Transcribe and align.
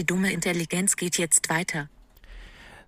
Die 0.00 0.06
dumme 0.06 0.32
Intelligenz 0.32 0.96
geht 0.96 1.18
jetzt 1.18 1.50
weiter. 1.50 1.90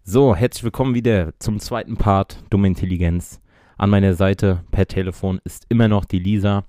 So, 0.02 0.34
herzlich 0.34 0.64
willkommen 0.64 0.94
wieder 0.94 1.38
zum 1.40 1.60
zweiten 1.60 1.98
Part 1.98 2.42
Dumme 2.48 2.68
Intelligenz. 2.68 3.38
An 3.76 3.90
meiner 3.90 4.14
Seite 4.14 4.64
per 4.70 4.86
Telefon 4.86 5.38
ist 5.44 5.66
immer 5.68 5.88
noch 5.88 6.06
die 6.06 6.20
Lisa, 6.20 6.64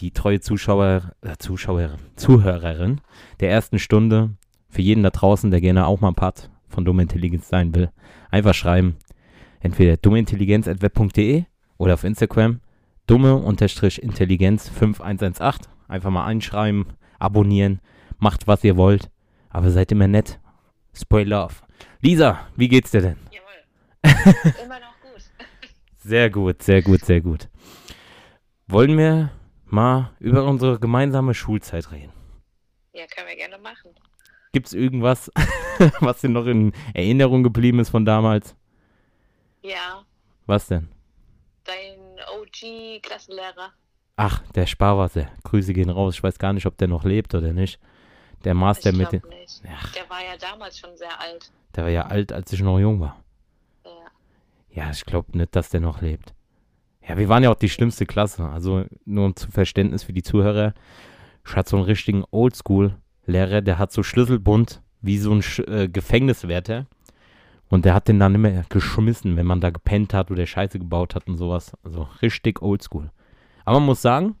die 0.00 0.10
treue 0.10 0.40
Zuschauer, 0.40 1.14
äh, 1.22 1.36
Zuschauerin, 1.38 1.96
Zuhörerin 2.16 3.00
der 3.40 3.50
ersten 3.50 3.78
Stunde. 3.78 4.36
Für 4.68 4.82
jeden 4.82 5.04
da 5.04 5.08
draußen, 5.08 5.50
der 5.50 5.62
gerne 5.62 5.86
auch 5.86 6.02
mal 6.02 6.08
ein 6.08 6.14
Part 6.14 6.50
von 6.68 6.84
Dumme 6.84 7.00
Intelligenz 7.00 7.48
sein 7.48 7.74
will, 7.74 7.90
einfach 8.30 8.52
schreiben. 8.52 8.96
Entweder 9.60 9.96
dummeintelligenz.web.de 9.96 11.44
oder 11.78 11.94
auf 11.94 12.04
Instagram 12.04 12.60
dumme-intelligenz 13.06 14.68
5118. 14.68 15.72
Einfach 15.88 16.10
mal 16.10 16.26
einschreiben, 16.26 16.84
abonnieren, 17.18 17.80
macht 18.18 18.46
was 18.46 18.62
ihr 18.64 18.76
wollt, 18.76 19.08
aber 19.50 19.70
seid 19.70 19.92
immer 19.92 20.06
nett. 20.08 20.38
Spoil 20.94 21.28
love. 21.28 21.54
Lisa, 22.00 22.46
wie 22.56 22.68
geht's 22.68 22.90
dir 22.90 23.00
denn? 23.02 23.18
Jawohl. 23.30 24.52
Immer 24.64 24.80
noch 24.80 25.00
gut. 25.02 25.22
Sehr 25.98 26.30
gut, 26.30 26.62
sehr 26.62 26.82
gut, 26.82 27.04
sehr 27.04 27.20
gut. 27.20 27.48
Wollen 28.66 28.96
wir 28.98 29.30
mal 29.66 30.12
über 30.20 30.44
unsere 30.44 30.78
gemeinsame 30.78 31.34
Schulzeit 31.34 31.90
reden? 31.92 32.12
Ja, 32.92 33.06
können 33.06 33.28
wir 33.28 33.36
gerne 33.36 33.58
machen. 33.58 33.90
Gibt's 34.52 34.72
irgendwas, 34.72 35.30
was 36.00 36.20
dir 36.20 36.30
noch 36.30 36.46
in 36.46 36.72
Erinnerung 36.94 37.42
geblieben 37.42 37.80
ist 37.80 37.90
von 37.90 38.04
damals? 38.04 38.56
Ja, 39.62 40.04
Was 40.46 40.66
denn? 40.68 40.88
dein 41.64 41.98
OG-Klassenlehrer. 42.40 43.72
Ach, 44.16 44.40
der 44.54 44.64
Sparwasser. 44.66 45.28
Grüße 45.44 45.74
gehen 45.74 45.90
raus. 45.90 46.14
Ich 46.14 46.22
weiß 46.22 46.38
gar 46.38 46.54
nicht, 46.54 46.64
ob 46.66 46.78
der 46.78 46.88
noch 46.88 47.04
lebt 47.04 47.34
oder 47.34 47.52
nicht. 47.52 47.78
Der 48.44 48.54
Master 48.54 48.92
mit 48.92 49.12
den. 49.12 49.22
Ach. 49.68 49.92
Der 49.92 50.08
war 50.08 50.22
ja 50.22 50.36
damals 50.38 50.78
schon 50.78 50.96
sehr 50.96 51.20
alt. 51.20 51.50
Der 51.74 51.84
war 51.84 51.90
ja 51.90 52.06
alt, 52.06 52.32
als 52.32 52.52
ich 52.52 52.60
noch 52.60 52.78
jung 52.78 53.00
war. 53.00 53.16
Ja. 53.84 53.90
Ja, 54.70 54.90
ich 54.90 55.04
glaube 55.04 55.36
nicht, 55.36 55.54
dass 55.56 55.70
der 55.70 55.80
noch 55.80 56.00
lebt. 56.00 56.34
Ja, 57.06 57.16
wir 57.16 57.28
waren 57.28 57.42
ja 57.42 57.50
auch 57.50 57.56
die 57.56 57.68
schlimmste 57.68 58.06
Klasse. 58.06 58.48
Also 58.48 58.84
nur 59.04 59.34
zum 59.34 59.50
Verständnis 59.50 60.04
für 60.04 60.12
die 60.12 60.22
Zuhörer. 60.22 60.74
Ich 61.46 61.56
hatte 61.56 61.70
so 61.70 61.76
einen 61.76 61.86
richtigen 61.86 62.24
Oldschool-Lehrer, 62.30 63.62
der 63.62 63.78
hat 63.78 63.92
so 63.92 64.02
Schlüsselbund 64.02 64.82
wie 65.00 65.18
so 65.18 65.32
ein 65.32 65.42
Sch 65.42 65.60
äh, 65.60 65.88
Gefängniswärter. 65.88 66.86
Und 67.70 67.84
der 67.84 67.94
hat 67.94 68.08
den 68.08 68.18
dann 68.18 68.34
immer 68.34 68.62
geschmissen, 68.68 69.36
wenn 69.36 69.46
man 69.46 69.60
da 69.60 69.70
gepennt 69.70 70.14
hat 70.14 70.30
oder 70.30 70.46
Scheiße 70.46 70.78
gebaut 70.78 71.14
hat 71.14 71.26
und 71.26 71.36
sowas. 71.36 71.72
Also 71.82 72.08
richtig 72.22 72.62
oldschool. 72.62 73.10
Aber 73.64 73.80
man 73.80 73.86
muss 73.86 74.02
sagen, 74.02 74.36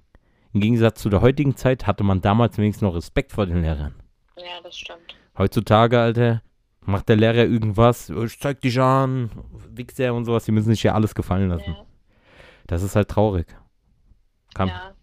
im 0.58 0.62
Gegensatz 0.62 1.00
zu 1.00 1.08
der 1.08 1.20
heutigen 1.20 1.56
Zeit 1.56 1.86
hatte 1.86 2.02
man 2.02 2.20
damals 2.20 2.58
wenigstens 2.58 2.82
noch 2.82 2.96
Respekt 2.96 3.30
vor 3.30 3.46
den 3.46 3.62
Lehrern. 3.62 3.94
Ja, 4.36 4.60
das 4.60 4.76
stimmt. 4.76 5.14
Heutzutage, 5.36 6.00
Alter, 6.00 6.42
macht 6.80 7.08
der 7.08 7.14
Lehrer 7.14 7.44
irgendwas, 7.44 8.10
"Oh, 8.10 8.24
ich 8.24 8.40
zeig 8.40 8.60
dich 8.60 8.80
an, 8.80 9.30
Wichser 9.70 10.12
und 10.12 10.24
sowas, 10.24 10.46
die 10.46 10.50
müssen 10.50 10.70
sich 10.70 10.82
ja 10.82 10.94
alles 10.94 11.14
gefallen 11.14 11.48
lassen. 11.48 11.70
Ja. 11.70 11.86
Das 12.66 12.82
ist 12.82 12.96
halt 12.96 13.08
traurig. 13.08 13.46
Kann, 14.52 14.66
ja. 14.66 14.94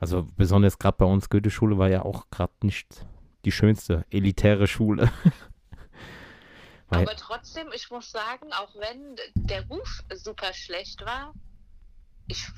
Also 0.00 0.26
besonders 0.36 0.80
gerade 0.80 0.96
bei 0.98 1.04
uns, 1.04 1.30
Goethe-Schule 1.30 1.78
war 1.78 1.88
ja 1.88 2.02
auch 2.02 2.28
gerade 2.30 2.52
nicht 2.62 3.06
die 3.44 3.52
schönste, 3.52 4.04
elitäre 4.10 4.66
Schule. 4.66 5.12
Aber 6.88 7.14
trotzdem, 7.14 7.68
ich 7.72 7.88
muss 7.90 8.10
sagen, 8.10 8.52
auch 8.52 8.74
wenn 8.80 9.14
der 9.34 9.64
Ruf 9.68 10.02
super 10.12 10.52
schlecht 10.52 11.04
war, 11.06 11.34
ich 12.26 12.48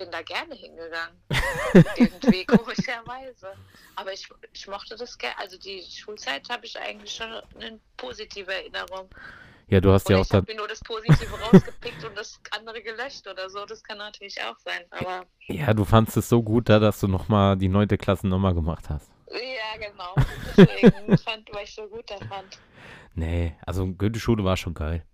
bin 0.00 0.10
da 0.10 0.22
gerne 0.22 0.54
hingegangen. 0.54 1.14
Irgendwie, 1.96 2.44
komischerweise. 2.46 3.52
Aber 3.96 4.12
ich, 4.12 4.26
ich 4.52 4.66
mochte 4.66 4.96
das 4.96 5.18
gerne. 5.18 5.38
Also 5.38 5.58
die 5.58 5.82
Schulzeit 5.82 6.48
habe 6.48 6.64
ich 6.64 6.78
eigentlich 6.78 7.12
schon 7.12 7.28
eine 7.28 7.78
positive 7.98 8.52
Erinnerung. 8.52 9.10
ja, 9.68 9.80
du 9.80 9.92
hast 9.92 10.08
ja 10.08 10.16
Oder 10.16 10.22
auch 10.22 10.26
ich 10.26 10.32
habe 10.32 10.52
mir 10.52 10.58
nur 10.58 10.68
das 10.68 10.80
Positive 10.80 11.38
rausgepickt 11.52 12.02
und 12.04 12.16
das 12.16 12.40
andere 12.50 12.82
gelöscht 12.82 13.28
oder 13.28 13.50
so. 13.50 13.66
Das 13.66 13.82
kann 13.84 13.98
natürlich 13.98 14.42
auch 14.42 14.58
sein. 14.58 14.82
Aber 14.90 15.26
ja, 15.46 15.74
du 15.74 15.84
fandst 15.84 16.16
es 16.16 16.30
so 16.30 16.42
gut 16.42 16.70
da, 16.70 16.78
dass 16.78 16.98
du 17.00 17.06
nochmal 17.06 17.58
die 17.58 17.68
neunte 17.68 17.98
Klasse 17.98 18.26
nochmal 18.26 18.54
gemacht 18.54 18.88
hast. 18.88 19.10
ja, 19.30 19.78
genau. 19.78 20.14
Deswegen 20.56 21.18
fand, 21.18 21.52
weil 21.52 21.64
ich 21.64 21.74
so 21.74 21.86
gut 21.86 22.10
da 22.10 22.16
fand. 22.26 22.58
Nee, 23.14 23.54
also 23.66 23.86
Goethe-Schule 23.86 24.44
war 24.44 24.56
schon 24.56 24.72
geil. 24.72 25.04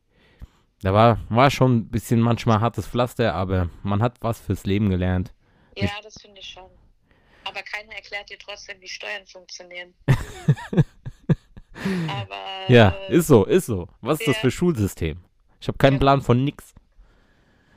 Da 0.83 0.93
war, 0.93 1.19
war 1.31 1.51
schon 1.51 1.77
ein 1.77 1.89
bisschen 1.89 2.21
manchmal 2.21 2.61
hartes 2.61 2.87
Pflaster, 2.87 3.35
aber 3.35 3.71
man 3.83 4.03
hat 4.03 4.19
was 4.21 4.41
fürs 4.41 4.67
Leben 4.67 4.91
gelernt. 4.91 5.33
Ja, 5.77 5.89
das 6.03 6.21
finde 6.21 6.41
ich 6.41 6.49
schon. 6.49 6.71
Aber 7.45 7.63
keiner 7.63 7.95
erklärt 7.95 8.29
dir 8.31 8.39
trotzdem, 8.39 8.81
wie 8.81 8.89
Steuern 8.89 9.27
funktionieren. 9.27 9.95
Aber 12.09 12.71
Ja, 12.73 12.91
äh, 13.09 13.17
ist 13.17 13.27
so, 13.27 13.45
ist 13.45 13.67
so. 13.67 13.89
Was 14.01 14.21
ist 14.21 14.29
das 14.29 14.37
für 14.39 14.51
Schulsystem? 14.51 15.23
Ich 15.61 15.69
habe 15.69 15.79
keinen 15.79 15.95
Ja. 15.95 15.99
Plan 16.01 16.23
von 16.23 16.43
nix. 16.45 16.75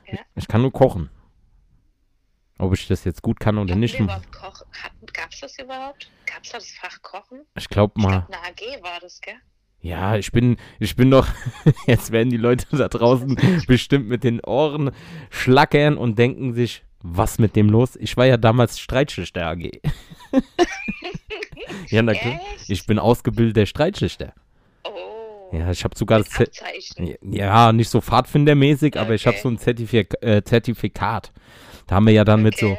Ja. 0.07 0.19
Ich 0.35 0.47
kann 0.47 0.61
nur 0.61 0.71
kochen. 0.71 1.09
Ob 2.57 2.73
ich 2.73 2.87
das 2.87 3.03
jetzt 3.05 3.21
gut 3.21 3.39
kann 3.39 3.57
oder 3.57 3.71
hatten 3.71 3.79
nicht? 3.79 3.97
Gab 3.97 5.31
es 5.31 5.39
das 5.39 5.57
überhaupt? 5.59 6.09
Gab 6.25 6.43
es 6.43 6.51
das 6.51 6.71
Fach 6.71 7.01
Kochen? 7.01 7.45
ich 7.55 7.69
glaube 7.69 7.93
Ich 7.97 8.03
mal. 8.03 8.25
glaube, 8.27 8.33
eine 8.33 8.47
AG 8.47 8.83
war 8.83 8.99
das, 8.99 9.21
gell? 9.21 9.35
Ja, 9.81 10.17
ich 10.17 10.31
bin, 10.31 10.57
ich 10.79 10.95
bin 10.95 11.09
doch, 11.09 11.27
jetzt 11.87 12.11
werden 12.11 12.29
die 12.29 12.37
Leute 12.37 12.65
da 12.75 12.87
draußen 12.89 13.37
bestimmt 13.67 14.09
mit 14.09 14.23
den 14.23 14.41
Ohren 14.41 14.91
schlackern 15.29 15.97
und 15.97 16.17
denken 16.19 16.53
sich, 16.53 16.83
was 17.01 17.39
mit 17.39 17.55
dem 17.55 17.69
los? 17.69 17.95
Ich 17.95 18.17
war 18.17 18.25
ja 18.25 18.35
damals 18.35 18.77
Streitschlichter 18.79 19.47
AG. 19.47 19.71
ja, 21.87 22.01
na? 22.01 22.13
Ich 22.67 22.85
bin 22.85 22.99
ausgebildeter 22.99 23.65
Streitschlichter. 23.65 24.33
Oh. 24.83 25.55
Ja, 25.55 25.71
ich 25.71 25.83
habe 25.85 25.97
sogar 25.97 26.19
das, 26.19 26.27
Abzeichen. 26.37 27.15
ja, 27.21 27.71
nicht 27.71 27.89
so 27.89 28.01
Pfadfindermäßig, 28.01 28.99
aber 28.99 29.13
ich 29.13 29.25
habe 29.25 29.35
Okay. 29.35 29.43
so 29.43 29.49
ein 29.49 29.57
Zertifik 29.59 30.13
äh, 30.21 30.43
Zertifikat. 30.43 31.31
Da 31.87 31.95
haben 31.95 32.05
wir 32.05 32.13
ja 32.13 32.25
dann 32.25 32.43
mit 32.43 32.57
so 32.57 32.71
Okay. 32.71 32.77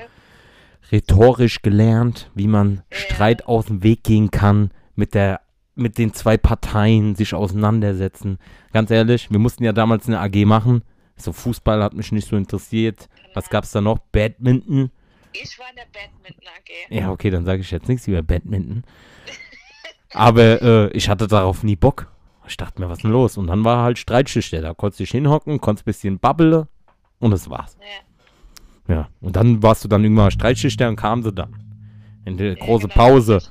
rhetorisch 0.92 1.62
gelernt, 1.62 2.30
wie 2.34 2.46
man 2.46 2.82
Ja. 2.92 2.98
Streit 2.98 3.46
aus 3.46 3.66
dem 3.66 3.82
Weg 3.82 4.04
gehen 4.04 4.30
kann, 4.30 4.70
mit 4.96 5.14
der 5.14 5.40
mit 5.80 5.98
den 5.98 6.12
zwei 6.14 6.36
Parteien 6.36 7.14
sich 7.16 7.34
auseinandersetzen. 7.34 8.38
Ganz 8.72 8.90
ehrlich, 8.90 9.30
wir 9.30 9.38
mussten 9.38 9.64
ja 9.64 9.72
damals 9.72 10.06
eine 10.06 10.20
AG 10.20 10.44
machen. 10.44 10.82
So 11.16 11.32
Fußball 11.32 11.82
hat 11.82 11.94
mich 11.94 12.12
nicht 12.12 12.28
so 12.28 12.36
interessiert. 12.36 13.08
Was 13.34 13.44
Genau. 13.46 13.52
gab's 13.58 13.72
da 13.72 13.80
noch? 13.80 13.98
Badminton. 14.12 14.90
Ich 15.32 15.58
war 15.58 15.66
in 15.70 15.76
der 15.76 15.86
Badminton 15.92 16.46
AG. 16.48 16.94
Ja, 16.94 17.10
okay, 17.10 17.30
dann 17.30 17.44
sage 17.44 17.60
ich 17.62 17.70
jetzt 17.70 17.88
nichts 17.88 18.06
über 18.08 18.22
Badminton. 18.22 18.84
Aber 20.12 20.62
äh, 20.62 20.88
ich 20.90 21.08
hatte 21.08 21.26
darauf 21.26 21.62
nie 21.62 21.76
Bock. 21.76 22.10
Ich 22.48 22.56
dachte 22.56 22.80
mir, 22.80 22.88
was 22.88 22.98
ist 22.98 23.02
denn 23.04 23.12
los? 23.12 23.36
Und 23.36 23.46
dann 23.46 23.64
war 23.64 23.84
halt 23.84 23.98
Streitschichte. 23.98 24.60
Da 24.60 24.74
konntest 24.74 24.98
du 25.00 25.04
dich 25.04 25.12
hinhocken, 25.12 25.60
konntest 25.60 25.84
ein 25.84 25.90
bisschen 25.90 26.18
babbeln 26.18 26.66
und 27.20 27.30
das 27.30 27.48
war's. 27.48 27.76
Ja. 28.88 28.94
Ja. 28.94 29.08
Und 29.20 29.36
dann 29.36 29.62
warst 29.62 29.84
du 29.84 29.88
dann 29.88 30.02
irgendwann 30.02 30.32
Streitschichte 30.32 30.88
und 30.88 30.96
kamen 30.96 31.22
sie 31.22 31.32
dann. 31.32 31.54
In 32.24 32.36
der 32.36 32.54
Ja, 32.58 32.64
große 32.64 32.88
genau, 32.88 32.94
Pause. 32.94 33.42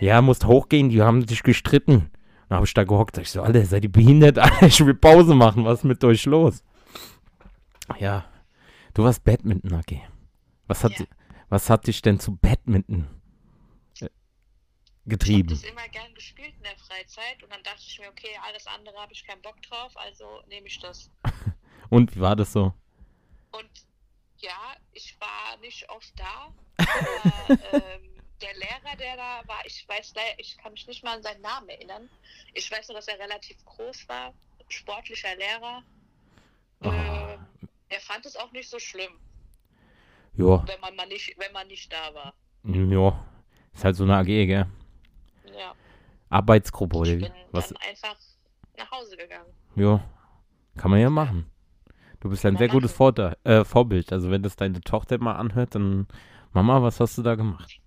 Ja, 0.00 0.20
musst 0.22 0.44
hochgehen, 0.46 0.88
die 0.90 1.02
haben 1.02 1.26
sich 1.26 1.42
gestritten. 1.42 2.10
Dann 2.48 2.56
habe 2.56 2.66
ich 2.66 2.74
da 2.74 2.84
gehockt. 2.84 3.18
Ich 3.18 3.30
so, 3.30 3.42
Alter, 3.42 3.64
seid 3.64 3.84
ihr 3.84 3.92
behindert? 3.92 4.38
Alter, 4.38 4.66
ich 4.66 4.84
will 4.84 4.94
Pause 4.94 5.34
machen. 5.34 5.64
Was 5.64 5.80
ist 5.80 5.84
mit 5.84 6.04
euch 6.04 6.24
los? 6.26 6.62
Ja. 7.98 8.24
Du 8.94 9.04
warst 9.04 9.24
Badminton 9.24 9.72
AG. 9.74 10.00
Was 10.66 10.82
hat, 10.84 10.98
Ja. 10.98 11.06
was 11.48 11.70
hat 11.70 11.86
dich 11.86 12.02
denn 12.02 12.18
zu 12.18 12.36
Badminton 12.36 13.02
äh, 13.04 13.06
Ich 13.94 14.02
habe 14.02 14.10
getrieben? 15.06 15.48
das 15.48 15.62
immer 15.64 15.86
gern 15.92 16.12
gespielt 16.14 16.54
in 16.56 16.62
der 16.62 16.76
Freizeit 16.78 17.42
und 17.42 17.52
dann 17.52 17.62
dachte 17.62 17.82
ich 17.86 17.98
mir, 18.00 18.08
okay, 18.08 18.28
alles 18.46 18.66
andere 18.66 18.96
habe 18.96 19.12
ich 19.12 19.24
keinen 19.26 19.42
Bock 19.42 19.60
drauf, 19.62 19.92
also 19.96 20.24
nehme 20.48 20.66
ich 20.66 20.78
das. 20.80 21.10
Und 21.90 22.16
wie 22.16 22.20
war 22.20 22.34
das 22.34 22.52
so? 22.52 22.72
Und 23.52 23.68
ja, 24.46 24.76
ich 24.92 25.16
war 25.20 25.56
nicht 25.60 25.88
oft 25.90 26.12
da, 26.18 26.52
aber 26.78 27.50
ähm, 27.72 28.02
der 28.40 28.54
Lehrer, 28.54 28.96
der 28.98 29.16
da 29.16 29.42
war, 29.48 29.64
ich 29.64 29.86
weiß 29.88 30.14
leider, 30.14 30.38
ich 30.38 30.56
kann 30.58 30.72
mich 30.72 30.86
nicht 30.86 31.02
mal 31.02 31.16
an 31.16 31.22
seinen 31.22 31.40
Namen 31.40 31.68
erinnern. 31.68 32.08
Ich 32.54 32.70
weiß 32.70 32.88
nur, 32.88 32.96
dass 32.96 33.08
er 33.08 33.18
relativ 33.18 33.62
groß 33.64 34.08
war, 34.08 34.32
sportlicher 34.68 35.34
Lehrer. 35.36 35.82
Oh. 36.80 36.90
Ähm, 36.90 37.46
er 37.88 38.00
fand 38.00 38.26
es 38.26 38.36
auch 38.36 38.52
nicht 38.52 38.68
so 38.68 38.78
schlimm, 38.78 39.12
Ja, 40.34 40.62
wenn 40.68 40.80
man 40.80 40.94
mal 40.96 41.06
nicht, 41.08 41.34
wenn 41.38 41.52
man 41.52 41.66
nicht 41.68 41.92
da 41.92 42.12
war. 42.14 42.34
mm, 42.62 42.92
ja. 42.92 43.24
Ist 43.72 43.84
halt 43.84 43.96
so 43.96 44.04
eine 44.04 44.16
AG, 44.16 44.26
gell? 44.26 44.66
Ja, 45.58 45.74
Arbeitsgruppe 46.30 46.96
oder 46.96 47.10
ich 47.10 47.16
wie? 47.18 47.22
bin 47.22 47.32
Was? 47.52 47.68
dann 47.68 47.76
einfach 47.78 48.16
nach 48.76 48.90
Hause 48.90 49.16
gegangen. 49.16 49.52
Ja, 49.76 50.00
kann 50.76 50.90
man 50.90 51.00
ja 51.00 51.08
machen. 51.10 51.50
Du 52.26 52.30
bist 52.30 52.44
ein 52.44 52.56
sehr 52.56 52.66
gutes. 52.66 52.90
Vorteil, 52.90 53.36
äh, 53.44 53.64
Vorbild. 53.64 54.12
Also 54.12 54.32
wenn 54.32 54.42
das 54.42 54.56
deine 54.56 54.80
Tochter 54.80 55.16
mal 55.18 55.36
anhört, 55.36 55.76
dann 55.76 56.08
Mama, 56.52 56.82
was 56.82 56.98
hast 56.98 57.16
du 57.16 57.22
da 57.22 57.36
gemacht? 57.36 57.78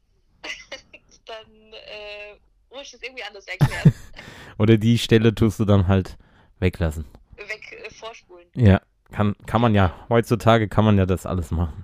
dann 1.26 1.74
äh, 1.74 2.38
muss 2.74 2.84
ich 2.84 2.92
das 2.92 3.04
irgendwie 3.04 3.24
anders 3.24 3.46
erklären. 3.48 3.94
Oder 4.58 4.78
die 4.78 4.98
Stelle 4.98 5.36
tust 5.36 5.60
du 5.60 5.66
dann 5.66 5.90
halt 5.90 6.18
weglassen. 6.60 7.04
Weg 7.36 7.84
äh, 7.86 7.90
vorspulen. 7.94 8.48
Ja, 8.56 8.80
kann, 9.12 9.36
kann 9.46 9.60
man 9.60 9.76
ja. 9.76 9.94
Heutzutage 10.08 10.70
kann 10.70 10.86
man 10.86 10.98
ja 10.98 11.06
das 11.06 11.26
alles 11.26 11.52
machen. 11.52 11.84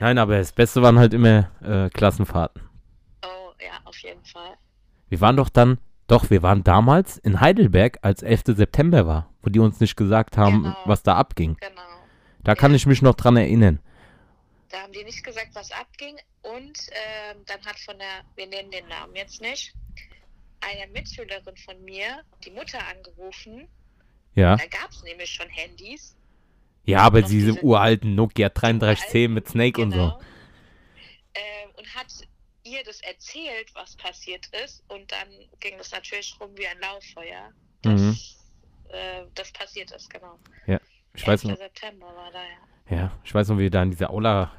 Nein, 0.00 0.18
aber 0.18 0.38
das 0.38 0.50
Beste 0.50 0.82
waren 0.82 0.98
halt 0.98 1.14
immer 1.14 1.50
äh, 1.62 1.88
Klassenfahrten. 1.88 2.62
Oh, 3.24 3.52
ja, 3.60 3.78
auf 3.84 3.96
jeden 3.98 4.24
Fall. 4.24 4.54
Wir 5.08 5.20
waren 5.20 5.36
doch 5.36 5.50
dann 5.50 5.78
Doch, 6.08 6.30
wir 6.30 6.42
waren 6.42 6.64
damals 6.64 7.16
in 7.16 7.40
Heidelberg, 7.40 7.98
als 8.02 8.24
11. 8.24 8.42
September 8.56 9.06
war, 9.06 9.33
wo 9.44 9.50
die 9.50 9.58
uns 9.60 9.80
nicht 9.80 9.96
gesagt 9.96 10.36
haben, 10.36 10.62
Genau. 10.64 10.76
was 10.86 11.02
da 11.02 11.16
abging. 11.16 11.56
Genau. 11.60 11.82
Da 12.42 12.54
kann 12.54 12.74
ich 12.74 12.86
mich 12.86 13.02
noch 13.02 13.14
dran 13.14 13.36
erinnern. 13.36 13.78
Da 14.70 14.82
haben 14.82 14.92
die 14.92 15.04
nicht 15.04 15.22
gesagt, 15.24 15.50
was 15.54 15.70
abging. 15.70 16.16
Und 16.42 16.78
ähm, 16.90 17.38
dann 17.46 17.64
hat 17.64 17.78
von 17.78 17.98
der, 17.98 18.22
wir 18.36 18.46
nennen 18.46 18.70
den 18.70 18.86
Namen 18.88 19.14
jetzt 19.16 19.40
nicht, 19.40 19.74
eine 20.60 20.90
Mitschülerin 20.92 21.56
von 21.56 21.82
mir 21.84 22.22
die 22.44 22.50
Mutter 22.50 22.78
angerufen. 22.88 23.68
Ja. 24.34 24.56
Da 24.56 24.66
gab 24.66 24.90
es 24.90 25.02
nämlich 25.02 25.30
schon 25.30 25.48
Handys. 25.48 26.16
Ja, 26.86 27.00
aber 27.00 27.22
diese 27.22 27.52
diese- 27.52 27.64
uralten 27.64 28.14
Nokia 28.14 28.48
3310 28.50 29.32
mit 29.32 29.48
Snake 29.48 29.80
und 29.80 29.92
so. 29.92 29.96
Genau. 29.96 30.20
Ähm, 31.34 31.70
und 31.78 31.94
hat 31.94 32.06
ihr 32.64 32.82
das 32.84 33.00
erzählt, 33.00 33.70
was 33.74 33.96
passiert 33.96 34.46
ist. 34.64 34.82
Und 34.88 35.10
dann 35.12 35.28
ging 35.60 35.78
das 35.78 35.92
natürlich 35.92 36.34
rum 36.40 36.50
wie 36.56 36.66
ein 36.66 36.78
Lauffeuer. 36.80 37.52
Dass, 37.82 38.00
Mhm. 38.00 38.18
Äh, 38.94 39.26
das 39.34 39.52
passiert 39.52 39.90
ist, 39.92 40.08
genau. 40.08 40.38
Ich 41.16 41.26
weiß 41.26 41.44
11. 41.44 41.52
noch, 41.52 41.58
September 41.58 42.06
war 42.06 42.30
da, 42.32 42.42
ja. 42.90 43.02
ja, 43.02 43.12
ich 43.22 43.34
weiß 43.34 43.48
noch, 43.48 43.56
wie 43.58 43.62
wir 43.62 43.70
da 43.70 43.82
in 43.82 43.90
dieser 43.90 44.10
Aula 44.10 44.50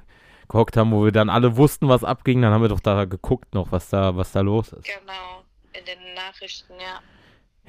gehockt 0.47 0.77
haben, 0.77 0.91
wo 0.91 1.03
wir 1.03 1.11
dann 1.11 1.29
alle 1.29 1.57
wussten, 1.57 1.89
was 1.89 2.03
abging. 2.03 2.41
Dann 2.41 2.53
haben 2.53 2.61
wir 2.61 2.69
doch 2.69 2.79
da 2.79 3.05
geguckt 3.05 3.53
noch, 3.53 3.71
was 3.71 3.89
da, 3.89 4.15
was 4.15 4.31
da 4.31 4.41
los 4.41 4.71
ist. 4.71 4.85
Genau. 4.85 5.43
In 5.73 5.85
den 5.85 6.13
Nachrichten, 6.13 6.73
ja. 6.79 7.01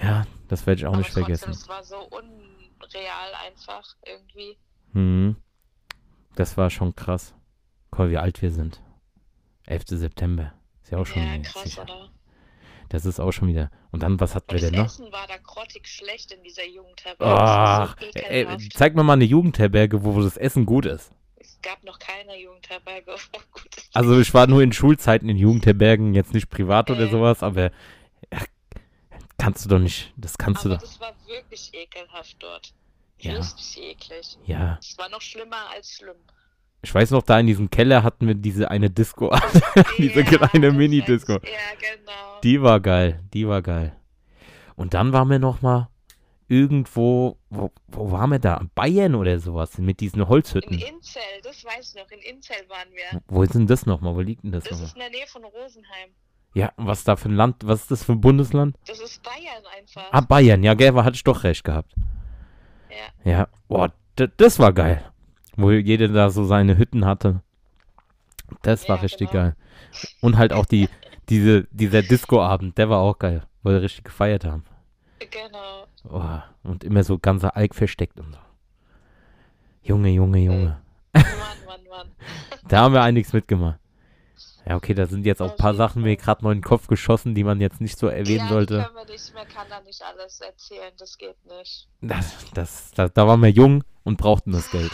Ja, 0.01 0.27
das 0.49 0.67
werde 0.67 0.81
ich 0.81 0.87
auch 0.87 0.91
Aber 0.91 0.99
nicht 0.99 1.09
trotzdem, 1.09 1.25
vergessen. 1.25 1.51
es 1.51 1.69
war 1.69 1.83
so 1.83 1.97
unreal 1.99 3.35
einfach 3.45 3.97
irgendwie. 4.05 4.57
Mhm. 4.93 5.37
Das 6.35 6.57
war 6.57 6.71
schon 6.71 6.95
krass. 6.95 7.35
Guck 7.91 8.01
mal, 8.01 8.11
wie 8.11 8.19
alt 8.19 8.43
wir 8.43 8.51
sind. 8.51 8.83
11. 9.65 9.85
September. 9.89 10.53
Ist 10.83 10.93
ja 10.93 10.99
auch 10.99 11.07
schon 11.07 11.23
ja, 11.23 11.39
krass, 11.39 11.63
sicher. 11.65 11.83
oder? 11.83 12.11
Das 12.89 13.05
ist 13.05 13.19
auch 13.21 13.33
schon 13.33 13.49
wieder. 13.49 13.71
Und 13.91 14.03
dann, 14.03 14.21
was 14.21 14.35
hatten 14.35 14.53
wir 14.53 14.61
denn 14.61 14.75
noch? 14.75 14.87
Essen 14.87 15.11
war 15.13 15.27
da 15.27 15.37
grottig 15.39 15.89
schlecht 15.89 16.33
in 16.33 16.43
dieser 16.43 16.65
Jugendherberge. 16.67 17.35
Ach, 17.41 17.97
so 18.01 18.07
ey, 18.21 18.47
zeig 18.75 18.95
mir 18.95 19.03
mal 19.03 19.15
eine 19.15 19.25
Jugendherberge, 19.25 20.05
wo 20.05 20.21
das 20.23 20.37
Essen 20.37 20.67
gut 20.67 20.87
ist. 20.87 21.11
Es 21.37 21.59
gab 21.63 21.83
noch 21.85 21.99
keine 21.99 22.41
Jugendherberge. 22.41 23.13
wo 23.33 23.39
gut 23.53 23.75
ist. 23.77 23.91
Also 23.95 24.19
ich 24.21 24.33
war 24.35 24.47
nur 24.47 24.63
in 24.63 24.73
Schulzeiten 24.73 25.29
in 25.29 25.37
Jugendherbergen, 25.37 26.15
jetzt 26.15 26.33
nicht 26.35 26.49
privat 26.51 26.91
oder 26.91 27.07
Äh. 27.07 27.11
sowas, 27.11 27.43
aber 27.43 27.71
ja, 28.33 28.39
kannst 29.39 29.65
du 29.65 29.69
doch 29.69 29.79
nicht, 29.79 30.13
das 30.17 30.39
kannst 30.39 30.65
du 30.65 30.69
Aber 30.69 30.77
doch. 30.79 30.83
das 30.83 31.01
war 31.01 31.13
wirklich 31.27 31.73
ekelhaft 31.75 32.37
dort. 32.41 32.73
Ja. 33.19 33.37
Richtig 33.39 33.83
eklig. 33.83 34.39
Ja, 34.45 34.79
Es 34.81 34.97
war 34.99 35.09
noch 35.09 35.23
schlimmer 35.23 35.71
als 35.75 35.91
schlimm. 35.97 36.17
Ich 36.83 36.95
weiß 36.95 37.11
noch, 37.11 37.23
da 37.23 37.39
in 37.41 37.47
diesem 37.47 37.71
Keller 37.71 38.03
hatten 38.03 38.27
wir 38.27 38.35
diese 38.35 38.71
eine 38.71 38.91
Disco, 38.91 39.35
diese 39.99 40.21
Ja, 40.21 40.25
kleine 40.25 40.73
Mini-Disco. 40.73 41.33
Ja, 41.33 41.39
genau. 41.41 42.41
Die 42.43 42.63
war 42.63 42.81
geil, 42.81 43.21
die 43.35 43.49
war 43.49 43.63
geil. 43.63 43.97
Und 44.77 44.95
dann 44.95 45.13
waren 45.13 45.29
wir 45.31 45.39
noch 45.39 45.63
mal 45.63 45.89
irgendwo, 46.49 47.39
wo, 47.51 47.73
wo 47.89 48.13
waren 48.13 48.31
wir 48.31 48.39
da? 48.39 48.63
Bayern 48.75 49.15
oder 49.15 49.39
sowas, 49.41 49.79
mit 49.79 50.01
diesen 50.01 50.21
in 50.21 50.29
Holzhütten. 50.29 50.79
Inzell, 50.79 51.23
das 51.43 51.65
weiß 51.65 51.95
ich 51.95 52.03
noch. 52.03 52.11
In 52.11 52.21
Inzell 52.37 52.69
waren 52.69 52.89
wir. 52.93 53.21
Wo 53.29 53.43
ist 53.43 53.55
denn 53.55 53.67
das 53.67 53.87
nochmal? 53.87 54.15
Wo 54.15 54.21
liegt 54.21 54.45
denn 54.45 54.53
das 54.53 54.65
Das 54.65 54.73
nochmal? 54.73 54.87
ist 54.87 54.95
in 54.95 55.01
der 55.01 55.11
Nähe 55.11 55.27
von 55.27 55.45
Rosenheim. 55.45 56.11
Ja, 56.55 56.73
was 56.77 57.05
da 57.05 57.17
für 57.17 57.29
ein 57.29 57.35
Land, 57.37 57.57
was 57.67 57.83
ist 57.83 57.91
das 57.91 58.05
für 58.05 58.13
ein 58.13 58.21
Bundesland? 58.21 58.77
Das 58.87 59.01
ist 59.01 59.23
Bayern 59.23 59.63
einfach. 59.77 60.05
Ah, 60.11 60.21
Bayern, 60.21 60.63
ja, 60.63 60.75
gell, 60.75 60.95
hatte 60.95 61.17
ich 61.17 61.25
doch 61.25 61.43
recht 61.45 61.65
gehabt. 61.65 61.93
Ja. 63.25 63.31
Ja, 63.31 63.49
boah, 63.69 63.93
das 64.37 64.59
war 64.59 64.73
geil. 64.73 65.05
Wo 65.57 65.71
jeder 65.71 66.09
da 66.09 66.31
so 66.31 66.45
seine 66.45 66.77
Hütten 66.77 67.05
hatte. 67.05 67.43
Das 68.63 68.89
war 68.89 68.97
Ja, 68.97 69.03
richtig 69.03 69.31
genau. 69.31 69.43
geil. 69.43 69.57
Und 70.21 70.37
halt 70.37 70.53
auch 70.53 70.67
die, 70.67 70.89
diese, 71.29 71.65
dieser 71.71 72.03
Disco-Abend, 72.03 72.79
der 72.79 72.89
war 72.91 72.99
auch 72.99 73.19
geil, 73.19 73.43
wo 73.63 73.71
wir 73.71 73.83
richtig 73.83 74.05
gefeiert 74.05 74.45
haben. 74.45 74.65
Genau. 75.19 75.87
Oh, 76.09 76.69
und 76.69 76.85
immer 76.85 77.03
so 77.03 77.19
ganzer 77.19 77.57
Alk 77.57 77.75
versteckt 77.75 78.21
und 78.21 78.33
so. 78.33 78.39
Junge, 79.83 80.11
Junge, 80.11 80.39
Junge. 80.39 80.81
Mann, 81.13 81.25
Mann, 81.67 81.81
Mann. 81.89 82.11
Da 82.69 82.81
haben 82.81 82.95
wir 82.95 83.03
einiges 83.03 83.33
mitgemacht. 83.33 83.79
Ja, 84.69 84.75
okay, 84.75 84.95
da 84.95 85.07
sind 85.07 85.25
jetzt 85.25 85.41
auch 85.41 85.53
ein 85.53 85.57
paar 85.57 85.75
Sachen 85.75 86.03
mir 86.03 86.17
gerade 86.17 86.43
noch 86.43 86.51
in 86.51 86.59
den 86.59 86.65
Kopf 86.65 86.89
geschossen, 86.89 87.37
die 87.37 87.45
man 87.45 87.61
jetzt 87.61 87.81
nicht 87.81 87.97
so 87.97 88.09
erwähnen 88.09 88.47
ja, 88.47 88.49
sollte. 88.49 88.79
Die 88.79 88.85
können 88.85 88.97
wir 88.97 89.13
nicht, 89.13 89.35
man 89.35 89.47
kann 89.49 89.67
da 89.71 89.81
nicht 89.81 90.03
alles 90.03 90.41
erzählen, 90.41 90.93
das 90.99 91.17
geht 91.17 91.37
nicht. 91.47 91.89
Das, 92.01 92.51
das, 92.53 92.91
da, 92.91 93.09
da 93.09 93.29
waren 93.29 93.41
wir 93.41 93.51
jung 93.51 93.85
und 94.03 94.17
brauchten 94.19 94.51
das 94.51 94.69
Geld. 94.73 94.91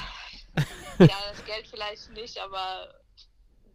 Ja, 0.98 1.06
das 1.30 1.44
Geld 1.44 1.66
vielleicht 1.70 2.12
nicht, 2.14 2.38
aber 2.40 2.88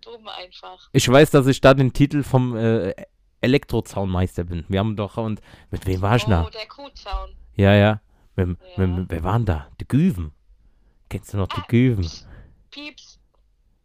dumm 0.02 0.28
einfach. 0.28 0.90
Ich 0.92 1.08
weiß, 1.10 1.31
dass 1.31 1.48
ich 1.48 1.62
da 1.62 1.74
den 1.74 1.94
Titel 1.94 2.24
vom 2.24 2.56
äh, 2.56 2.94
Elektrozaunmeister 3.42 4.44
bin. 4.46 4.66
Wir 4.68 4.80
haben 4.80 4.96
doch 4.96 5.18
und 5.18 5.42
mit 5.72 5.86
wem 5.86 6.02
war 6.02 6.16
ich 6.16 6.25
Oh, 6.28 6.30
da? 6.30 6.50
der 6.50 6.68
Kuhzaun. 6.68 7.30
Ja, 7.56 7.74
ja. 7.74 8.02
Mit, 8.36 8.58
Ja. 8.78 8.88
Mit, 8.88 9.10
wer 9.10 9.24
waren 9.24 9.46
da? 9.46 9.68
Die 9.80 9.88
Güven. 9.88 10.31
Kennst 11.10 11.34
du 11.34 11.38
noch 11.38 11.48
die 11.48 11.62
Ah, 11.62 11.66
Güven? 11.68 12.10
Pieps. 12.72 13.19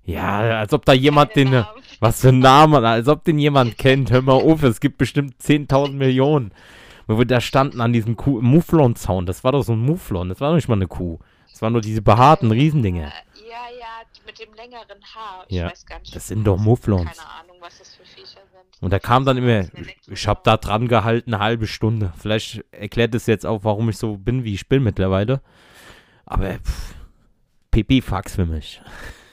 Ja, 0.05 0.59
als 0.59 0.73
ob 0.73 0.85
da 0.85 0.93
jemand 0.93 1.33
keine 1.33 1.45
den. 1.51 1.61
Namen. 1.61 1.83
Was 2.01 2.21
für 2.21 2.31
ein 2.31 2.41
Name, 2.41 2.79
als 2.87 3.07
ob 3.09 3.23
den 3.25 3.39
jemand 3.39 3.79
kennt. 3.79 4.11
Hör 4.11 4.23
mal 4.23 4.33
auf, 4.33 4.63
es 4.65 4.81
gibt 4.81 4.99
bestimmt 4.99 5.41
10.000 5.41 5.93
Millionen. 5.93 6.53
Wo 7.07 7.19
wir 7.19 7.25
da 7.27 7.41
standen 7.41 7.81
an 7.81 7.93
diesem 7.93 8.17
Kuh 8.17 8.41
Mouflon-Zaun. 8.41 9.27
Das 9.27 9.45
war 9.45 9.53
doch 9.53 9.63
so 9.63 9.73
ein 9.73 9.79
Mouflon. 9.81 10.29
Das 10.29 10.41
war 10.41 10.49
doch 10.51 10.57
nicht 10.57 10.69
mal 10.69 10.75
eine 10.75 10.89
Kuh. 10.89 11.19
Das 11.63 11.67
waren 11.67 11.75
nur 11.75 11.81
diese 11.83 12.03
behaarten 12.03 12.51
Riesendinger. 12.51 13.07
Äh, 13.07 13.49
Ja, 13.49 13.69
ja, 13.79 13.87
mit 14.27 14.37
dem 14.41 14.53
längeren 14.55 14.99
Haar. 15.15 15.45
Ich 15.47 15.55
Ja, 15.59 15.67
weiß 15.71 15.87
gar 15.87 16.01
nicht. 16.01 16.13
das 16.17 16.27
sind 16.27 16.43
doch 16.43 16.57
Mufflons. 16.59 17.05
Keine 17.17 17.31
Ahnung, 17.41 17.57
was 17.61 17.79
das 17.79 17.95
für 17.95 18.03
Viecher 18.05 18.41
sind. 18.51 18.83
Und 18.83 18.91
da 18.93 18.99
kam 18.99 19.25
dann 19.25 19.37
immer, 19.37 19.67
ich 20.09 20.27
habe 20.27 20.41
da 20.43 20.57
dran 20.57 20.89
gehalten, 20.89 21.33
eine 21.33 21.41
halbe 21.41 21.69
Stunde. 21.69 22.13
Vielleicht 22.19 22.65
erklärt 22.73 23.15
es 23.15 23.27
jetzt 23.27 23.47
auch, 23.47 23.63
warum 23.63 23.89
ich 23.91 23.97
so 23.97 24.17
bin, 24.17 24.43
wie 24.43 24.55
ich 24.55 24.69
bin 24.69 24.83
mittlerweile. 24.83 25.41
Aber 26.27 26.55
pff, 26.55 26.97
Pipi-Fax 27.71 28.35
für 28.35 28.47
mich. 28.47 28.83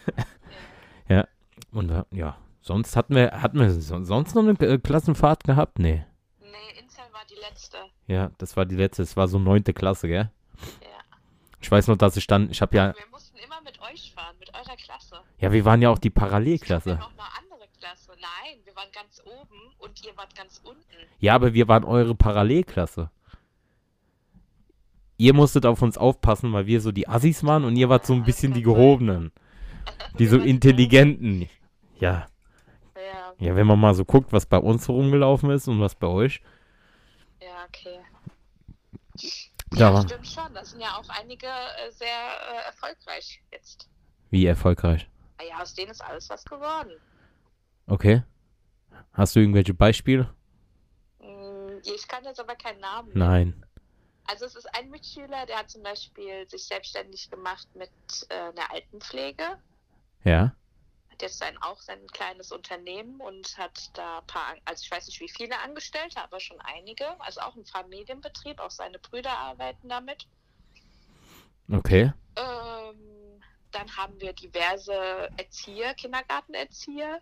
ja, 1.10 1.28
und 1.72 1.90
äh, 1.90 2.04
ja, 2.12 2.38
sonst 2.62 2.96
hatten 2.96 3.16
wir, 3.16 3.32
hatten 3.42 3.60
wir 3.60 3.72
so- 3.72 4.04
sonst 4.04 4.36
noch 4.36 4.44
eine 4.44 4.78
Klassenfahrt 4.78 5.46
gehabt? 5.46 5.80
Nee. 5.80 6.06
Nee, 6.42 6.80
Inzell 6.80 7.06
war 7.12 7.22
die 7.28 7.42
letzte. 7.50 7.78
Ja, 8.06 8.30
das 8.38 8.56
war 8.56 8.68
die 8.68 8.76
letzte, 8.76 9.02
das 9.02 9.18
war 9.18 9.28
so 9.28 9.40
neunte 9.40 9.74
Klasse, 9.74 10.08
gell? 10.08 10.30
Ja. 10.84 10.89
Ich 11.62 11.70
weiß 11.70 11.88
noch, 11.88 11.98
dass 11.98 12.16
ich 12.18 12.28
dann, 12.28 12.50
ich 12.50 12.62
habe 12.62 12.76
ja, 12.76 12.96
Wir 12.96 13.08
mussten 13.12 13.38
immer 13.38 13.62
mit 13.62 13.80
euch 13.82 14.14
fahren, 14.14 14.36
mit 14.40 14.54
eurer 14.54 14.76
Klasse. 14.78 15.22
ja, 15.40 15.52
wir 15.52 15.66
waren 15.66 15.82
ja 15.82 15.90
auch 15.90 15.98
die 16.00 16.10
Parallelklasse. 16.10 16.96
noch 16.96 17.12
eine 17.12 17.22
andere 17.38 17.68
Klasse. 17.80 18.12
Nein, 18.12 18.60
wir 18.64 18.76
waren 18.76 18.90
ganz 18.94 19.22
oben 19.26 19.74
und 19.80 20.06
ihr 20.06 20.16
wart 20.18 20.36
ganz 20.36 20.62
unten. 20.64 20.80
Ja, 21.20 21.36
aber 21.36 21.54
wir 21.54 21.68
waren 21.68 21.84
eure 21.84 22.16
Parallelklasse. 22.16 23.10
Ihr 25.18 25.34
musstet 25.34 25.66
auf 25.66 25.82
uns 25.82 25.98
aufpassen, 25.98 26.54
weil 26.54 26.66
wir 26.66 26.80
so 26.80 26.94
die 26.94 27.10
Assis 27.10 27.44
waren 27.44 27.66
und 27.66 27.76
ihr 27.76 27.90
wart 27.90 28.06
so 28.06 28.14
ein 28.14 28.24
bisschen 28.24 28.54
die. 28.54 28.62
Gehobenen. 28.64 29.32
Die 30.20 30.28
so 30.28 30.38
Intelligenten. 30.38 31.50
Ja. 32.00 32.28
Ja, 32.96 33.34
Ja, 33.40 33.56
wenn 33.56 33.66
man 33.66 33.80
mal 33.80 33.96
so 33.96 34.06
guckt, 34.06 34.32
was 34.32 34.46
bei 34.46 34.58
uns 34.58 34.86
so 34.86 34.94
rumgelaufen 34.94 35.50
ist 35.50 35.68
und 35.68 35.80
was 35.82 35.96
bei 35.96 36.08
euch. 36.08 36.42
ja, 37.42 37.66
okay. 37.68 38.00
Ja, 39.74 39.94
war- 39.94 40.02
stimmt 40.04 40.28
schon. 40.28 40.54
Da 40.54 40.64
sind 40.66 40.82
ja 40.82 40.96
auch 40.98 41.08
einige 41.10 41.48
äh, 41.48 41.92
sehr 41.92 42.08
äh, 42.08 42.66
erfolgreich 42.68 43.42
jetzt. 43.52 43.88
Wie 44.30 44.46
erfolgreich. 44.46 45.10
Naja, 45.38 45.62
aus 45.62 45.74
denen 45.74 45.92
ist 45.92 46.02
alles 46.04 46.30
was 46.30 46.44
geworden. 46.46 46.92
Okay. 47.88 48.24
Hast 49.14 49.36
du 49.36 49.40
irgendwelche 49.40 49.74
Beispiele? 49.74 50.34
Hm, 51.20 51.82
Ich 51.84 52.08
kann 52.08 52.24
jetzt 52.24 52.40
aber 52.40 52.56
keinen 52.56 52.80
Namen 52.80 53.10
nennen. 53.10 53.20
Nein. 53.20 53.66
Also 54.28 54.46
es 54.46 54.56
ist 54.56 54.68
ein 54.76 54.90
Mitschüler, 54.92 55.46
der 55.48 55.58
hat 55.58 55.70
zum 55.72 55.82
Beispiel 55.82 56.48
sich 56.48 56.66
selbstständig 56.66 57.32
gemacht 57.32 57.68
mit 57.74 57.90
äh, 58.30 58.34
einer 58.36 58.72
Altenpflege. 58.72 59.44
Ja? 60.24 60.54
Hat 61.20 61.24
jetzt 61.24 61.40
sein, 61.40 61.58
auch 61.60 61.82
sein 61.82 62.00
kleines 62.14 62.54
Unternehmen 62.54 63.20
und 63.20 63.58
hat 63.58 63.90
da 63.94 64.20
ein 64.20 64.28
paar, 64.28 64.56
also 64.64 64.84
ich 64.86 64.90
weiß 64.90 65.06
nicht 65.08 65.20
wie 65.20 65.28
viele 65.28 65.60
Angestellte, 65.60 66.22
aber 66.24 66.40
schon 66.40 66.62
einige. 66.62 67.06
Also 67.20 67.42
auch 67.42 67.58
ein 67.58 67.66
Familienbetrieb, 67.66 68.58
auch 68.62 68.72
seine 68.72 69.00
Brüder 69.00 69.38
arbeiten 69.38 69.90
damit. 69.90 70.28
Okay. 71.70 72.14
Ähm, 72.38 73.42
dann 73.72 73.98
haben 73.98 74.14
wir 74.22 74.32
diverse 74.32 75.30
Erzieher, 75.36 75.94
Kindergartenerzieher. 75.96 77.22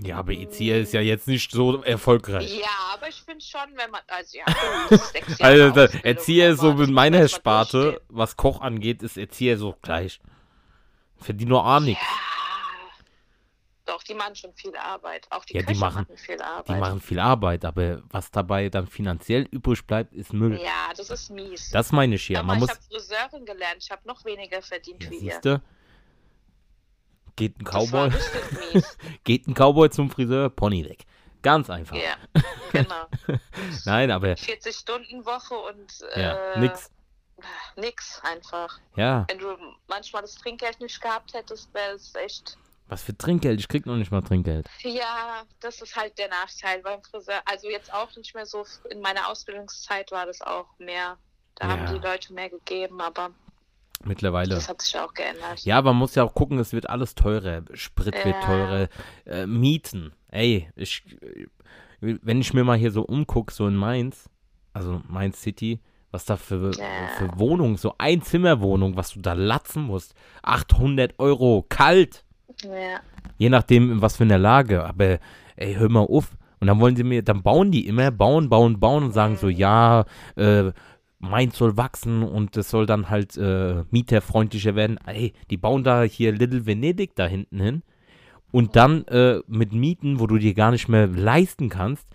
Ja, 0.00 0.18
aber 0.18 0.32
Erzieher 0.32 0.78
ist 0.78 0.92
ja 0.92 1.00
jetzt 1.00 1.26
nicht 1.26 1.50
so 1.50 1.82
erfolgreich. 1.82 2.60
Ja, 2.60 2.94
aber 2.94 3.08
ich 3.08 3.20
finde 3.22 3.44
schon, 3.44 3.76
wenn 3.76 3.90
man, 3.90 4.02
also 4.06 4.38
ja, 4.38 4.44
sechs 5.12 5.36
Jahre 5.36 5.52
Also, 5.52 5.80
Ausbildung, 5.80 6.04
Erzieher 6.04 6.50
ist 6.50 6.60
so 6.60 6.74
mit 6.74 6.90
meiner 6.90 7.26
Sparte, 7.26 8.00
was 8.08 8.36
Koch 8.36 8.60
angeht, 8.60 9.02
ist 9.02 9.16
Erzieher 9.16 9.58
so 9.58 9.74
gleich. 9.82 10.20
Verdient 11.18 11.50
nur 11.50 11.80
nichts. 11.80 12.00
Ja. 12.00 12.29
Doch, 13.90 14.04
die 14.04 14.14
machen 14.14 14.36
schon 14.36 14.54
viel 14.54 14.76
Arbeit. 14.76 15.26
Auch 15.30 15.44
die 15.44 15.54
Ja, 15.54 15.62
die 15.62 15.66
Köche 15.66 15.80
machen- 15.80 16.06
viel 16.16 16.40
Arbeit. 16.40 16.68
Die 16.68 16.80
machen 16.80 17.00
viel 17.00 17.18
Arbeit, 17.18 17.64
aber 17.64 18.02
was 18.08 18.30
dabei 18.30 18.68
dann 18.68 18.86
finanziell 18.86 19.48
übrig 19.50 19.84
bleibt, 19.84 20.14
ist 20.14 20.32
Müll. 20.32 20.60
Ja, 20.62 20.92
das 20.96 21.10
ist 21.10 21.28
mies. 21.30 21.70
Das 21.70 21.90
meine 21.90 22.14
ich 22.14 22.22
hier. 22.22 22.38
Aber 22.38 22.46
Man 22.46 22.56
ich 22.58 22.60
muss. 22.60 22.70
habe 22.70 22.80
Friseurin 22.82 23.44
gelernt. 23.44 23.82
Ich 23.82 23.90
habe 23.90 24.06
noch 24.06 24.24
weniger 24.24 24.62
verdient 24.62 25.02
Ja, 25.02 25.10
wie 25.10 25.16
ihr. 25.16 25.60
Geht 27.34 27.58
ein 27.58 27.64
Cowboy, 27.64 28.10
geht 29.24 29.48
ein 29.48 29.54
Cowboy 29.54 29.90
zum 29.90 30.08
Friseur, 30.08 30.50
Pony 30.50 30.84
weg. 30.84 31.04
Ganz 31.42 31.68
einfach. 31.68 31.96
Ja, 31.96 32.14
genau. 32.72 33.06
Nein, 33.86 34.10
aber 34.12 34.28
40-Stunden-Woche 34.34 35.54
und 35.54 35.98
ja, 36.14 36.52
äh, 36.52 36.60
nix. 36.60 36.90
nix 37.76 38.20
einfach. 38.22 38.78
Ja, 38.94 39.24
Wenn 39.28 39.38
du 39.38 39.56
manchmal 39.88 40.22
das 40.22 40.36
Trinkgeld 40.36 40.80
nicht 40.80 41.00
gehabt 41.00 41.34
hättest, 41.34 41.72
wäre 41.74 41.94
es 41.94 42.14
echt. 42.14 42.56
Was 42.90 43.02
für 43.02 43.16
Trinkgeld? 43.16 43.58
Ich 43.60 43.68
krieg 43.68 43.86
noch 43.86 43.96
nicht 43.96 44.10
mal 44.10 44.20
Trinkgeld. 44.22 44.66
Ja, 44.82 45.42
das 45.60 45.80
ist 45.80 45.96
halt 45.96 46.18
der 46.18 46.28
Nachteil 46.28 46.82
beim 46.82 47.02
Friseur. 47.02 47.40
Also 47.46 47.68
jetzt 47.68 47.92
auch 47.92 48.14
nicht 48.16 48.34
mehr 48.34 48.44
so. 48.46 48.64
In 48.90 49.00
meiner 49.00 49.28
Ausbildungszeit 49.28 50.10
war 50.12 50.26
das 50.26 50.40
auch 50.42 50.66
mehr. 50.78 51.16
Da 51.54 51.66
Ja. 51.68 51.72
haben 51.78 51.94
die 51.94 52.00
Leute 52.06 52.32
mehr 52.32 52.50
gegeben, 52.50 53.00
aber 53.00 53.30
Mittlerweile. 54.04 54.54
das 54.54 54.68
hat 54.68 54.82
sich 54.82 54.98
auch 54.98 55.12
geändert. 55.14 55.60
Ja, 55.60 55.80
man 55.82 55.96
muss 55.96 56.14
ja 56.14 56.24
auch 56.24 56.34
gucken, 56.34 56.58
es 56.58 56.72
wird 56.72 56.88
alles 56.88 57.14
teurer. 57.14 57.62
Sprit 57.74 58.14
wird 58.14 58.26
Ja. 58.26 58.40
teurer. 58.40 58.88
Äh, 59.26 59.46
Mieten. 59.46 60.12
Ey, 60.30 60.70
ich, 60.76 61.02
äh, 61.22 61.46
wenn 62.00 62.40
ich 62.40 62.54
mir 62.54 62.64
mal 62.64 62.78
hier 62.78 62.92
so 62.92 63.02
umgucke, 63.02 63.52
so 63.52 63.66
in 63.66 63.76
Mainz, 63.76 64.28
also 64.72 65.02
Mainz 65.06 65.40
City, 65.42 65.80
was 66.12 66.24
da 66.24 66.36
für, 66.36 66.72
Ja. 66.76 67.08
für 67.18 67.38
Wohnungen, 67.38 67.76
so 67.76 67.94
Einzimmerwohnung, 67.98 68.96
was 68.96 69.10
du 69.12 69.20
da 69.20 69.34
latzen 69.34 69.82
musst. 69.82 70.14
800 70.42 71.18
Euro, 71.18 71.64
kalt. 71.68 72.24
Ja. 72.64 73.00
Je 73.38 73.48
nachdem, 73.48 74.02
was 74.02 74.16
für 74.16 74.24
einer 74.24 74.38
Lage. 74.38 74.84
Aber, 74.84 75.18
ey, 75.56 75.74
hör 75.74 75.88
mal 75.88 76.00
auf. 76.00 76.36
Und 76.60 76.66
dann 76.66 76.80
wollen 76.80 76.96
sie 76.96 77.04
mir, 77.04 77.22
dann 77.22 77.42
bauen 77.42 77.70
die 77.70 77.86
immer, 77.86 78.10
bauen, 78.10 78.48
bauen, 78.48 78.78
bauen 78.78 79.04
und 79.04 79.12
sagen 79.12 79.36
so, 79.36 79.48
ja, 79.48 80.04
äh, 80.36 80.72
Mainz 81.18 81.58
soll 81.58 81.76
wachsen 81.76 82.22
und 82.22 82.56
es 82.56 82.70
soll 82.70 82.86
dann 82.86 83.10
halt 83.10 83.36
äh, 83.36 83.84
mieterfreundlicher 83.90 84.74
werden. 84.74 84.98
Ey, 85.06 85.32
die 85.50 85.56
bauen 85.56 85.84
da 85.84 86.02
hier 86.02 86.32
Little 86.32 86.66
Venedig 86.66 87.14
da 87.14 87.26
hinten 87.26 87.60
hin. 87.60 87.82
Und 88.52 88.74
dann 88.74 89.06
äh, 89.06 89.40
mit 89.46 89.72
Mieten, 89.72 90.18
wo 90.18 90.26
du 90.26 90.38
dir 90.38 90.54
gar 90.54 90.70
nicht 90.70 90.88
mehr 90.88 91.06
leisten 91.06 91.68
kannst. 91.68 92.08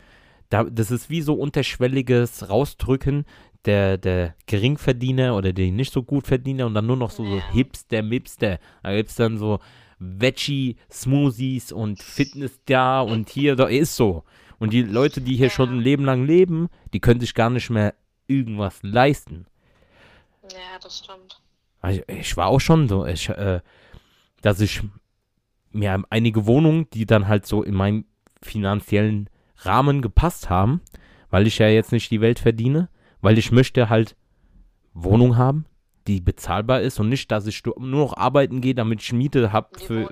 Da, 0.50 0.64
das 0.64 0.92
ist 0.92 1.10
wie 1.10 1.22
so 1.22 1.34
unterschwelliges 1.34 2.50
Rausdrücken 2.50 3.26
der, 3.66 3.98
der 3.98 4.36
Geringverdiener 4.46 5.36
oder 5.36 5.54
der 5.54 5.72
nicht 5.72 5.94
so 5.94 6.04
gut 6.04 6.28
Verdiener 6.28 6.66
und 6.66 6.74
dann 6.74 6.86
nur 6.86 6.98
noch 6.98 7.12
so, 7.12 7.26
so. 7.26 7.42
Hipster, 7.52 8.04
Mipster. 8.04 8.60
Da 8.84 8.96
gibt 8.96 9.10
es 9.10 9.16
dann 9.16 9.38
so 9.38 9.60
Veggie-Smoothies 10.20 11.72
und 11.72 12.02
Fitness 12.02 12.60
da 12.66 13.02
und 13.02 13.30
hier, 13.30 13.56
da 13.56 13.66
ist 13.66 13.96
so. 13.96 14.24
Und 14.60 14.72
die 14.74 14.84
Leute, 14.84 15.22
die 15.22 15.36
hier 15.36 15.48
Ja. 15.48 15.52
schon 15.52 15.70
ein 15.70 15.80
Leben 15.82 16.06
lang 16.06 16.26
leben, 16.26 16.70
die 16.94 17.00
können 17.00 17.20
sich 17.20 17.34
gar 17.34 17.50
nicht 17.50 17.70
mehr 17.70 17.94
irgendwas 18.28 18.80
leisten. 18.82 19.46
ja, 20.52 20.80
das 20.82 21.00
stimmt. 21.00 21.42
Also 21.82 22.02
ich 22.08 22.36
war 22.38 22.48
auch 22.48 22.60
schon 22.62 22.88
so, 22.88 23.06
ich, 23.06 23.30
äh, 23.30 23.62
dass 24.42 24.60
ich 24.60 24.82
mir 25.72 26.04
einige 26.10 26.46
Wohnungen, 26.46 26.90
die 26.92 27.06
dann 27.06 27.28
halt 27.28 27.46
so 27.46 27.62
in 27.64 27.74
meinen 27.76 28.06
finanziellen 28.42 29.30
Rahmen 29.58 30.02
gepasst 30.02 30.50
haben, 30.50 30.82
weil 31.30 31.48
ich 31.48 31.58
ja 31.60 31.68
jetzt 31.68 31.92
nicht 31.92 32.10
die 32.12 32.22
Welt 32.22 32.40
verdiene, 32.40 32.90
weil 33.22 33.38
ich 33.38 33.52
möchte 33.52 33.90
halt 33.90 34.16
Wohnung 34.94 35.38
haben, 35.38 35.66
die 36.08 36.22
bezahlbar 36.22 36.82
ist 36.82 37.00
und 37.00 37.10
nicht, 37.10 37.32
dass 37.32 37.48
ich 37.48 37.64
nur 37.66 37.76
noch 37.80 38.18
arbeiten 38.18 38.62
gehe, 38.62 38.76
damit 38.76 39.02
ich 39.02 39.12
Miete 39.14 39.52
habe 39.52 39.70
ja. 39.90 40.08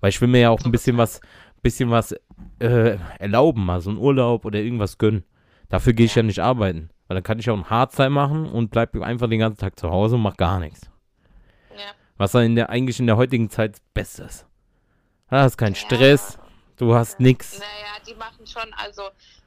weil 0.00 0.10
ich 0.10 0.20
will 0.20 0.28
mir 0.28 0.40
ja 0.40 0.50
auch 0.50 0.60
ein 0.64 0.70
bisschen 0.72 0.98
was, 0.98 1.20
bisschen 1.62 1.90
was 1.90 2.14
äh, 2.60 2.98
erlauben, 3.18 3.64
mal 3.64 3.80
so 3.80 3.90
einen 3.90 3.98
Urlaub 3.98 4.44
oder 4.44 4.58
irgendwas 4.58 4.98
gönnen. 4.98 5.24
Dafür 5.68 5.94
gehe 5.94 6.06
ich 6.06 6.14
ja 6.14 6.20
Ja. 6.22 6.26
nicht 6.26 6.38
arbeiten, 6.40 6.90
weil 7.08 7.16
dann 7.16 7.24
kann 7.24 7.38
ich 7.38 7.48
auch 7.50 7.56
ein 7.56 7.70
Hardzeit 7.70 8.10
machen 8.10 8.46
und 8.50 8.70
bleib 8.70 8.94
einfach 9.00 9.28
den 9.28 9.40
ganzen 9.40 9.58
Tag 9.60 9.78
zu 9.78 9.90
Hause 9.90 10.16
und 10.16 10.22
mach 10.22 10.36
gar 10.36 10.60
nichts. 10.60 10.82
Ja. 11.72 11.92
Was 12.18 12.32
dann 12.32 12.44
in 12.44 12.54
der, 12.56 12.70
eigentlich 12.70 13.00
in 13.00 13.06
der 13.06 13.16
heutigen 13.16 13.50
Zeit 13.50 13.72
das 13.74 13.80
Beste 13.94 14.22
ist. 14.24 14.46
Du 15.28 15.36
hast 15.36 15.56
keinen. 15.56 15.74
Stress, 15.74 16.38
du 16.76 16.94
hast 16.94 17.18
nichts. 17.18 17.58
Naja, 17.58 18.04
die 18.06 18.14
machen 18.14 18.46
schon, 18.46 18.72
also 18.74 19.02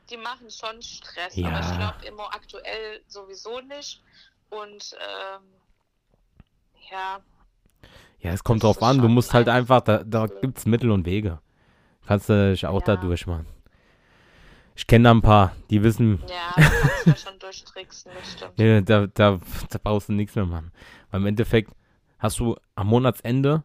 die 0.10 0.18
machen 0.18 0.50
schon 0.50 0.82
Stress, 0.82 1.36
Ja. 1.36 1.48
aber 1.50 1.60
ich 1.62 1.78
glaube 1.78 2.06
immer 2.08 2.34
aktuell 2.34 3.02
sowieso 3.08 3.62
nicht. 3.62 4.02
Und 4.50 4.96
ähm, 5.00 5.44
ja, 6.92 7.20
Ja, 8.22 8.32
es 8.34 8.44
kommt 8.44 8.64
Das 8.64 8.76
drauf 8.78 8.84
an, 8.84 8.98
du 8.98 9.08
musst 9.08 9.34
halt 9.34 9.48
einfach 9.48 9.82
da, 9.82 10.04
da 10.04 10.28
gibt 10.42 10.58
es 10.58 10.66
Mittel 10.66 10.92
und 10.92 11.06
Wege. 11.06 11.40
Kannst 12.06 12.30
du 12.30 12.52
dich 12.52 12.66
auch 12.66 12.82
da 12.82 12.94
Ja. 12.94 12.98
durchmachen. 12.98 13.46
Ich 14.76 14.88
kenne 14.88 15.04
da 15.06 15.12
ein 15.12 15.22
paar, 15.22 15.56
die 15.70 15.84
wissen, 15.84 16.20
ja, 16.28 16.54
du 16.56 16.62
kannst 16.88 17.08
da 17.08 17.16
schon 17.32 17.40
durchtricksen, 17.40 18.12
das 18.14 18.32
stimmt. 18.32 18.54
nee, 18.58 18.82
da, 18.82 19.08
da, 19.08 19.40
da 19.70 19.80
brauchst 19.84 20.10
du 20.10 20.14
nichts 20.14 20.36
mehr 20.36 20.46
machen. 20.46 20.72
Weil 21.12 21.20
im 21.22 21.28
Endeffekt 21.28 21.72
hast 22.18 22.40
du 22.40 22.56
am 22.76 22.88
Monatsende 22.88 23.64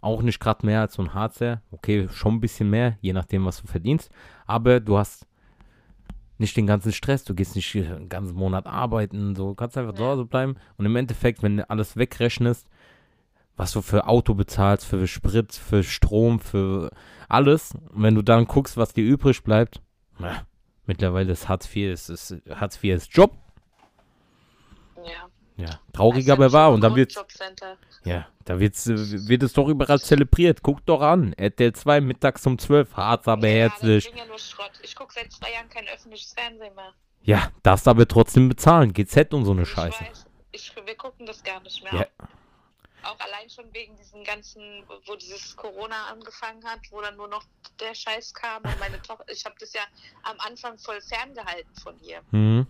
auch 0.00 0.22
nicht 0.22 0.40
gerade 0.40 0.66
mehr 0.66 0.80
als 0.80 0.94
so 0.94 1.02
ein 1.02 1.14
Harzer. 1.14 1.62
Okay, 1.70 2.08
schon 2.12 2.34
ein 2.36 2.40
bisschen 2.40 2.70
mehr, 2.70 2.98
je 3.00 3.12
nachdem, 3.12 3.44
was 3.44 3.60
du 3.60 3.66
verdienst. 3.68 4.10
Aber 4.46 4.80
du 4.80 4.98
hast 4.98 5.26
nicht 6.40 6.56
den 6.56 6.66
ganzen 6.66 6.92
Stress. 6.92 7.24
Du 7.24 7.34
gehst 7.34 7.54
nicht 7.54 7.72
den 7.74 8.08
ganzen 8.08 8.34
Monat 8.34 8.66
arbeiten. 8.66 9.36
So 9.36 9.54
kannst 9.54 9.76
einfach 9.78 9.94
zu 9.94 10.02
Ja. 10.02 10.08
Hause 10.08 10.24
bleiben. 10.24 10.56
Und 10.76 10.86
im 10.86 10.96
Endeffekt, 10.96 11.42
wenn 11.42 11.58
du 11.58 11.70
alles 11.70 11.96
wegrechnest, 11.96 12.66
was 13.56 13.72
du 13.72 13.82
für 13.82 14.06
Auto 14.08 14.34
bezahlst, 14.34 14.86
für 14.86 15.06
Sprit, 15.06 15.52
für 15.52 15.82
Strom, 15.82 16.40
für 16.40 16.90
alles, 17.28 17.74
und 17.74 18.02
wenn 18.02 18.14
du 18.14 18.22
dann 18.22 18.46
guckst, 18.46 18.76
was 18.76 18.94
dir 18.94 19.04
übrig 19.04 19.42
bleibt, 19.44 19.82
na, 20.18 20.46
mittlerweile 20.86 21.32
ist 21.32 21.48
Hartz 21.48 21.66
IV, 21.74 21.92
ist, 21.92 22.08
ist, 22.08 22.36
Hartz 22.48 22.82
IV 22.82 22.96
ist 22.96 23.14
Job. 23.14 23.36
Ja. 25.60 25.80
Traurig 25.92 26.30
aber 26.30 26.52
wahr. 26.52 26.72
Und 26.72 26.80
dann 26.80 26.94
wird's, 26.96 27.14
ja, 28.04 28.26
da 28.44 28.58
wird's, 28.58 28.86
wird 28.86 29.42
es 29.42 29.52
doch 29.52 29.68
überall 29.68 30.00
zelebriert. 30.00 30.62
Guck 30.62 30.84
doch 30.86 31.00
an. 31.02 31.32
RTL 31.34 31.72
2 31.72 32.00
mittags 32.00 32.46
um 32.46 32.58
12. 32.58 32.94
Harz 32.96 33.28
aber 33.28 33.46
Ja, 33.48 33.68
herzlich. 33.68 34.08
das 34.10 34.18
ja 34.18 34.24
nur 34.26 34.38
Schrott. 34.38 34.72
Ich 34.82 34.96
gucke 34.96 35.12
seit 35.12 35.30
zwei 35.32 35.52
Jahren 35.52 35.68
kein 35.68 35.86
öffentliches 35.88 36.32
Fernsehen 36.32 36.74
mehr. 36.74 36.92
Ja, 37.22 37.50
darfst 37.62 37.86
aber 37.86 38.08
trotzdem 38.08 38.48
bezahlen. 38.48 38.92
GZ 38.94 39.34
und 39.34 39.44
so 39.44 39.50
eine 39.52 39.62
Ich 39.62 39.68
Scheiße. 39.68 40.00
weiß, 40.04 40.26
ich, 40.52 40.72
wir 40.84 40.94
gucken 40.96 41.26
das 41.26 41.42
gar 41.42 41.60
nicht 41.60 41.82
mehr. 41.84 42.00
Ja. 42.00 42.06
Auch 43.02 43.18
allein 43.20 43.48
schon 43.48 43.64
wegen 43.72 43.96
diesen 43.96 44.24
ganzen, 44.24 44.62
wo 45.06 45.14
dieses 45.16 45.56
Corona 45.56 46.06
angefangen 46.10 46.62
hat, 46.64 46.80
wo 46.90 47.00
dann 47.00 47.16
nur 47.16 47.28
noch 47.28 47.44
der 47.80 47.94
Scheiß 47.94 48.34
kam. 48.34 48.62
Und 48.62 48.78
meine 48.78 49.00
Tochter, 49.02 49.24
ich 49.32 49.44
habe 49.44 49.54
das 49.58 49.72
ja 49.72 49.80
am 50.22 50.36
Anfang 50.40 50.76
voll 50.78 51.00
ferngehalten 51.00 51.74
von 51.76 51.98
ihr. 52.02 52.20
Mhm. 52.30 52.66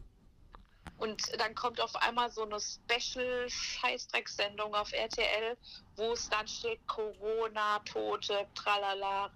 Und 1.00 1.22
dann 1.40 1.54
kommt 1.54 1.80
auf 1.80 1.96
einmal 1.96 2.30
so 2.30 2.42
eine 2.44 2.58
Special-Scheißdrecksendung 2.60 4.74
auf 4.74 4.92
RTL, 4.92 5.56
wo 5.96 6.12
es 6.12 6.28
dann 6.28 6.46
steht 6.46 6.86
Corona, 6.86 7.78
Tote, 7.80 8.46
tralala. 8.54 9.30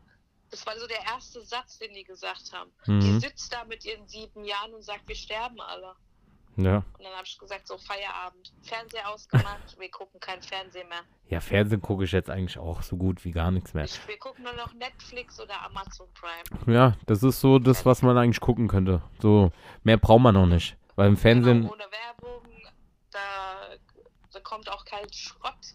Das 0.50 0.66
war 0.66 0.78
so 0.78 0.86
der 0.86 1.02
erste 1.04 1.40
Satz, 1.42 1.78
den 1.78 1.94
die 1.94 2.04
gesagt 2.04 2.52
haben. 2.52 2.70
Die 2.86 2.92
Mhm. 3.12 3.20
sitzt 3.20 3.52
da 3.52 3.64
mit 3.64 3.84
ihren 3.84 4.06
sieben 4.06 4.44
Jahren 4.44 4.72
und 4.74 4.82
sagt, 4.82 5.08
wir 5.08 5.16
sterben 5.16 5.60
alle. 5.60 5.94
Ja. 6.56 6.84
Und 6.98 7.04
dann 7.04 7.12
habe 7.14 7.24
ich 7.24 7.36
gesagt, 7.36 7.66
so 7.66 7.76
Feierabend. 7.78 8.52
Fernseher 8.62 9.08
ausgemacht, 9.08 9.74
wir 9.80 9.90
gucken 9.90 10.20
kein 10.20 10.40
Fernsehen 10.40 10.88
mehr. 10.88 11.00
ja, 11.28 11.40
Fernsehen 11.40 11.82
gucke 11.82 12.04
ich 12.04 12.12
jetzt 12.12 12.30
eigentlich 12.30 12.58
auch 12.58 12.82
so 12.82 12.96
gut 12.96 13.24
wie 13.24 13.32
gar 13.32 13.50
nichts 13.50 13.74
mehr. 13.74 13.84
Ich, 13.86 14.06
wir 14.06 14.16
gucken 14.18 14.44
nur 14.44 14.52
noch 14.52 14.72
Netflix 14.74 15.40
oder 15.40 15.60
Amazon 15.62 16.06
Prime. 16.14 16.44
Ja, 16.72 16.96
das 17.06 17.24
ist 17.24 17.40
so 17.40 17.58
das, 17.58 17.84
was 17.84 18.02
man 18.02 18.16
eigentlich 18.16 18.38
gucken 18.40 18.68
könnte. 18.68 19.02
So, 19.20 19.50
mehr 19.82 19.96
braucht 19.96 20.20
man 20.20 20.34
noch 20.34 20.46
nicht. 20.46 20.76
Weil 20.96 21.08
im 21.08 21.16
Fernsehen, 21.16 21.62
Genau, 21.62 21.72
ohne 21.72 21.84
Werbung, 21.90 22.46
da, 23.10 23.76
da 24.32 24.40
kommt 24.40 24.70
auch 24.70 24.84
kein 24.84 25.10
Schrott. 25.12 25.74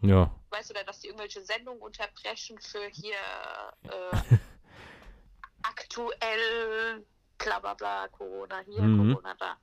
ja. 0.00 0.30
Weißt 0.50 0.70
du, 0.70 0.74
dass 0.84 1.00
die 1.00 1.06
irgendwelche 1.08 1.40
Sendungen 1.42 1.80
unterbrechen 1.80 2.58
für 2.60 2.86
hier 2.92 3.14
äh, 3.84 4.16
aktuell, 5.62 7.04
bla 7.38 7.58
bla 7.60 7.74
bla, 7.74 8.08
Corona 8.08 8.60
hier, 8.66 8.82
Mhm. 8.82 9.12
Corona 9.14 9.34
da. 9.38 9.56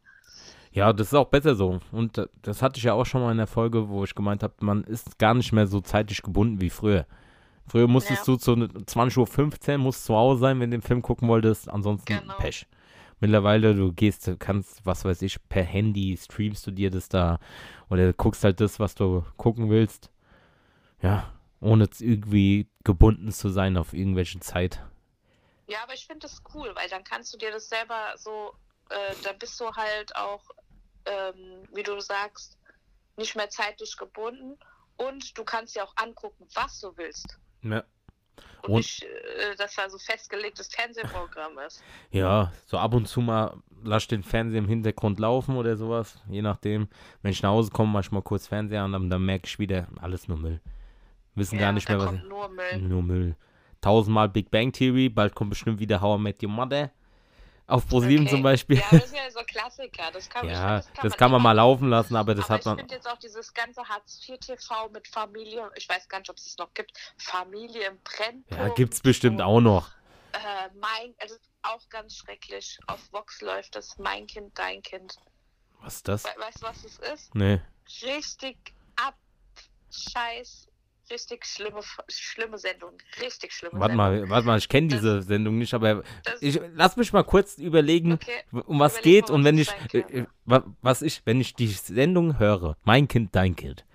Ja, 0.72 0.94
das 0.94 1.08
ist 1.08 1.14
auch 1.16 1.28
besser 1.28 1.56
so. 1.56 1.80
Und 1.92 2.28
das 2.44 2.62
hatte 2.62 2.78
ich 2.78 2.84
ja 2.84 2.94
auch 2.94 3.06
schon 3.06 3.22
mal 3.22 3.32
in 3.32 3.38
der 3.38 3.48
Folge, 3.48 3.90
wo 3.90 4.04
ich 4.04 4.14
gemeint 4.14 4.44
habe, 4.44 4.54
man 4.62 4.84
ist 4.84 5.18
gar 5.18 5.34
nicht 5.34 5.52
mehr 5.52 5.68
so 5.68 5.82
zeitlich 5.82 6.22
gebunden 6.22 6.62
wie 6.62 6.70
früher. 6.70 7.06
Früher 7.68 7.88
musstest 7.88 8.28
Ja. 8.28 8.34
du 8.34 8.38
zu 8.40 8.52
20.15 8.54 9.72
Uhr 9.74 9.78
musst 9.80 10.06
zu 10.06 10.16
Hause 10.16 10.40
sein, 10.42 10.60
wenn 10.60 10.70
du 10.72 10.78
den 10.78 10.84
Film 10.84 11.02
gucken 11.02 11.28
wolltest, 11.28 11.70
ansonsten 11.70 12.06
Genau. 12.20 12.38
Pech. 12.38 12.68
Mittlerweile, 13.20 13.76
du 13.76 13.92
gehst, 13.92 14.28
du 14.28 14.38
kannst, 14.38 14.86
was 14.86 15.04
weiß 15.06 15.22
ich, 15.24 15.38
per 15.50 15.64
Handy 15.64 16.18
streamst 16.18 16.66
du 16.66 16.72
dir 16.72 16.90
das 16.90 17.10
da 17.10 17.40
oder 17.90 18.14
guckst 18.14 18.44
halt 18.44 18.62
das, 18.62 18.80
was 18.80 18.96
du 18.96 19.26
gucken 19.38 19.70
willst. 19.70 20.10
Ja, 21.02 21.34
ohne 21.60 21.90
irgendwie 22.00 22.70
gebunden 22.84 23.32
zu 23.32 23.50
sein 23.50 23.78
auf 23.78 23.94
irgendwelche 23.94 24.40
Zeit. 24.40 24.82
Ja, 25.68 25.84
aber 25.84 25.94
ich 25.94 26.08
finde 26.08 26.22
das 26.22 26.42
cool, 26.54 26.72
weil 26.76 26.90
dann 26.90 27.04
kannst 27.04 27.34
du 27.34 27.38
dir 27.38 27.52
das 27.52 27.70
selber 27.70 28.14
so, 28.18 28.54
äh, 28.90 29.16
da 29.22 29.34
bist 29.34 29.60
du 29.60 29.72
halt 29.72 30.16
auch, 30.16 30.44
ähm, 31.06 31.68
wie 31.74 31.84
du 31.84 32.00
sagst, 32.00 32.58
nicht 33.18 33.36
mehr 33.36 33.50
zeitlich 33.50 33.96
gebunden 33.98 34.58
und 34.98 35.38
du 35.38 35.44
kannst 35.44 35.76
dir 35.76 35.84
auch 35.84 35.94
angucken, 35.96 36.48
was 36.54 36.80
du 36.80 36.96
willst. 36.98 37.38
Ja. 37.62 37.84
Und, 38.64 38.70
Und- 38.70 38.76
nicht, 38.78 39.04
äh, 39.04 39.56
dass 39.58 39.76
da 39.76 39.90
so 39.90 39.98
festgelegtes 39.98 40.68
Fernsehprogramm 40.68 41.58
ist. 41.66 41.84
Ja, 42.12 42.52
so 42.66 42.78
ab 42.78 42.94
und 42.94 43.08
zu 43.08 43.22
mal 43.22 43.56
lass 43.84 44.08
den 44.08 44.24
Fernseher 44.24 44.60
im 44.60 44.68
Hintergrund 44.68 45.20
laufen 45.20 45.56
oder 45.56 45.78
sowas, 45.78 46.22
je 46.30 46.42
nachdem. 46.42 46.88
Wenn 47.22 47.32
ich 47.32 47.42
nach 47.42 47.52
Hause 47.52 47.72
komme, 47.72 47.92
manchmal 47.94 48.22
kurz 48.22 48.48
Fernseher 48.48 48.84
an, 48.84 48.92
dann, 48.92 49.10
dann 49.10 49.26
merke 49.26 49.48
ich 49.48 49.58
wieder, 49.60 49.88
alles 50.02 50.28
nur 50.28 50.38
Müll. 50.38 50.60
Wissen 51.36 51.56
Ja, 51.56 51.62
gar 51.62 51.72
nicht 51.72 51.88
mehr, 51.88 52.00
was. 52.00 52.12
nur 52.28 52.50
Müll. 52.50 52.78
Nur 52.82 53.04
Müll. 53.04 53.36
tausendmal 53.82 54.28
Big 54.28 54.52
Bang 54.52 54.74
Theory, 54.74 55.08
bald 55.08 55.34
kommt 55.36 55.52
bestimmt 55.52 55.80
wieder 55.80 56.02
How 56.02 56.20
I 56.20 56.22
Met 56.22 56.44
Your 56.44 56.50
Mother. 56.50 56.92
Auf 57.70 57.88
ProSieben 57.88 58.26
Okay. 58.26 58.32
zum 58.36 58.42
Beispiel. 58.44 58.78
Ja, 58.78 58.86
das 58.92 59.06
ist 59.06 59.16
ja 59.16 59.30
so 59.30 59.40
Klassiker. 59.46 60.12
Das 60.12 60.30
kann, 60.30 60.46
ich 60.48 60.52
Ja, 60.52 60.82
finde, 60.82 61.00
das 61.04 61.18
kann 61.18 61.32
man 61.32 61.42
mal 61.42 61.52
laufen 61.54 61.88
lassen, 61.90 62.16
aber 62.16 62.34
das 62.34 62.46
aber 62.46 62.54
hat 62.56 62.60
ich 62.62 62.66
man. 62.66 62.78
finde 62.80 62.96
jetzt 62.96 63.08
auch 63.08 63.18
dieses 63.18 63.54
ganze 63.54 63.84
Hartz-IV-TV 63.88 64.90
mit 64.90 65.08
Familie, 65.08 65.70
ich 65.76 65.88
weiß 65.88 66.08
gar 66.10 66.20
nicht, 66.20 66.30
ob 66.30 66.38
es 66.38 66.48
es 66.48 66.58
noch 66.58 66.74
gibt, 66.74 66.92
Familie 67.18 67.88
im 67.88 68.00
Brennpunkt. 68.04 68.52
Ja, 68.52 68.70
gibt's 68.70 69.02
bestimmt 69.02 69.40
und, 69.40 69.46
auch 69.46 69.62
noch. 69.62 69.90
Äh, 70.34 70.70
mein, 70.80 71.14
also 71.20 71.36
auch 71.62 71.88
ganz 71.90 72.16
schrecklich. 72.18 72.80
Auf 72.88 73.00
Vox 73.12 73.42
läuft 73.42 73.76
das 73.76 73.98
Mein 73.98 74.26
Kind, 74.28 74.58
Dein 74.58 74.82
Kind. 74.82 75.18
Was 75.82 75.96
ist 75.98 76.08
das? 76.08 76.24
We 76.24 76.30
weißt 76.40 76.62
du, 76.64 76.66
was 76.68 76.84
es 76.84 76.98
ist? 77.00 77.36
Nee. 77.36 77.62
Richtig 78.04 78.58
abscheiß, 78.96 80.68
richtig 81.10 81.46
schlimme, 81.46 81.82
schlimme 82.08 82.58
Sendung. 82.58 82.92
Richtig 83.22 83.54
schlimme 83.54 83.80
Warte 83.80 83.96
Sendung. 83.96 83.98
mal, 83.98 84.30
warte 84.30 84.48
mal, 84.48 84.58
ich 84.58 84.70
kenne 84.70 84.88
diese 84.88 85.22
Sendung 85.22 85.58
nicht, 85.58 85.74
aber 85.74 86.04
ich 86.42 86.60
lass 86.74 86.98
mich 86.98 87.14
mal 87.14 87.24
kurz 87.24 87.58
überlegen, 87.58 88.14
okay. 88.14 88.42
um 88.66 88.80
was 88.80 88.94
Überleg 89.00 89.04
geht 89.04 89.30
mal, 89.30 89.36
und 89.36 89.44
wenn 89.44 89.58
ich 89.58 89.70
äh, 89.94 90.00
äh, 90.00 90.26
wa- 90.46 90.64
was 90.82 91.02
ich, 91.02 91.22
wenn 91.26 91.40
ich 91.42 91.56
die 91.56 91.68
Sendung 91.68 92.40
höre, 92.40 92.78
mein 92.84 93.08
Kind, 93.08 93.36
dein 93.36 93.56
Kind. 93.56 93.86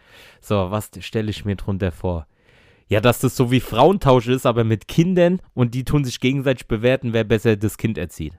So, 0.41 0.71
was 0.71 0.91
stelle 1.01 1.31
ich 1.31 1.45
mir 1.45 1.57
drunter 1.57 1.93
vor? 1.93 2.27
Ja, 2.89 3.01
dass 3.01 3.21
das 3.21 3.35
so 3.35 3.51
wie 3.51 3.61
Frauentausch 3.61 4.29
ist, 4.29 4.45
aber 4.47 4.63
mit 4.63 4.89
Kindern 4.89 5.41
und 5.55 5.75
die 5.75 5.85
tun 5.85 6.05
sich 6.05 6.21
gegenseitig 6.21 6.69
bewerten, 6.69 7.13
wer 7.13 7.25
besser 7.25 7.57
das 7.57 7.79
Kind 7.79 7.97
erzieht. 7.97 8.35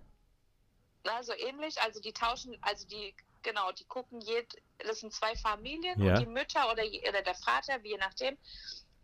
Also 1.03 1.34
ähnlich, 1.34 1.75
also 1.82 2.00
die 2.01 2.13
tauschen, 2.13 2.55
also 2.62 2.88
die, 2.88 3.13
genau, 3.45 3.71
die 3.71 3.85
gucken, 3.85 4.19
jed, 4.19 4.53
das 4.79 4.99
sind 4.99 5.13
zwei 5.13 5.35
Familien 5.37 6.01
Ja. 6.01 6.13
und 6.13 6.19
die 6.19 6.25
Mütter 6.25 6.69
oder, 6.71 6.83
oder 7.07 7.21
der 7.21 7.35
Vater, 7.35 7.81
wie 7.83 7.91
je 7.91 7.97
nachdem, 7.97 8.37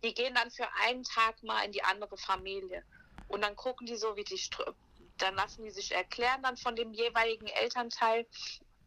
die 0.04 0.14
gehen 0.14 0.34
dann 0.36 0.52
für 0.52 0.68
einen 0.84 1.04
Tag 1.04 1.42
mal 1.44 1.64
in 1.64 1.72
die 1.72 1.84
andere 1.84 2.18
Familie. 2.18 2.84
Und 3.28 3.42
dann 3.44 3.56
gucken 3.56 3.86
die 3.88 3.96
so, 3.96 4.18
wie 4.18 4.24
die, 4.26 4.42
dann 5.18 5.36
lassen 5.36 5.64
die 5.64 5.70
sich 5.70 5.92
erklären 5.92 6.44
dann 6.44 6.58
von 6.58 6.76
dem 6.76 6.92
jeweiligen 6.92 7.48
Elternteil, 7.48 8.28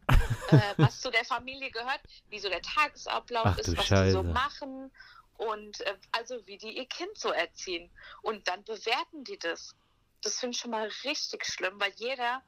äh, 0.49 0.73
was 0.77 1.01
zu 1.01 1.09
der 1.09 1.25
Familie 1.25 1.71
gehört, 1.71 2.01
wie 2.29 2.39
so 2.39 2.49
der 2.49 2.61
Tagesablauf 2.61 3.45
Ach 3.47 3.57
ist, 3.57 3.75
was 3.77 3.85
die 3.85 3.89
Scheiße. 3.89 4.11
so 4.11 4.23
machen 4.23 4.91
und 5.37 5.81
äh, 5.81 5.97
also 6.11 6.45
wie 6.45 6.57
die 6.57 6.77
ihr 6.77 6.85
Kind 6.87 7.17
so 7.17 7.29
erziehen. 7.31 7.89
Und 8.21 8.47
dann 8.47 8.63
bewerten 8.65 9.23
die 9.23 9.39
das. 9.39 9.73
Das 10.21 10.39
finde 10.39 10.55
ich 10.55 10.61
schon 10.61 10.71
mal 10.71 10.89
richtig 11.03 11.45
schlimm, 11.45 11.79
weil 11.79 11.93
jeder, 11.97 12.43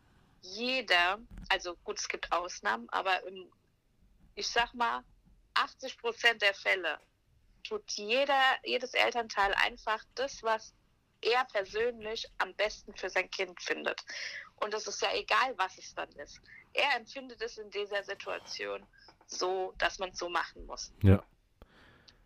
jeder, 0.55 1.19
also 1.49 1.75
gut, 1.83 1.99
es 1.99 2.07
gibt 2.07 2.31
Ausnahmen, 2.31 2.87
aber 2.89 3.23
im, 3.27 3.51
ich 4.35 4.47
sag 4.47 4.73
mal, 4.73 5.03
80 5.55 5.97
Prozent 5.97 6.41
der 6.41 6.53
Fälle 6.53 6.99
tut 7.63 7.91
jeder, 7.91 8.41
jedes 8.63 8.93
Elternteil 8.93 9.53
einfach 9.55 10.03
das, 10.15 10.43
was 10.43 10.73
er 11.21 11.45
persönlich 11.45 12.27
am 12.37 12.53
besten 12.53 12.95
für 12.95 13.09
sein 13.09 13.29
Kind 13.29 13.61
findet. 13.61 14.03
Und 14.57 14.73
es 14.73 14.87
ist 14.87 15.01
ja 15.01 15.13
egal, 15.13 15.57
was 15.57 15.77
es 15.77 15.93
dann 15.95 16.09
ist. 16.13 16.39
Er 16.73 16.95
empfindet 16.95 17.41
es 17.41 17.57
in 17.57 17.69
dieser 17.71 18.03
Situation 18.03 18.85
so, 19.25 19.73
dass 19.77 19.99
man 19.99 20.09
es 20.09 20.19
so 20.19 20.29
machen 20.29 20.65
muss. 20.65 20.93
Ja. 21.01 21.23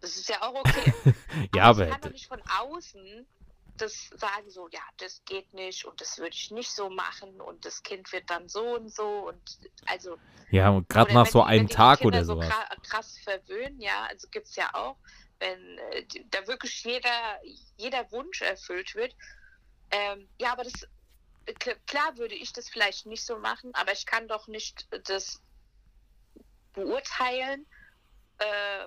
Das 0.02 0.16
ist 0.16 0.30
ja 0.30 0.42
auch 0.42 0.56
okay. 0.56 0.94
Ja, 1.56 1.64
aber 1.64 1.70
aber 1.70 1.86
ich 1.86 1.92
kann 1.92 2.02
doch 2.02 2.12
nicht 2.12 2.28
von 2.28 2.42
außen 2.60 3.28
das 3.82 4.10
sagen 4.16 4.50
so, 4.50 4.68
ja, 4.72 4.82
das 4.98 5.22
geht 5.26 5.54
nicht 5.54 5.86
und 5.86 6.00
das 6.02 6.18
würde 6.18 6.36
ich 6.36 6.52
nicht 6.52 6.72
so 6.72 6.90
machen 6.90 7.42
und 7.42 7.66
das 7.66 7.84
Kind 7.84 8.12
wird 8.12 8.30
dann 8.30 8.48
so 8.48 8.76
und 8.76 8.94
so 8.94 9.28
und 9.28 9.42
also 9.88 10.18
ja, 10.52 10.70
und 10.70 10.88
gerade 10.90 11.14
nach 11.14 11.26
wenn 11.26 11.32
so 11.32 11.44
einem 11.44 11.68
Tag 11.70 12.02
oder 12.02 12.26
so 12.26 12.34
sowas. 12.34 12.50
kra- 12.50 12.82
krass 12.90 13.18
verwöhnen, 13.24 13.80
ja, 13.80 14.06
also 14.06 14.28
gibt 14.30 14.48
es 14.48 14.56
ja 14.56 14.70
auch, 14.74 14.98
wenn 15.40 15.78
äh, 15.78 16.06
da 16.30 16.46
wirklich 16.48 16.84
jeder, 16.84 17.40
jeder 17.78 18.12
Wunsch 18.12 18.42
erfüllt 18.42 18.94
wird. 18.96 19.16
Ähm, 19.92 20.28
ja, 20.40 20.52
aber 20.52 20.64
das, 20.64 20.88
klar 21.88 22.18
würde 22.18 22.36
ich 22.36 22.52
das 22.54 22.70
vielleicht 22.70 23.06
nicht 23.06 23.26
so 23.26 23.38
machen, 23.38 23.74
aber 23.76 23.94
ich 23.94 24.06
kann 24.06 24.28
doch 24.28 24.48
nicht 24.48 24.88
das 25.10 25.42
beurteilen. 26.74 27.66
Äh, 28.40 28.86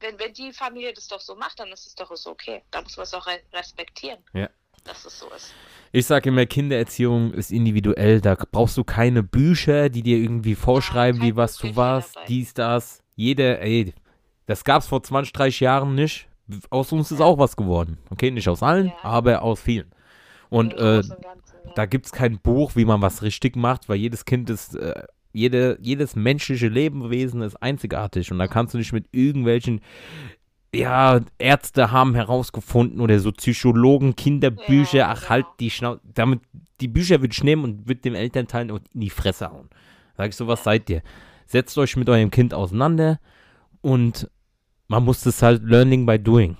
wenn, 0.00 0.18
wenn 0.18 0.32
die 0.32 0.52
Familie 0.52 0.92
das 0.92 1.08
doch 1.08 1.20
so 1.20 1.34
macht, 1.34 1.58
dann 1.60 1.68
ist 1.72 1.86
es 1.86 1.94
doch 1.94 2.14
so 2.16 2.30
okay. 2.30 2.62
Da 2.70 2.82
muss 2.82 2.96
man 2.96 3.04
es 3.04 3.14
auch 3.14 3.26
re 3.26 3.38
respektieren, 3.52 4.18
Ja. 4.32 4.48
dass 4.84 5.04
es 5.04 5.18
so 5.18 5.26
ist. 5.34 5.52
Ich 5.92 6.06
sage 6.06 6.28
immer, 6.28 6.44
Kindererziehung 6.46 7.32
ist 7.32 7.50
individuell. 7.50 8.20
Da 8.20 8.34
brauchst 8.50 8.76
du 8.76 8.84
keine 8.84 9.22
Bücher, 9.22 9.88
die 9.88 10.02
dir 10.02 10.18
irgendwie 10.18 10.54
vorschreiben, 10.54 11.20
kein 11.20 11.28
wie 11.28 11.36
was 11.36 11.56
du 11.56 11.74
warst, 11.76 12.16
dies, 12.28 12.52
das. 12.54 13.02
Jeder, 13.14 13.60
ey, 13.60 13.94
das 14.46 14.62
gab's 14.64 14.86
vor 14.86 15.02
20, 15.02 15.32
30 15.32 15.60
Jahren 15.60 15.94
nicht. 15.94 16.28
Aus 16.70 16.92
uns 16.92 17.10
ist 17.10 17.20
auch 17.20 17.38
was 17.38 17.56
geworden. 17.56 17.98
Okay, 18.10 18.30
nicht 18.30 18.48
aus 18.48 18.62
allen, 18.62 18.88
Ja. 18.88 18.94
aber 19.02 19.42
aus 19.42 19.60
vielen. 19.60 19.90
Und 20.50 20.74
äh, 20.74 21.00
ja. 21.00 21.16
da 21.74 21.86
gibt's 21.86 22.12
kein 22.12 22.38
Buch, 22.38 22.76
wie 22.76 22.84
man 22.84 23.02
was 23.02 23.22
richtig 23.22 23.56
macht, 23.56 23.88
weil 23.88 23.96
jedes 23.96 24.24
Kind 24.24 24.48
ist, 24.50 24.76
äh, 24.76 25.02
jede, 25.36 25.78
jedes 25.80 26.16
menschliche 26.16 26.68
Lebewesen 26.68 27.42
ist 27.42 27.56
einzigartig 27.56 28.32
und 28.32 28.38
da 28.38 28.46
kannst 28.46 28.74
du 28.74 28.78
nicht 28.78 28.92
mit 28.92 29.06
irgendwelchen, 29.12 29.80
ja, 30.74 31.20
Ärzte 31.38 31.90
haben 31.90 32.14
herausgefunden 32.14 33.00
oder 33.00 33.18
so 33.20 33.32
Psychologen, 33.32 34.16
Kinderbücher, 34.16 34.98
Ja, 34.98 35.08
ach 35.10 35.20
genau. 35.20 35.30
halt 35.30 35.46
die 35.60 35.70
Schnauze, 35.70 36.00
damit, 36.14 36.40
die 36.80 36.88
Bücher 36.88 37.20
würde 37.20 37.32
ich 37.32 37.44
nehmen 37.44 37.64
und 37.64 37.88
würde 37.88 38.00
dem 38.00 38.14
Elternteil 38.14 38.70
in 38.70 38.80
die 39.00 39.10
Fresse 39.10 39.50
hauen. 39.50 39.68
Sag 40.16 40.30
ich 40.30 40.36
so, 40.36 40.46
was 40.46 40.64
seid 40.64 40.88
ihr? 40.88 41.02
Setzt 41.46 41.76
euch 41.78 41.96
mit 41.96 42.08
eurem 42.08 42.30
Kind 42.30 42.54
auseinander 42.54 43.20
und 43.82 44.30
man 44.88 45.04
muss 45.04 45.20
das 45.20 45.42
halt 45.42 45.62
learning 45.62 46.06
by 46.06 46.18
doing. 46.18 46.56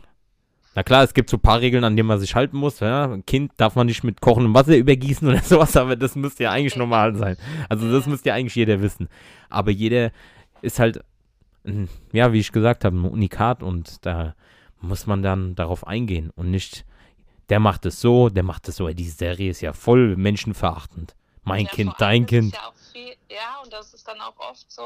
Na 0.76 0.82
klar, 0.82 1.02
es 1.02 1.14
gibt 1.14 1.30
so 1.30 1.38
ein 1.38 1.40
paar 1.40 1.60
Regeln, 1.60 1.84
an 1.84 1.96
denen 1.96 2.06
man 2.06 2.18
sich 2.20 2.34
halten 2.34 2.58
muss. 2.58 2.80
Ja? 2.80 3.04
Ein 3.10 3.24
Kind 3.24 3.50
darf 3.56 3.76
man 3.76 3.86
nicht 3.86 4.04
mit 4.04 4.20
kochendem 4.20 4.52
Wasser 4.54 4.76
übergießen 4.76 5.26
oder 5.28 5.40
sowas, 5.42 5.74
aber 5.76 5.96
das 5.96 6.14
müsste 6.16 6.44
ja 6.44 6.52
eigentlich 6.52 6.76
normal 6.76 7.16
sein. 7.16 7.38
Also 7.70 7.90
das 7.90 8.06
müsste 8.06 8.28
ja 8.28 8.34
eigentlich 8.34 8.54
jeder 8.54 8.82
wissen. 8.82 9.08
Aber 9.48 9.70
jeder 9.70 10.12
ist 10.60 10.78
halt, 10.78 11.02
ein- 11.64 11.88
ja, 12.12 12.32
wie 12.34 12.40
ich 12.40 12.52
gesagt 12.52 12.84
habe, 12.84 12.94
ein 12.94 13.04
Unikat 13.06 13.62
und 13.62 14.04
da 14.04 14.34
muss 14.82 15.06
man 15.06 15.22
dann 15.22 15.54
darauf 15.54 15.86
eingehen 15.86 16.30
und 16.36 16.50
nicht, 16.50 16.84
der 17.48 17.58
macht 17.58 17.86
es 17.86 18.00
so, 18.00 18.28
der 18.28 18.42
macht 18.42 18.68
es 18.68 18.76
so. 18.76 18.86
Die 18.88 19.08
Serie 19.08 19.50
ist 19.50 19.62
ja 19.62 19.72
voll 19.72 20.14
menschenverachtend. 20.16 21.16
Mein 21.42 21.64
Ja, 21.64 21.70
Kind, 21.70 21.94
dein 21.98 22.26
Kind. 22.26 22.54
Ja, 22.54 22.72
viel, 22.92 23.14
ja, 23.30 23.62
und 23.64 23.72
das 23.72 23.94
ist 23.94 24.06
dann 24.06 24.20
auch 24.20 24.36
oft 24.38 24.70
so, 24.70 24.82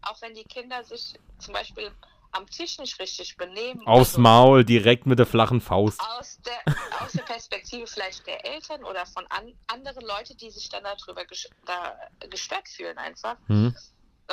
auch 0.00 0.22
wenn 0.22 0.34
die 0.34 0.44
Kinder 0.44 0.82
sich 0.82 1.14
zum 1.38 1.52
Beispiel 1.52 1.90
am 2.36 2.46
Tisch 2.46 2.78
nicht 2.78 2.98
richtig 3.00 3.36
benehmen. 3.36 3.86
Aufs 3.86 4.10
also 4.10 4.20
Maul, 4.20 4.64
direkt 4.64 5.06
mit 5.06 5.18
der 5.18 5.26
flachen 5.26 5.60
Faust. 5.60 6.00
Aus 6.00 6.38
der, 6.42 6.74
aus 7.00 7.12
der 7.12 7.22
Perspektive 7.22 7.86
vielleicht 7.86 8.26
der 8.26 8.44
Eltern 8.44 8.84
oder 8.84 9.06
von 9.06 9.24
an, 9.28 9.52
anderen 9.66 10.06
Leuten, 10.06 10.36
die 10.36 10.50
sich 10.50 10.68
dann 10.68 10.84
darüber 10.84 11.24
ges 11.24 11.48
da 11.64 11.96
gestört 12.30 12.68
fühlen 12.68 12.98
einfach. 12.98 13.36
Hm? 13.46 13.74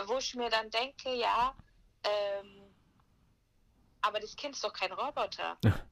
Wo 0.08 0.18
ich 0.18 0.36
mir 0.36 0.50
dann 0.50 0.70
denke, 0.70 1.16
ja, 1.16 1.54
ähm, 2.04 2.62
aber 4.02 4.20
das 4.20 4.36
Kind 4.36 4.56
ist 4.56 4.64
doch 4.64 4.74
kein 4.74 4.92
Roboter. 4.92 5.58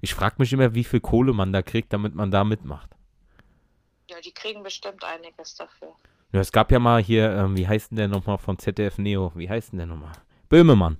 Ich 0.00 0.14
frage 0.14 0.36
mich 0.38 0.50
immer, 0.54 0.74
wie 0.74 0.84
viel 0.84 1.00
Kohle 1.00 1.34
man 1.34 1.52
da 1.52 1.60
kriegt, 1.60 1.92
damit 1.92 2.14
man 2.14 2.30
da 2.30 2.44
mitmacht. 2.44 2.88
Ja, 4.08 4.18
die 4.22 4.32
kriegen 4.32 4.62
bestimmt 4.62 5.04
einiges 5.04 5.54
dafür. 5.54 5.94
Ja, 6.32 6.40
es 6.40 6.50
gab 6.50 6.72
ja 6.72 6.78
mal 6.78 7.02
hier, 7.02 7.30
ähm, 7.30 7.58
wie 7.58 7.68
heißt 7.68 7.90
denn 7.90 7.98
der 7.98 8.08
nochmal 8.08 8.38
von 8.38 8.58
ZDF 8.58 8.96
Neo? 8.96 9.32
Wie 9.34 9.50
heißt 9.50 9.72
denn 9.72 9.78
der 9.78 9.86
nochmal? 9.86 10.12
Böhmemann. 10.48 10.96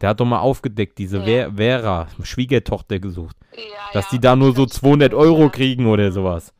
Der 0.00 0.10
hat 0.10 0.20
doch 0.20 0.26
mal 0.26 0.40
aufgedeckt, 0.40 0.98
diese 0.98 1.18
Ja. 1.18 1.24
Ver 1.24 1.52
Vera, 1.56 2.08
Schwiegertochter 2.22 2.98
gesucht. 2.98 3.36
Ja, 3.56 3.62
Dass 3.92 4.08
die 4.10 4.20
da 4.20 4.36
nur 4.36 4.54
so 4.54 4.66
das 4.66 4.76
200 4.76 5.08
stimmt, 5.12 5.22
Euro 5.22 5.50
kriegen 5.50 5.86
oder 5.86 6.12
sowas. 6.12 6.52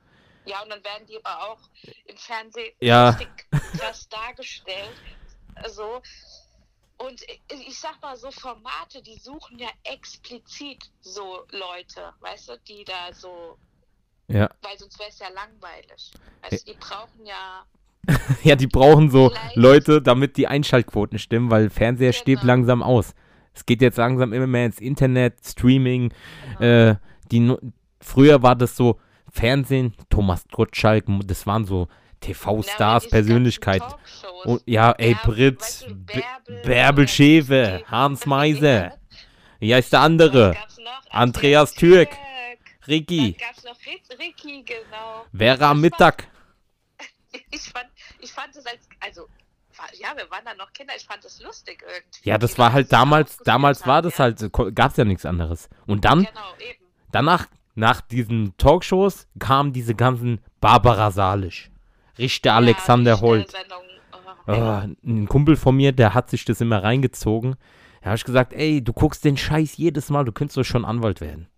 Ja, 0.46 0.62
und 0.62 0.70
dann 0.70 0.82
werden 0.84 1.06
die 1.08 1.18
aber 1.24 1.50
auch 1.50 1.58
im 2.06 2.16
Fernsehen 2.16 2.72
Ja. 2.80 3.18
krass 3.76 4.08
dargestellt. 4.08 5.02
Also, 5.56 6.00
und 6.98 7.20
ich, 7.48 7.78
sag 7.78 8.00
mal 8.00 8.16
so, 8.16 8.30
Formate, 8.30 9.02
die 9.02 9.18
suchen 9.18 9.58
ja 9.58 9.68
explizit 9.84 10.82
so 11.00 11.40
Leute, 11.50 12.12
weißt 12.20 12.48
du, 12.48 12.58
die 12.68 12.84
da 12.84 13.12
so, 13.12 13.58
Ja. 14.28 14.48
weil 14.62 14.78
sonst 14.78 14.98
wäre 14.98 15.10
es 15.10 15.18
ja 15.18 15.28
langweilig. 15.28 16.12
Weißt 16.42 16.66
du, 16.66 16.72
die 16.72 16.78
brauchen 16.78 17.26
ja, 17.26 17.64
Ja, 18.44 18.54
die 18.54 18.66
brauchen 18.68 19.10
so 19.10 19.32
Leute, 19.54 20.00
damit 20.00 20.36
die 20.36 20.46
Einschaltquoten 20.46 21.18
stimmen, 21.18 21.50
weil 21.50 21.70
Fernseher 21.70 22.12
stirbt 22.12 22.42
Genau. 22.42 22.52
langsam 22.52 22.82
aus. 22.82 23.14
Es 23.56 23.64
geht 23.66 23.80
jetzt 23.80 23.96
langsam 23.96 24.32
immer 24.34 24.46
mehr 24.46 24.66
ins 24.66 24.78
Internet, 24.80 25.34
Streaming. 25.44 26.12
genau. 26.58 26.90
Äh, 26.90 26.96
die, 27.32 27.56
früher 28.00 28.42
war 28.42 28.54
das 28.54 28.76
so 28.76 29.00
Fernsehen, 29.32 29.94
Thomas 30.10 30.44
Gottschalk, 30.52 31.04
das 31.24 31.46
waren 31.46 31.64
so 31.64 31.88
TV-Stars, 32.20 33.08
Persönlichkeiten. 33.08 33.92
Und 34.44 34.62
ja, 34.66 34.92
ey, 34.92 35.14
Bärbel, 35.14 35.34
Brit, 35.34 35.60
weißt 35.60 35.82
du, 35.88 35.94
Bärbel 35.96 36.62
Bärbel 36.64 37.06
die- 37.06 37.84
Hans 37.86 38.26
Meiser. 38.26 38.92
Wie 39.58 39.74
heißt 39.74 39.92
der 39.92 40.00
andere? 40.00 40.54
Noch? 40.78 41.10
Andreas 41.10 41.74
Türk. 41.74 42.10
Ricky. 42.86 43.32
gab's 43.32 43.64
noch 43.64 43.74
Ri- 43.80 44.18
Ricky, 44.18 44.62
genau. 44.62 45.24
Vera 45.34 45.70
am 45.70 45.80
Mittag. 45.80 46.28
Ich 47.50 47.62
fand, 47.70 47.86
ich 48.20 48.32
fand 48.32 48.56
es 48.56 48.64
als, 48.64 48.88
also, 49.00 49.28
ja, 50.00 50.08
wir 50.16 50.30
waren 50.30 50.44
dann 50.44 50.56
noch 50.56 50.72
Kinder, 50.72 50.92
ich 50.96 51.04
fand 51.04 51.24
es 51.24 51.42
lustig 51.42 51.82
irgendwie. 51.82 52.28
Ja, 52.28 52.38
das 52.38 52.58
war 52.58 52.72
halt 52.72 52.92
damals, 52.92 53.38
damals 53.38 53.86
war 53.86 54.02
das 54.02 54.18
ja. 54.18 54.24
halt, 54.24 54.52
gab 54.74 54.90
es 54.92 54.96
ja 54.96 55.04
nichts 55.04 55.26
anderes. 55.26 55.68
Und 55.86 56.04
dann, 56.04 56.24
Genau, 56.24 56.54
danach 57.12 57.46
nach 57.74 58.00
diesen 58.00 58.56
Talkshows 58.56 59.28
kamen 59.38 59.72
diese 59.72 59.94
ganzen 59.94 60.40
Barbara 60.60 61.10
Salisch, 61.10 61.70
Richter 62.18 62.54
Alexander 62.54 63.12
ja, 63.12 63.16
die 63.16 63.22
Holt. 63.22 63.54
Oh, 64.46 64.52
oh, 64.52 64.54
ja. 64.54 64.88
ein 65.04 65.26
Kumpel 65.28 65.56
von 65.56 65.76
mir, 65.76 65.92
der 65.92 66.14
hat 66.14 66.30
sich 66.30 66.44
das 66.44 66.60
immer 66.60 66.82
reingezogen. 66.82 67.56
Da 68.00 68.06
habe 68.10 68.16
ich 68.16 68.24
gesagt, 68.24 68.52
ey, 68.52 68.82
du 68.82 68.92
guckst 68.92 69.24
den 69.24 69.36
Scheiß 69.36 69.76
jedes 69.76 70.10
Mal, 70.10 70.24
du 70.24 70.32
könntest 70.32 70.56
doch 70.56 70.64
schon 70.64 70.84
Anwalt 70.84 71.20
werden. 71.20 71.48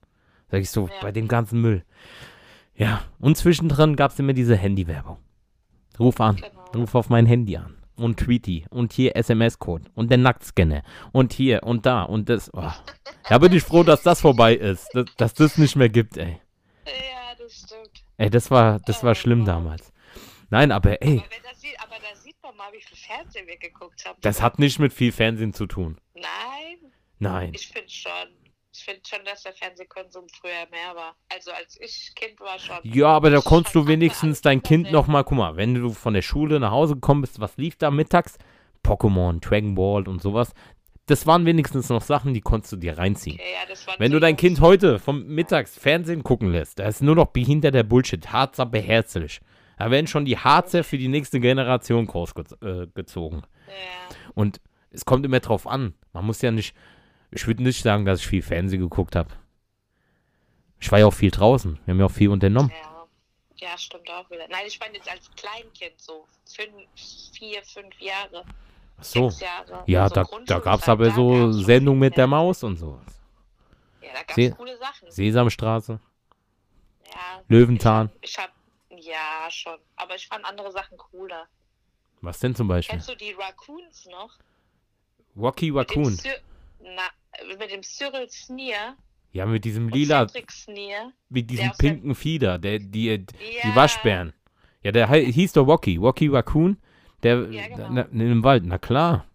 Sag 0.50 0.60
ich 0.60 0.70
so, 0.70 0.88
bei 1.02 1.12
dem 1.12 1.28
ganzen 1.28 1.60
Müll. 1.60 1.84
Ja, 2.74 3.02
und 3.18 3.36
zwischendrin 3.36 3.96
gab 3.96 4.12
es 4.12 4.18
immer 4.18 4.32
diese 4.32 4.56
Handywerbung. 4.56 5.18
Ruf 5.98 6.20
an, 6.20 6.36
Genau. 6.36 6.82
ruf 6.82 6.94
auf 6.94 7.10
mein 7.10 7.26
Handy 7.26 7.56
an. 7.56 7.77
Und 7.98 8.18
Tweety. 8.18 8.64
Und 8.70 8.92
hier 8.92 9.16
SMS-Code. 9.16 9.90
Und 9.94 10.10
der 10.10 10.18
Nacktscanner. 10.18 10.82
Und 11.12 11.32
hier 11.32 11.62
und 11.64 11.84
da 11.84 12.02
und 12.04 12.28
das. 12.28 12.50
Oh. 12.54 12.70
Da 13.28 13.38
bin 13.38 13.52
ich 13.52 13.62
froh, 13.62 13.82
dass 13.82 14.02
das 14.02 14.20
vorbei 14.20 14.54
ist. 14.54 14.88
Dass, 14.94 15.06
dass 15.16 15.34
das 15.34 15.58
nicht 15.58 15.76
mehr 15.76 15.88
gibt, 15.88 16.16
ey. 16.16 16.40
Ja, 16.86 17.34
das 17.36 17.54
stimmt. 17.54 18.04
Ey, 18.16 18.30
das 18.30 18.50
war, 18.50 18.78
das 18.80 19.02
war 19.04 19.14
schlimm 19.14 19.44
damals. 19.44 19.92
Nein, 20.50 20.72
aber 20.72 21.02
ey, 21.02 21.18
Aber, 21.18 21.26
das 21.50 21.60
sieht, 21.60 21.78
aber 21.80 21.96
da 21.96 22.16
sieht 22.16 22.36
man 22.42 22.56
mal, 22.56 22.72
wie 22.72 22.80
viel 22.80 22.96
Fernsehen 22.96 23.46
wir 23.46 23.58
geguckt 23.58 24.04
haben. 24.06 24.16
das 24.22 24.40
hat 24.40 24.58
nicht 24.58 24.78
mit 24.78 24.92
viel 24.92 25.12
Fernsehen 25.12 25.52
zu 25.52 25.66
tun. 25.66 25.98
Nein, 26.14 26.92
Nein. 27.18 27.52
ich 27.54 27.68
finde 27.68 27.90
schon. 27.90 28.12
Ich 28.78 28.84
finde 28.84 29.00
schon, 29.04 29.24
dass 29.24 29.42
der 29.42 29.52
Fernsehkonsum 29.54 30.28
früher 30.28 30.66
mehr 30.70 30.94
war. 30.94 31.16
Also 31.34 31.50
als 31.50 31.80
ich 31.80 32.12
Kind 32.14 32.38
war 32.38 32.58
schon. 32.60 32.78
Ja, 32.84 33.08
aber 33.08 33.30
da 33.30 33.40
konntest 33.40 33.74
du 33.74 33.88
wenigstens 33.88 34.40
dein 34.40 34.62
Kind 34.62 34.92
nochmal, 34.92 35.24
guck 35.24 35.36
mal, 35.36 35.56
wenn 35.56 35.74
du 35.74 35.90
von 35.90 36.14
der 36.14 36.22
Schule 36.22 36.60
nach 36.60 36.70
Hause 36.70 36.94
gekommen 36.94 37.22
bist, 37.22 37.40
was 37.40 37.56
lief 37.56 37.76
da 37.76 37.90
mittags? 37.90 38.38
Pokémon, 38.84 39.40
Dragon 39.40 39.74
Ball 39.74 40.06
und 40.06 40.22
sowas. 40.22 40.52
Das 41.06 41.26
waren 41.26 41.44
wenigstens 41.44 41.88
noch 41.88 42.02
Sachen, 42.02 42.34
die 42.34 42.40
konntest 42.40 42.72
du 42.72 42.76
dir 42.76 42.96
reinziehen. 42.98 43.36
Okay, 43.40 43.52
ja, 43.52 43.94
Wenn 43.98 44.12
du 44.12 44.20
dein 44.20 44.36
Kind 44.36 44.60
heute 44.60 45.00
vom 45.00 45.26
Mittags 45.26 45.76
Fernsehen 45.76 46.22
gucken 46.22 46.52
lässt, 46.52 46.78
da 46.78 46.86
ist 46.86 47.02
nur 47.02 47.16
noch 47.16 47.26
behinderter 47.26 47.82
Bullshit, 47.82 48.30
Harzer 48.30 48.66
beherzlich. 48.66 49.40
Da 49.76 49.90
werden 49.90 50.06
schon 50.06 50.24
die 50.24 50.38
Harzer 50.38 50.84
für 50.84 50.98
die 50.98 51.08
nächste 51.08 51.40
Generation 51.40 52.06
großgezogen. 52.06 53.40
Äh. 53.40 53.70
Ja, 53.70 54.16
und 54.34 54.60
es 54.90 55.04
kommt 55.04 55.24
immer 55.26 55.40
drauf 55.40 55.66
an. 55.66 55.94
Man 56.12 56.26
muss 56.26 56.42
ja 56.42 56.52
nicht, 56.52 56.76
ich 57.30 57.46
würde 57.46 57.62
nicht 57.62 57.82
sagen, 57.82 58.04
dass 58.04 58.20
ich 58.20 58.26
viel 58.26 58.42
Fernsehen 58.42 58.80
geguckt 58.80 59.16
habe. 59.16 59.30
Ich 60.80 60.90
war 60.92 60.98
ja 60.98 61.06
auch 61.06 61.14
viel 61.14 61.30
draußen. 61.30 61.78
Wir 61.84 61.92
haben 61.92 62.00
ja 62.00 62.06
auch 62.06 62.10
viel 62.10 62.28
unternommen. 62.30 62.70
ja. 62.70 63.68
ja, 63.68 63.78
stimmt 63.78 64.08
auch 64.10 64.30
wieder. 64.30 64.46
Nein, 64.48 64.64
ich 64.66 64.78
meine 64.80 64.94
jetzt 64.96 65.10
als 65.10 65.30
Kleinkind 65.36 66.00
so. 66.00 66.26
Fünf, 66.46 66.72
vier, 67.36 67.62
fünf 67.64 67.98
Jahre. 68.00 68.44
Ach 68.96 69.04
so. 69.04 69.28
Jahre. 69.40 69.82
Ja, 69.86 70.08
so 70.08 70.14
da, 70.14 70.24
da 70.46 70.58
gab 70.60 70.80
es 70.80 70.88
aber 70.88 71.10
so 71.10 71.52
Sendungen 71.52 72.00
mit 72.00 72.16
der 72.16 72.26
Maus 72.26 72.62
und 72.62 72.76
sowas. 72.76 73.04
Fernsehen. 73.04 73.18
Ja, 74.02 74.08
da 74.14 74.22
gab 74.22 74.38
es 74.38 74.56
coole 74.56 74.78
Sachen. 74.78 75.10
Sesamstraße, 75.10 76.00
Ja, 77.06 77.42
Löwentan. 77.48 78.10
Ich 78.20 78.38
hab, 78.38 78.50
ja, 78.90 79.48
schon. 79.50 79.78
Aber 79.96 80.14
ich 80.14 80.26
fand 80.28 80.44
andere 80.44 80.70
Sachen 80.72 80.96
cooler. 80.96 81.46
Was 82.20 82.38
denn 82.40 82.54
zum 82.54 82.66
Beispiel? 82.68 82.94
Kennst 82.94 83.08
du 83.08 83.16
die 83.16 83.32
Raccoons 83.32 84.06
noch? 84.06 84.30
Rocky 85.36 85.70
Mit 85.70 85.90
dem 85.90 86.02
Raccoon. 86.02 86.18
Na, 86.80 87.02
mit 87.58 87.70
dem 87.70 87.82
Cyril 87.82 88.28
Sneer 88.30 88.96
Ja, 89.32 89.46
mit 89.46 89.64
diesem 89.64 89.88
lila, 89.88 90.26
Sneer. 90.50 91.12
mit 91.28 91.50
diesem 91.50 91.70
pinken 91.78 92.14
Fieder, 92.14 92.58
der, 92.58 92.78
die, 92.78 93.18
die 93.26 93.26
Ja, 93.62 93.74
Waschbären. 93.74 94.32
Ja, 94.82 94.92
der 94.92 95.08
hieß 95.08 95.52
doch 95.52 95.66
Rocky. 95.66 95.96
Rocky 95.96 96.28
Raccoon. 96.28 96.78
Der 97.22 97.50
Ja, 97.50 97.66
genau. 97.68 97.88
na, 97.90 98.02
im 98.02 98.44
Wald, 98.44 98.64
na 98.64 98.78
klar. 98.78 99.26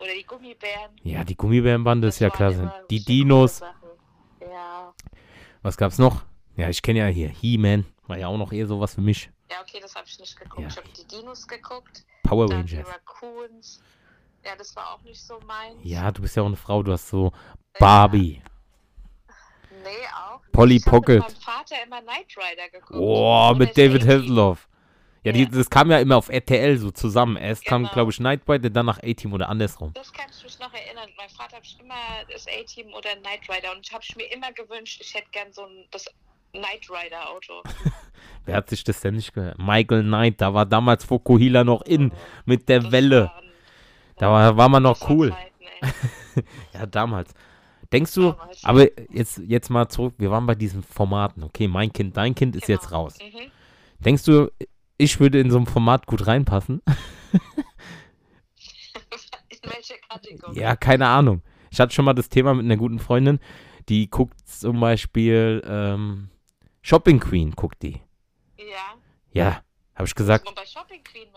Oder 0.00 0.10
die 0.18 0.24
Gummibären. 0.24 0.90
Ja, 1.04 1.22
die 1.24 1.36
Gummibärenbande 1.36 2.08
ist 2.08 2.18
ja 2.18 2.30
klasse. 2.30 2.62
immer 2.62 2.82
Die 2.90 3.04
Dinos. 3.04 3.60
Ja. 4.40 4.92
Was 5.62 5.76
gab's 5.76 5.98
noch? 5.98 6.24
Ja, 6.56 6.68
ich 6.68 6.82
kenne 6.82 6.98
ja 6.98 7.06
hier 7.06 7.28
He-Man. 7.28 7.86
War 8.08 8.18
ja 8.18 8.26
auch 8.26 8.36
noch 8.36 8.52
eher 8.52 8.66
sowas 8.66 8.94
für 8.96 9.00
mich. 9.00 9.30
ja, 9.50 9.60
okay, 9.62 9.78
das 9.80 9.94
habe 9.94 10.06
ich 10.08 10.18
nicht 10.18 10.36
geguckt. 10.36 10.60
Ja. 10.60 10.66
Ich 10.68 10.76
habe 10.76 10.88
die 10.88 11.06
Dinos 11.06 11.46
geguckt. 11.46 12.04
Power 12.24 12.48
Dann 12.48 12.66
die 12.66 12.74
Rangers. 12.76 12.92
Raccoons. 12.92 13.82
Ja, 14.44 14.56
das 14.56 14.74
war 14.76 14.94
auch 14.94 15.02
nicht 15.02 15.20
so 15.20 15.38
meins. 15.46 15.76
Ja, 15.82 16.10
du 16.10 16.22
bist 16.22 16.36
ja 16.36 16.42
auch 16.42 16.46
eine 16.46 16.56
Frau, 16.56 16.82
du 16.82 16.92
hast 16.92 17.08
so 17.08 17.32
Barbie. 17.78 18.42
Nee, 19.84 19.88
auch. 20.14 20.40
nicht. 20.42 20.52
Polly 20.52 20.76
ich 20.76 20.84
Pocket. 20.84 21.20
mit 21.22 21.28
meinem 21.32 21.40
Vater 21.40 21.76
immer 21.84 22.00
Knight 22.02 22.36
Rider 22.36 22.68
geguckt. 22.70 22.94
Oh, 22.98 23.52
mit 23.56 23.76
David 23.76 24.02
80. 24.02 24.08
Hasselhoff. 24.08 24.68
Ja, 25.24 25.32
die, 25.32 25.42
Ja. 25.44 25.48
das 25.48 25.70
kam 25.70 25.90
ja 25.90 25.98
immer 25.98 26.16
auf 26.16 26.28
RTL 26.28 26.76
so 26.78 26.90
zusammen. 26.90 27.36
Erst 27.36 27.64
kam, 27.64 27.82
Genau. 27.82 27.94
glaube 27.94 28.10
ich, 28.10 28.18
Night 28.20 28.42
Rider, 28.48 28.70
dann 28.70 28.86
nach 28.86 28.98
A-Team 29.02 29.32
oder 29.32 29.48
andersrum. 29.48 29.92
Das 29.94 30.12
kann 30.12 30.26
ich 30.36 30.42
mich 30.42 30.58
noch 30.58 30.72
erinnern. 30.74 31.08
Mein 31.16 31.28
Vater 31.30 31.56
hat 31.56 31.76
immer 31.80 31.94
das 32.30 32.46
A-Team 32.48 32.88
oder 32.92 33.14
Knight 33.16 33.48
Rider 33.48 33.72
und 33.72 33.86
ich 33.86 33.92
habe 33.92 34.04
mir 34.16 34.32
immer 34.32 34.52
gewünscht, 34.52 35.00
ich 35.00 35.14
hätte 35.14 35.28
gern 35.30 35.52
so 35.52 35.62
ein 35.62 35.84
das 35.92 36.06
Knight 36.52 36.88
Rider 36.90 37.30
Auto. 37.30 37.62
Wer 38.44 38.56
hat 38.56 38.68
sich 38.68 38.82
das 38.82 39.00
denn 39.00 39.14
nicht 39.14 39.32
gehört? 39.32 39.58
Michael 39.58 40.02
Knight, 40.02 40.40
da 40.40 40.52
war 40.54 40.66
damals 40.66 41.04
Fukuhila 41.04 41.62
noch 41.64 41.82
in 41.82 42.12
mit 42.44 42.68
der 42.68 42.80
Das 42.80 42.92
Welle. 42.92 43.30
waren- 43.32 43.41
Da 44.16 44.56
war, 44.56 44.68
man 44.68 44.82
noch 44.82 45.08
cool. 45.08 45.30
Zeiten. 45.30 46.44
Ja, 46.72 46.86
damals. 46.86 47.32
Denkst 47.92 48.14
du, 48.14 48.32
Damals. 48.32 48.64
aber 48.64 49.12
jetzt, 49.12 49.38
jetzt 49.46 49.68
mal 49.68 49.86
zurück, 49.88 50.14
wir 50.16 50.30
waren 50.30 50.46
bei 50.46 50.54
diesen 50.54 50.82
Formaten. 50.82 51.42
Okay, 51.42 51.68
mein 51.68 51.92
Kind, 51.92 52.16
dein 52.16 52.34
Kind 52.34 52.56
ist 52.56 52.66
Genau. 52.66 52.78
jetzt 52.78 52.90
raus. 52.92 53.18
Mhm. 53.20 53.50
Denkst 53.98 54.24
du, 54.24 54.50
ich 54.96 55.20
würde 55.20 55.40
in 55.40 55.50
so 55.50 55.58
ein 55.58 55.66
Format 55.66 56.06
gut 56.06 56.26
reinpassen? 56.26 56.80
In 59.62 59.70
welche 59.70 59.94
Kategorie? 60.08 60.58
Ja, 60.58 60.74
keine 60.76 61.06
Ahnung. 61.06 61.42
Ich 61.70 61.78
hatte 61.80 61.94
schon 61.94 62.04
mal 62.04 62.14
das 62.14 62.28
Thema 62.28 62.54
mit 62.54 62.64
einer 62.64 62.76
guten 62.76 62.98
Freundin, 62.98 63.38
die 63.88 64.08
guckt 64.10 64.38
zum 64.48 64.80
Beispiel 64.80 65.62
ähm, 65.66 66.28
Shopping 66.82 67.20
Queen, 67.20 67.52
guckt 67.52 67.82
die. 67.82 68.00
Ja. 68.58 68.94
Ja, 69.32 69.62
habe 69.94 70.06
ich 70.06 70.14
gesagt, 70.14 70.44
man 70.44 70.54
bei 70.54 70.66
Shopping 70.66 71.02
Queen. 71.04 71.28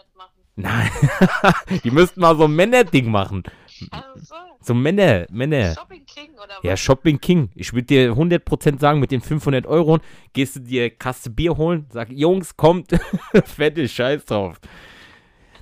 Nein, 0.56 0.90
die 1.84 1.92
müssten 1.92 2.22
mal 2.22 2.36
so 2.38 2.46
ein 2.46 2.56
Männerding 2.56 3.10
machen. 3.10 3.44
Also, 3.92 4.36
So 4.62 4.74
Männer, 4.74 5.26
Männer. 5.30 5.74
Shopping 5.74 6.06
King 6.06 6.30
oder 6.36 6.56
Ja, 6.64 6.74
was? 6.74 6.80
Shopping 6.80 7.20
King. 7.20 7.50
Ich 7.56 7.74
würde 7.74 7.88
dir 7.88 8.14
100% 8.14 8.80
sagen, 8.80 9.00
mit 9.00 9.12
den 9.12 9.22
500 9.22 9.66
Euro 9.66 10.00
gehst 10.34 10.56
du 10.56 10.60
dir 10.62 10.90
Kasse 10.90 11.30
Bier 11.30 11.58
holen, 11.58 11.86
sag, 11.90 12.10
Jungs, 12.10 12.56
kommt, 12.56 12.92
fette 13.46 13.88
Scheiß 13.88 14.26
drauf. 14.26 14.60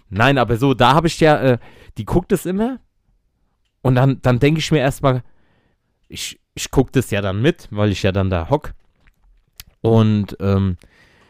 Nein, 0.10 0.38
aber 0.38 0.58
so, 0.58 0.74
da 0.76 0.94
habe 0.94 1.08
ich 1.08 1.20
ja, 1.20 1.42
äh, 1.42 1.58
die 1.98 2.06
guckt 2.06 2.32
es 2.32 2.46
immer 2.46 2.80
und 3.82 3.96
dann, 3.96 4.22
dann 4.22 4.40
denke 4.40 4.60
ich 4.60 4.72
mir 4.72 4.80
erstmal, 4.80 5.24
ich, 6.08 6.40
ich 6.54 6.70
gucke 6.70 6.92
das 6.92 7.10
ja 7.10 7.22
dann 7.22 7.42
mit, 7.42 7.68
weil 7.72 7.92
ich 7.92 8.04
ja 8.04 8.12
dann 8.12 8.30
da 8.30 8.50
hock 8.50 8.74
und 9.82 10.38
ähm, 10.40 10.78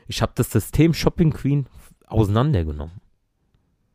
ich 0.08 0.22
habe 0.22 0.34
das 0.36 0.52
System 0.52 0.94
Shopping 0.94 1.32
Queen 1.32 1.68
auseinandergenommen. 2.08 3.00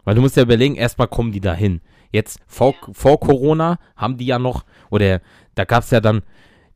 Weil 0.09 0.15
du 0.15 0.23
musst 0.23 0.37
ja 0.37 0.43
überlegen, 0.43 0.75
erstmal 0.75 1.07
kommen 1.07 1.33
die 1.33 1.41
da 1.41 1.53
hin. 1.53 1.83
Jetzt 2.13 2.41
vor, 2.47 2.75
vor 2.93 3.21
Corona 3.21 3.79
haben 3.95 4.17
die 4.17 4.25
ja 4.25 4.39
noch, 4.39 4.65
oder 4.89 5.21
da 5.55 5.67
gab 5.67 5.83
es 5.85 5.91
ja 5.91 6.01
dann, 6.01 6.23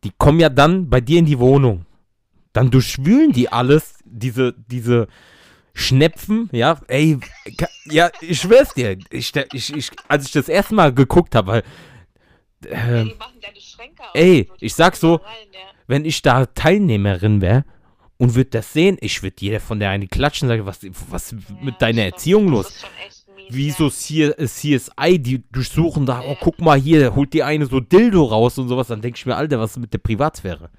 die 0.05 0.13
kommen 0.19 0.39
ja 0.39 0.51
dann 0.51 0.91
bei 0.91 1.01
dir 1.01 1.19
in 1.19 1.25
die 1.25 1.39
Wohnung. 1.39 1.87
Dann 2.53 2.71
durchwühlen 2.71 3.33
die 3.33 3.49
alles, 3.49 3.95
diese, 4.05 4.55
diese 4.67 5.09
Schnepfen, 5.73 6.51
ja, 6.53 6.79
ey, 6.89 7.21
ja, 7.87 8.11
ich 8.21 8.39
schwör's 8.43 8.75
dir, 8.75 8.99
ich, 9.09 9.33
ich, 9.55 9.75
ich, 9.75 9.91
als 10.09 10.27
ich 10.27 10.33
das 10.33 10.51
erste 10.51 10.75
Mal 10.75 10.93
geguckt 10.93 11.35
habe, 11.35 11.53
weil, 11.53 11.63
Ja, 12.71 13.05
auf. 14.11 14.11
ey, 14.13 14.51
ich 14.61 14.75
sag 14.75 14.95
so, 14.95 15.17
da 15.17 15.25
rein, 15.25 15.35
ja. 15.53 15.61
wenn 15.87 16.05
ich 16.05 16.21
da 16.21 16.45
Teilnehmerin 16.45 17.41
wäre 17.41 17.65
und 18.19 18.35
würde 18.35 18.51
das 18.51 18.73
sehen, 18.75 18.99
ich 19.01 19.23
würde 19.23 19.37
jeder 19.41 19.59
von 19.59 19.81
der 19.81 19.91
eine 19.91 20.07
klatschen 20.07 20.51
und 20.51 20.57
sagen, 20.57 20.67
was, 20.67 20.81
was 21.11 21.31
Ja, 21.33 21.39
mit 21.63 21.81
deiner. 21.81 22.03
Erziehung 22.03 22.49
los? 22.49 22.85
Wie 23.51 23.71
so 23.71 23.91
C- 23.91 24.23
äh, 24.25 24.47
CSI, 24.47 25.19
die 25.19 25.43
durchsuchen 25.51 26.07
da, 26.07 26.23
oh, 26.27 26.37
guck 26.41 26.61
mal 26.61 26.79
hier, 26.79 27.15
holt 27.15 27.33
die 27.33 27.43
eine 27.43 27.67
so 27.67 27.81
Dildo 27.81 28.25
raus 28.25 28.59
und 28.59 28.69
sowas, 28.69 28.89
dann 28.89 29.01
denke 29.03 29.17
ich 29.19 29.27
mir, 29.27 29.37
Alter, 29.37 29.59
was 29.61 29.73
ist 29.73 29.79
mit 29.79 29.93
der 29.93 29.99
Privatsphäre? 29.99 30.71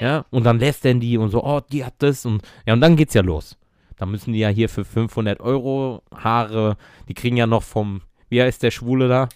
Ja, 0.00 0.24
und 0.30 0.44
dann 0.44 0.58
lässt 0.58 0.84
denn 0.84 1.00
die 1.00 1.18
und 1.18 1.30
so, 1.30 1.44
oh, 1.44 1.60
die 1.60 1.84
hat 1.84 1.94
das 1.98 2.24
und, 2.24 2.42
ja, 2.66 2.72
und 2.72 2.80
dann 2.80 2.96
geht's 2.96 3.14
ja 3.14 3.22
los. 3.22 3.58
Dann 3.96 4.10
müssen 4.10 4.32
die 4.32 4.38
ja 4.40 4.48
hier 4.48 4.68
für 4.68 4.84
500 4.84 5.40
Euro 5.40 6.02
Haare, 6.14 6.76
die 7.08 7.14
kriegen 7.14 7.36
ja 7.36 7.46
noch 7.46 7.62
vom, 7.62 8.00
wie 8.30 8.40
heißt 8.42 8.62
der 8.62 8.70
Schwule 8.70 9.08
da? 9.08 9.28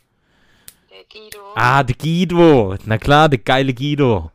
Der 0.91 1.05
Guido. 1.13 1.39
Ah, 1.55 1.83
der 1.83 1.95
Guido. 1.95 2.75
Na 2.87 2.97
klar, 2.99 3.29
der 3.29 3.39
geile 3.39 3.75
Guido. 3.75 4.31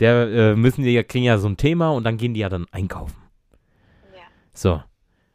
Der 0.00 0.28
äh, 0.28 0.56
müssen 0.56 0.82
die 0.82 0.92
ja, 0.92 1.02
kriegen 1.02 1.24
ja 1.26 1.38
so 1.38 1.46
ein 1.48 1.56
Thema 1.58 1.90
und 1.90 2.04
dann 2.04 2.16
gehen 2.16 2.32
die 2.34 2.40
ja 2.40 2.48
dann 2.48 2.66
einkaufen. 2.72 3.16
Ja. 4.14 4.22
So. 4.54 4.82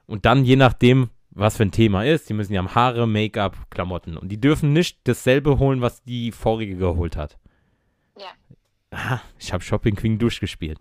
Und 0.07 0.25
dann, 0.25 0.43
je 0.43 0.55
nachdem, 0.55 1.09
was 1.31 1.57
für 1.57 1.63
ein 1.63 1.71
Thema 1.71 2.05
ist, 2.05 2.29
die 2.29 2.33
müssen 2.33 2.53
ja 2.53 2.59
haben 2.59 2.75
Haare, 2.75 3.07
Make-up, 3.07 3.69
Klamotten. 3.69 4.17
Und 4.17 4.29
die 4.29 4.39
dürfen 4.39 4.73
nicht 4.73 4.99
dasselbe 5.05 5.59
holen, 5.59 5.81
was 5.81 6.03
die 6.03 6.31
vorige 6.31 6.75
geholt 6.75 7.15
hat. 7.15 7.37
Ja. 8.17 8.27
Aha, 8.91 9.21
ich 9.39 9.53
habe 9.53 9.63
Shopping 9.63 9.95
Queen 9.95 10.19
durchgespielt. 10.19 10.79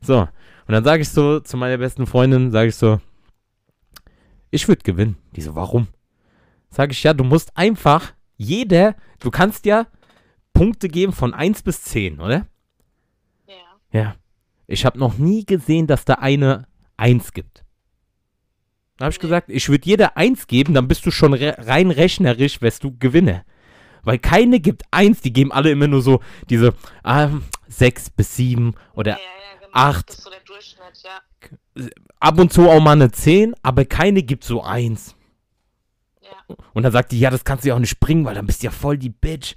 So. 0.00 0.20
Und 0.20 0.72
dann 0.72 0.84
sage 0.84 1.02
ich 1.02 1.08
so 1.08 1.40
zu 1.40 1.56
meiner 1.56 1.78
besten 1.78 2.06
Freundin, 2.06 2.50
sage 2.50 2.68
ich 2.68 2.76
so, 2.76 3.00
ich 4.50 4.68
würde 4.68 4.82
gewinnen. 4.82 5.16
Die 5.34 5.40
so, 5.40 5.54
warum? 5.54 5.88
Sage 6.70 6.92
ich, 6.92 7.02
ja, 7.02 7.14
du 7.14 7.24
musst 7.24 7.56
einfach, 7.56 8.12
jeder, 8.36 8.94
du 9.20 9.30
kannst 9.30 9.64
ja 9.64 9.86
Punkte 10.52 10.88
geben 10.88 11.12
von 11.12 11.32
1 11.32 11.62
bis 11.62 11.82
10, 11.84 12.20
oder? 12.20 12.46
Ja. 13.46 13.54
Ja. 13.92 14.16
Ich 14.66 14.84
habe 14.84 14.98
noch 14.98 15.16
nie 15.16 15.46
gesehen, 15.46 15.86
dass 15.86 16.04
da 16.04 16.14
eine 16.14 16.66
Eins 16.98 17.32
gibt. 17.32 17.64
Da 18.98 19.04
habe 19.04 19.12
ich 19.12 19.20
gesagt, 19.20 19.48
ich 19.48 19.68
würde 19.68 19.86
jeder 19.86 20.16
Eins 20.16 20.48
geben, 20.48 20.74
dann 20.74 20.88
bist 20.88 21.06
du 21.06 21.12
schon 21.12 21.32
re 21.32 21.54
rein 21.56 21.92
rechnerisch, 21.92 22.60
wärst 22.60 22.82
du 22.82 22.96
Gewinne. 22.98 23.44
Weil 24.02 24.18
keine 24.18 24.58
gibt 24.58 24.82
Eins, 24.90 25.20
die 25.20 25.32
geben 25.32 25.52
alle 25.52 25.70
immer 25.70 25.86
nur 25.86 26.02
so 26.02 26.20
diese 26.50 26.74
ähm, 27.04 27.44
sechs 27.68 28.10
bis 28.10 28.34
sieben 28.34 28.74
oder 28.94 29.12
ja, 29.12 29.18
ja, 29.18 29.66
genau. 29.66 29.72
acht. 29.72 30.08
Das 30.08 30.18
ist 30.18 30.24
so 30.24 30.30
ja. 31.76 31.88
ab 32.18 32.40
und 32.40 32.52
zu 32.52 32.68
auch 32.68 32.80
mal 32.80 32.92
eine 32.92 33.12
Zehn, 33.12 33.54
aber 33.62 33.84
keine 33.84 34.24
gibt 34.24 34.42
so 34.42 34.62
Eins. 34.62 35.14
ja. 36.20 36.56
Und 36.74 36.82
dann 36.82 36.92
sagt 36.92 37.12
die, 37.12 37.20
ja, 37.20 37.30
das 37.30 37.44
kannst 37.44 37.64
du 37.64 37.68
ja 37.68 37.76
auch 37.76 37.80
nicht 37.80 38.00
bringen, 38.00 38.24
weil 38.24 38.34
dann 38.34 38.46
bist 38.46 38.62
du 38.62 38.66
ja 38.66 38.72
voll 38.72 38.98
die 38.98 39.10
Bitch. 39.10 39.54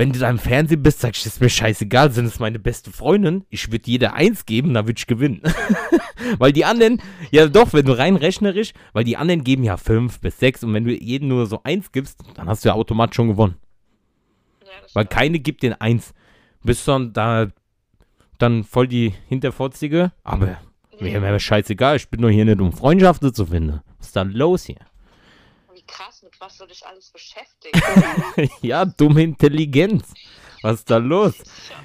Wenn 0.00 0.12
du 0.12 0.18
da 0.18 0.30
im 0.30 0.38
Fernsehen 0.38 0.82
bist, 0.82 1.00
sag 1.00 1.14
ich, 1.14 1.24
das 1.24 1.34
ist 1.34 1.40
mir 1.42 1.50
scheißegal, 1.50 2.10
sind 2.10 2.24
es 2.24 2.38
meine 2.38 2.58
beste 2.58 2.90
Freundin. 2.90 3.44
Ich 3.50 3.70
würde 3.70 3.84
jeder 3.84 4.14
eins 4.14 4.46
geben, 4.46 4.72
dann 4.72 4.86
würde 4.86 4.98
ich 4.98 5.06
gewinnen. 5.06 5.42
weil 6.38 6.54
die 6.54 6.64
anderen, 6.64 7.02
ja 7.30 7.46
doch, 7.48 7.74
wenn 7.74 7.84
du 7.84 7.92
rein 7.92 8.16
rechnerisch, 8.16 8.72
weil 8.94 9.04
die 9.04 9.18
anderen 9.18 9.44
geben 9.44 9.62
ja 9.62 9.76
fünf 9.76 10.18
bis 10.20 10.38
sechs 10.38 10.64
und 10.64 10.72
wenn 10.72 10.86
du 10.86 10.94
jedem 10.94 11.28
nur 11.28 11.44
so 11.44 11.60
eins 11.64 11.92
gibst, 11.92 12.18
dann 12.32 12.48
hast 12.48 12.64
du 12.64 12.70
ja 12.70 12.76
automatisch 12.76 13.16
schon 13.16 13.28
gewonnen. 13.28 13.56
ja 14.62 14.70
Weil 14.94 15.04
keine 15.04 15.38
gibt 15.38 15.62
den 15.62 15.74
eins. 15.74 16.14
Bist 16.62 16.88
dann 16.88 17.12
da 17.12 17.48
dann 18.38 18.64
voll 18.64 18.88
die 18.88 19.12
Hinterfotzige, 19.28 20.12
aber 20.24 20.56
mir 20.98 21.20
wäre 21.20 21.38
scheißegal, 21.38 21.96
ich 21.96 22.08
bin 22.08 22.22
nur 22.22 22.30
hier 22.30 22.46
nicht, 22.46 22.62
um 22.62 22.72
Freundschaften 22.72 23.34
zu 23.34 23.44
finden. 23.44 23.82
Was 23.98 24.06
ist 24.06 24.16
da 24.16 24.22
los 24.22 24.64
hier? 24.64 24.80
Wie 25.74 25.82
krass, 25.86 26.19
mit 26.40 26.48
was 26.48 26.56
du 26.58 26.66
dich 26.66 26.86
alles 26.86 27.10
beschäftigst. 27.10 27.82
ja, 28.62 28.84
dumme 28.84 29.22
Intelligenz. 29.22 30.12
Was 30.62 30.80
ist 30.80 30.90
da 30.90 30.98
los? 30.98 31.34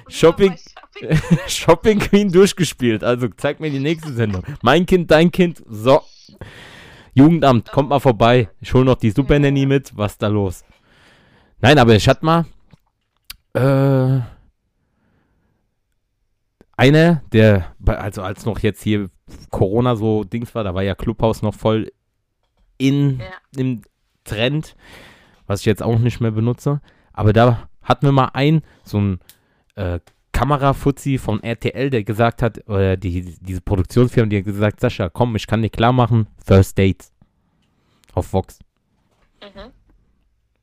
Shopping- 0.08 0.56
Shopping. 0.56 1.18
Shopping 1.48 1.98
Queen 1.98 2.30
durchgespielt. 2.32 3.02
Also 3.04 3.28
zeig 3.36 3.60
mir 3.60 3.70
die 3.70 3.78
nächste 3.80 4.12
Sendung. 4.12 4.42
Mein 4.62 4.84
Kind, 4.86 5.10
dein 5.10 5.30
Kind. 5.30 5.62
So. 5.66 6.02
Jugendamt, 7.14 7.70
kommt 7.72 7.88
mal 7.88 8.00
vorbei. 8.00 8.50
Ich 8.60 8.74
hol 8.74 8.84
noch 8.84 8.96
die 8.96 9.10
Super 9.10 9.38
Nanny 9.38 9.64
mit. 9.66 9.96
Was 9.96 10.12
ist 10.12 10.22
da 10.22 10.28
los? 10.28 10.64
Nein, 11.60 11.78
aber 11.78 11.94
ich 11.94 12.06
hatte 12.06 12.24
mal 12.24 12.44
äh, 13.54 14.20
einer, 16.76 17.22
der, 17.32 17.74
also 17.86 18.20
als 18.22 18.44
noch 18.44 18.58
jetzt 18.58 18.82
hier 18.82 19.08
Corona 19.50 19.96
so 19.96 20.24
Dings 20.24 20.54
war, 20.54 20.64
da 20.64 20.74
war 20.74 20.82
ja 20.82 20.94
Clubhaus 20.94 21.40
noch 21.40 21.54
voll 21.54 21.90
in 22.76 23.20
Ja. 23.20 23.26
im 23.62 23.80
Trend, 24.26 24.76
was 25.46 25.60
ich 25.60 25.66
jetzt 25.66 25.82
auch 25.82 25.98
nicht 25.98 26.20
mehr 26.20 26.32
benutze. 26.32 26.80
Aber 27.12 27.32
da 27.32 27.68
hatten 27.82 28.06
wir 28.06 28.12
mal 28.12 28.30
einen, 28.34 28.62
so 28.84 28.98
ein 29.00 29.20
äh, 29.76 30.00
Kamerafuzzi 30.32 31.16
von 31.16 31.42
RTL, 31.42 31.88
der 31.88 32.04
gesagt 32.04 32.42
hat, 32.42 32.68
oder 32.68 32.96
die, 32.98 33.36
diese 33.40 33.62
Produktionsfirma, 33.62 34.28
die 34.28 34.38
hat 34.38 34.44
gesagt, 34.44 34.80
Sascha, 34.80 35.08
komm, 35.08 35.34
ich 35.34 35.46
kann 35.46 35.62
dir 35.62 35.70
klar 35.70 35.92
machen, 35.92 36.26
First 36.44 36.78
Dates 36.78 37.10
auf 38.12 38.32
Vox. 38.32 38.58
Mhm. 39.40 39.72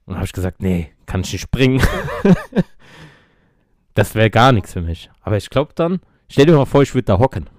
Und 0.06 0.16
habe 0.16 0.26
ich 0.26 0.34
gesagt, 0.34 0.62
nee, 0.62 0.92
kann 1.06 1.22
ich 1.22 1.32
nicht 1.32 1.42
springen. 1.42 1.82
das 3.94 4.14
wäre 4.16 4.30
gar 4.30 4.52
nichts 4.52 4.74
für 4.74 4.82
mich. 4.82 5.10
Aber 5.22 5.38
ich 5.38 5.50
glaube 5.50 5.72
dann, 5.74 6.02
stell 6.28 6.46
dir 6.46 6.54
mal 6.54 6.66
vor, 6.66 6.84
ich 6.84 6.94
würde 6.94 7.06
da 7.06 7.18
hocken. 7.18 7.50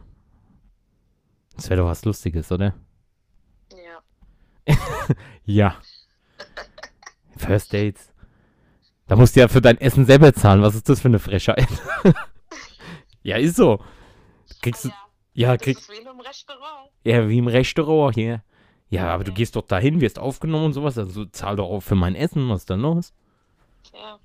Das 1.57 1.71
wäre 1.71 1.81
doch 1.81 1.89
was 1.89 2.05
Lustiges, 2.05 2.53
oder? 2.53 2.75
Ja. 3.73 4.75
Ja. 5.47 5.77
First 7.37 7.73
Dates. 7.73 8.13
Da 9.07 9.17
musst 9.17 9.37
du 9.37 9.41
ja 9.41 9.49
für 9.49 9.61
dein 9.61 9.79
Essen 9.79 10.07
selber 10.07 10.33
zahlen. 10.33 10.63
Was 10.63 10.75
ist 10.75 10.89
das 10.89 11.01
für 11.01 11.09
eine 11.09 11.19
Frechheit? 11.19 11.67
ja, 13.23 13.37
ist 13.37 13.57
so. 13.57 13.83
Kriegst 14.63 14.85
du, 14.85 14.89
ja. 14.89 14.95
ja, 15.35 15.53
Das 15.57 15.63
krieg, 15.63 15.79
ist 15.79 15.91
wie 15.91 15.99
einem 16.07 16.21
Restaurant. 16.21 16.91
ja, 17.05 17.29
wie 17.29 17.39
im 17.39 17.49
Restaurant 17.49 18.15
hier. 18.15 18.43
Ja, 18.89 19.09
aber 19.13 19.25
du 19.25 19.33
gehst 19.33 19.57
doch 19.57 19.67
dahin, 19.67 20.01
wirst 20.01 20.19
aufgenommen 20.19 20.67
und 20.67 20.73
sowas, 20.73 20.97
also 20.97 21.25
zahl 21.27 21.57
doch 21.57 21.69
auch 21.69 21.81
für 21.81 21.97
mein 21.97 22.15
Essen, 22.15 22.49
was 22.49 22.61
ist 22.61 22.71
da 22.71 22.75
los? 22.77 23.13
Ja. 23.93 24.19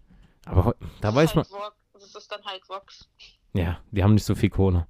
Aber 0.46 0.76
da 1.02 1.08
Das 1.10 1.16
weiß 1.16 1.36
man, 1.36 1.46
halt 1.46 1.52
Vox. 1.54 1.76
Das 1.94 2.16
ist 2.16 2.32
dann 2.32 2.44
halt 2.46 2.70
Vox. 2.70 3.10
ja, 3.54 3.80
die 3.92 4.04
haben 4.04 4.14
nicht 4.14 4.26
so 4.26 4.36
viel 4.36 4.50
Kohle. 4.50 4.86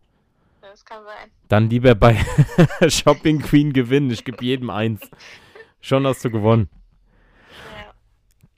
Ja, 0.62 0.70
Das 0.70 0.84
kann 0.86 1.04
sein. 1.04 1.32
Dann 1.48 1.70
lieber 1.70 1.96
bei 1.96 2.18
Shopping 2.90 3.42
Queen 3.42 3.72
gewinnen. 3.74 4.12
Ich 4.12 4.26
gebe 4.26 4.44
jedem 4.44 4.70
eins. 4.70 5.10
Schon 5.82 6.06
hast 6.06 6.24
du 6.26 6.30
gewonnen. 6.30 6.70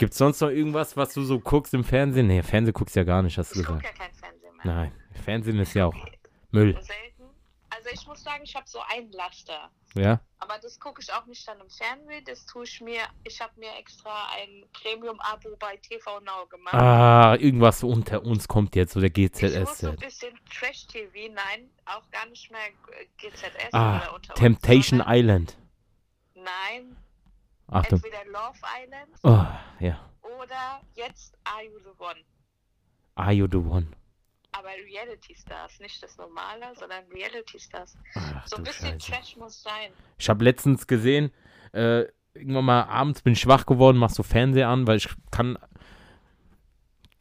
Ja. 0.02 0.06
Gibt's 0.06 0.18
sonst 0.18 0.42
noch 0.42 0.50
irgendwas, 0.50 0.98
was 0.98 1.14
du 1.14 1.24
so 1.24 1.40
guckst 1.40 1.74
im 1.74 1.84
Fernsehen? 1.84 2.28
Nee, 2.28 2.42
Fernsehen 2.42 2.74
guckst 2.74 2.96
ja 2.96 3.04
gar 3.04 3.22
nicht, 3.22 3.38
hast 3.38 3.56
du 3.56 3.60
Ich 3.62 3.66
gucke 3.66 3.80
gesagt. 3.80 4.00
ja 4.00 4.06
kein 4.06 4.14
Fernsehen 4.16 4.56
mehr. 4.58 4.66
Nein, 4.66 4.92
Fernsehen 5.24 5.60
ist 5.60 5.74
ja 5.74 5.86
auch 5.86 5.96
Müll, 6.52 6.74
Selten. 6.82 7.24
Also 7.70 7.90
ich 7.94 8.06
muss 8.08 8.24
sagen, 8.24 8.42
ich 8.44 8.56
habe 8.56 8.68
so 8.68 8.80
ein 8.94 9.10
Laster. 9.12 9.70
ja? 9.96 10.20
Aber 10.40 10.58
das 10.62 10.80
gucke 10.80 11.02
ich 11.02 11.14
auch 11.14 11.26
nicht 11.28 11.48
dann 11.48 11.60
im 11.62 11.70
Fernsehen. 11.70 12.24
Das 12.26 12.46
tue 12.46 12.64
ich 12.66 12.82
mir. 12.82 13.02
Ich 13.24 13.40
habe 13.40 13.54
mir 13.60 13.70
extra 13.80 14.28
ein 14.36 14.66
Premium-Abo 14.74 15.56
bei 15.60 15.78
TV 15.78 16.20
Now 16.22 16.46
gemacht. 16.50 16.74
Ah, 16.74 17.36
irgendwas 17.40 17.84
unter 17.84 18.24
uns 18.24 18.48
kommt 18.48 18.76
jetzt, 18.76 18.98
oder 18.98 19.08
ich 19.08 19.60
muss 19.60 19.78
so 19.78 19.90
ein 19.90 19.96
bisschen 19.98 20.34
Trash-TV, 20.50 21.34
nein, 21.34 21.70
auch 21.86 22.10
gar 22.12 22.26
nicht 22.28 22.52
mehr 22.52 22.60
GZS 23.18 23.72
Ah, 23.74 24.20
Temptation 24.36 25.00
uns, 25.00 25.10
Island. 25.10 25.58
Nein, 26.36 26.98
Achtung. 27.72 27.98
entweder 28.04 28.26
Love 28.32 28.60
Island 28.84 29.12
Oh, 29.24 29.84
ja. 29.84 30.00
oder 30.22 30.82
jetzt 30.94 31.38
Are 31.44 31.64
You 31.64 31.80
the 31.80 32.00
One. 32.00 32.20
Are 33.16 33.32
you 33.34 33.48
the 33.52 33.58
one? 33.58 33.88
Aber 34.54 34.70
Reality 34.86 35.36
Stars, 35.36 35.80
nicht 35.80 36.02
das 36.04 36.18
normale, 36.18 36.74
sondern 36.78 37.04
Reality 37.14 37.60
Stars. 37.60 37.98
Ach 38.16 38.46
So 38.48 38.58
ein 38.58 38.64
bisschen 38.64 39.00
Scheiße. 39.00 39.12
Trash 39.12 39.38
muss 39.38 39.64
sein. 39.64 39.92
Ich 40.18 40.30
habe 40.30 40.44
letztens 40.44 40.88
gesehen, 40.88 41.32
äh, 41.74 42.04
irgendwann 42.34 42.66
mal 42.66 42.84
abends 42.84 43.22
bin 43.22 43.34
ich 43.34 43.48
wach 43.48 43.66
geworden, 43.66 43.98
mach 43.98 44.10
so 44.10 44.24
Fernseher 44.24 44.68
an, 44.70 44.88
weil 44.88 44.98
ich 44.98 45.10
kann 45.32 45.58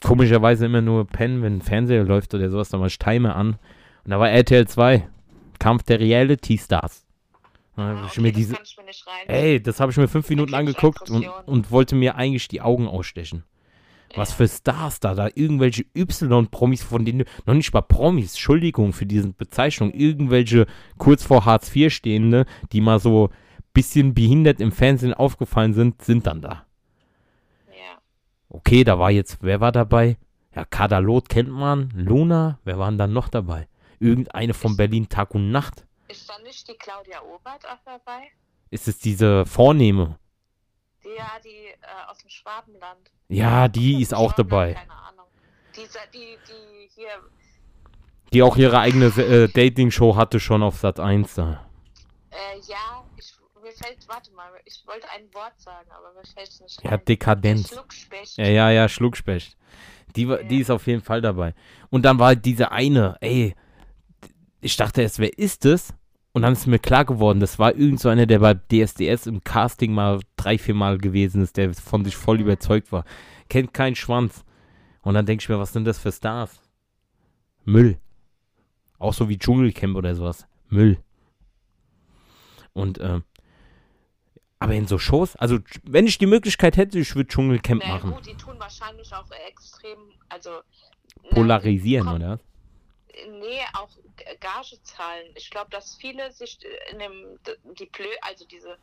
komischerweise 0.02 0.66
immer 0.66 0.80
nur 0.80 1.06
pennen, 1.06 1.42
wenn 1.42 1.62
Fernseher 1.62 2.04
läuft 2.04 2.34
oder 2.34 2.50
sowas, 2.50 2.70
dann 2.70 2.80
mach 2.80 2.86
ich 2.88 2.98
Timer 2.98 3.36
an. 3.36 3.58
Und 4.04 4.10
da 4.10 4.18
war 4.18 4.30
RTL 4.30 4.66
2, 4.66 5.08
Kampf 5.58 5.82
der 5.84 6.00
Reality 6.00 6.58
Stars. 6.58 7.06
Hab 7.80 7.96
Ah, 7.96 8.04
ich 8.06 8.12
okay, 8.12 8.20
mir 8.20 8.32
das 8.32 8.36
diese, 8.38 8.56
ich 8.62 8.76
mir 8.76 9.34
ey, 9.34 9.62
das 9.62 9.80
habe 9.80 9.92
ich 9.92 9.98
mir 9.98 10.08
fünf 10.08 10.28
Minuten 10.28 10.54
angeguckt 10.54 11.10
und, 11.10 11.26
und 11.46 11.70
wollte 11.70 11.94
mir 11.94 12.16
eigentlich 12.16 12.48
die 12.48 12.60
Augen 12.60 12.86
ausstechen. 12.88 13.44
Was 14.16 14.30
Ja. 14.30 14.36
für 14.36 14.48
Stars 14.48 14.98
da, 15.00 15.14
da 15.14 15.28
irgendwelche 15.34 15.84
Y-Promis, 15.96 16.82
von 16.82 17.04
denen, 17.04 17.24
noch 17.46 17.54
nicht 17.54 17.72
mal 17.72 17.82
Promis, 17.82 18.32
Entschuldigung 18.32 18.92
für 18.92 19.06
diese 19.06 19.28
Bezeichnung, 19.32 19.92
irgendwelche 19.92 20.66
kurz 20.98 21.22
vor 21.24 21.44
Hartz 21.44 21.74
IV 21.74 21.92
stehende, 21.92 22.44
die 22.72 22.80
mal 22.80 22.98
so 22.98 23.30
bisschen 23.72 24.14
behindert 24.14 24.60
im 24.60 24.72
Fernsehen 24.72 25.14
aufgefallen 25.14 25.74
sind, 25.74 26.02
sind 26.02 26.26
dann 26.26 26.42
da. 26.42 26.66
Ja. 27.68 28.00
Okay, 28.48 28.82
da 28.82 28.98
war 28.98 29.12
jetzt, 29.12 29.38
wer 29.42 29.60
war 29.60 29.70
dabei? 29.70 30.16
Ja, 30.56 30.64
Kadalot 30.64 31.28
kennt 31.28 31.50
man, 31.50 31.90
Luna, 31.94 32.58
wer 32.64 32.78
waren 32.80 32.98
dann 32.98 33.12
noch 33.12 33.28
dabei? 33.28 33.68
Irgendeine 34.00 34.54
von 34.54 34.76
Berlin 34.76 35.08
Tag 35.08 35.34
und 35.36 35.52
Nacht. 35.52 35.86
Ist 36.10 36.28
da 36.28 36.38
nicht 36.40 36.66
die 36.68 36.74
Claudia 36.74 37.22
Obert 37.22 37.66
auch 37.68 37.78
dabei? 37.84 38.28
Ist 38.70 38.88
es 38.88 38.98
diese 38.98 39.46
Vornehme? 39.46 40.18
Die, 41.04 41.08
ja, 41.16 41.38
die 41.44 41.66
äh, 41.68 41.76
aus 42.10 42.18
dem 42.18 42.30
Schwabenland. 42.30 43.10
Ja, 43.28 43.68
die 43.68 44.02
ist 44.02 44.12
auch 44.14 44.32
dabei. 44.32 44.74
Keine 44.74 44.92
Ahnung. 44.92 45.26
Diese, 45.76 45.98
die, 46.12 46.36
die 46.48 46.88
hier. 46.94 47.10
Die 48.32 48.42
auch 48.42 48.56
ihre 48.56 48.78
eigene 48.78 49.06
äh, 49.06 49.48
Dating-Show 49.48 50.14
hatte 50.16 50.38
schon 50.40 50.62
auf 50.62 50.78
Sat 50.78 51.00
1 51.00 51.34
da. 51.34 51.66
Äh, 52.30 52.58
ja, 52.68 53.04
ich, 53.16 53.32
mir 53.62 53.72
fällt, 53.72 54.06
warte 54.08 54.30
mal, 54.32 54.50
ich 54.64 54.82
wollte 54.86 55.08
ein 55.10 55.32
Wort 55.34 55.58
sagen, 55.60 55.90
aber 55.90 56.12
mir 56.12 56.24
fällt 56.26 56.48
es 56.48 56.60
nicht 56.60 56.82
Ja, 56.84 56.92
ein. 56.92 57.04
Dekadenz. 57.04 57.68
Schluckspecht. 57.70 58.36
Ja, 58.36 58.46
ja, 58.46 58.70
ja, 58.70 58.88
Schluckspecht. 58.88 59.56
Die, 60.16 60.28
war- 60.28 60.42
die 60.42 60.58
ist 60.60 60.70
auf 60.70 60.86
jeden 60.86 61.02
Fall 61.02 61.20
dabei. 61.20 61.54
Und 61.88 62.02
dann 62.02 62.18
war 62.18 62.34
diese 62.36 62.70
eine, 62.72 63.16
ey, 63.20 63.54
ich 64.60 64.76
dachte 64.76 65.02
erst, 65.02 65.18
wer 65.18 65.36
ist 65.38 65.64
das? 65.64 65.94
Und 66.32 66.42
dann 66.42 66.52
ist 66.52 66.66
mir 66.66 66.78
klar 66.78 67.04
geworden, 67.04 67.40
das 67.40 67.58
war 67.58 67.74
irgend 67.74 67.98
so 68.00 68.08
einer, 68.08 68.24
der 68.26 68.38
bei 68.38 68.54
DSDS 68.54 69.26
im 69.26 69.42
Casting 69.42 69.92
mal 69.92 70.20
drei, 70.36 70.58
vier 70.58 70.74
Mal 70.74 70.98
gewesen 70.98 71.42
ist, 71.42 71.56
der 71.56 71.74
von 71.74 72.04
sich 72.04 72.16
voll 72.16 72.40
überzeugt 72.40 72.92
war. 72.92 73.04
Kennt 73.48 73.74
keinen 73.74 73.96
Schwanz. 73.96 74.44
Und 75.02 75.14
dann 75.14 75.26
denke 75.26 75.42
ich 75.42 75.48
mir, 75.48 75.58
was 75.58 75.72
sind 75.72 75.86
das 75.86 75.98
für 75.98 76.12
Stars? 76.12 76.60
Müll. 77.64 77.98
Auch 78.98 79.12
so 79.14 79.28
wie 79.28 79.38
Dschungelcamp 79.38 79.96
oder 79.96 80.14
sowas. 80.14 80.46
Müll. 80.68 80.98
Und, 82.74 83.00
ähm, 83.00 83.24
aber 84.60 84.74
in 84.74 84.86
so 84.86 84.98
Shows, 84.98 85.34
also 85.36 85.58
wenn 85.84 86.06
ich 86.06 86.18
die 86.18 86.26
Möglichkeit 86.26 86.76
hätte, 86.76 86.98
ich 86.98 87.14
würde 87.16 87.28
Dschungelcamp 87.28 87.82
Na 87.84 87.94
machen. 87.94 88.10
gut, 88.12 88.26
die 88.26 88.34
tun 88.34 88.54
wahrscheinlich 88.58 89.12
auch 89.14 89.26
extrem, 89.48 89.98
also. 90.28 90.50
na, 91.24 91.30
Polarisieren, 91.30 92.06
kommt- 92.06 92.20
oder? 92.20 92.40
Nee, 93.30 93.60
auch 93.74 93.90
Gage 94.40 94.82
zahlen. 94.82 95.26
Ich 95.34 95.50
glaube, 95.50 95.70
dass 95.70 95.96
viele 95.96 96.30
sich 96.32 96.58
äh, 96.64 96.92
in 96.92 96.98
dem, 97.00 97.38
d- 97.46 97.56
die 97.78 97.86
Plö, 97.86 98.08
also 98.22 98.44
diese 98.46 98.78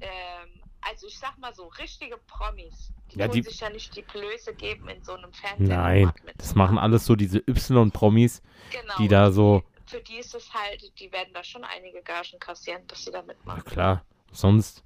ähm, 0.00 0.60
also 0.80 1.06
ich 1.06 1.18
sag 1.18 1.38
mal 1.38 1.54
so, 1.54 1.68
richtige 1.68 2.18
Promis, 2.26 2.92
die 3.12 3.18
Ja, 3.18 3.28
die- 3.28 3.42
sich 3.42 3.60
ja 3.60 3.70
nicht 3.70 3.96
die 3.96 4.02
Blöße 4.02 4.54
geben 4.54 4.88
in 4.88 5.02
so 5.02 5.12
einem 5.14 5.30
Nein, 5.58 5.62
Fernsehformat 6.06 6.24
mit. 6.24 6.34
das 6.38 6.54
machen 6.54 6.78
alles 6.78 7.06
so 7.06 7.16
diese 7.16 7.38
Y-Promis, 7.38 8.42
genau. 8.70 8.94
die 8.98 9.08
da 9.08 9.30
so, 9.32 9.62
Für 9.86 10.00
die 10.00 10.16
ist 10.18 10.34
es 10.34 10.52
halt, 10.52 10.92
die 10.98 11.10
werden 11.12 11.32
da 11.32 11.42
schon 11.44 11.64
einige 11.64 12.02
Gagen 12.02 12.38
kassieren, 12.38 12.86
dass 12.88 13.04
sie 13.04 13.10
da 13.12 13.20
na 13.22 13.26
mitmachen. 13.28 13.64
klar, 13.64 14.04
sonst 14.32 14.82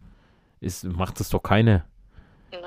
ist, 0.60 0.84
macht 0.84 1.20
es 1.20 1.30
doch 1.30 1.42
keine. 1.42 1.84
Nee. 2.52 2.58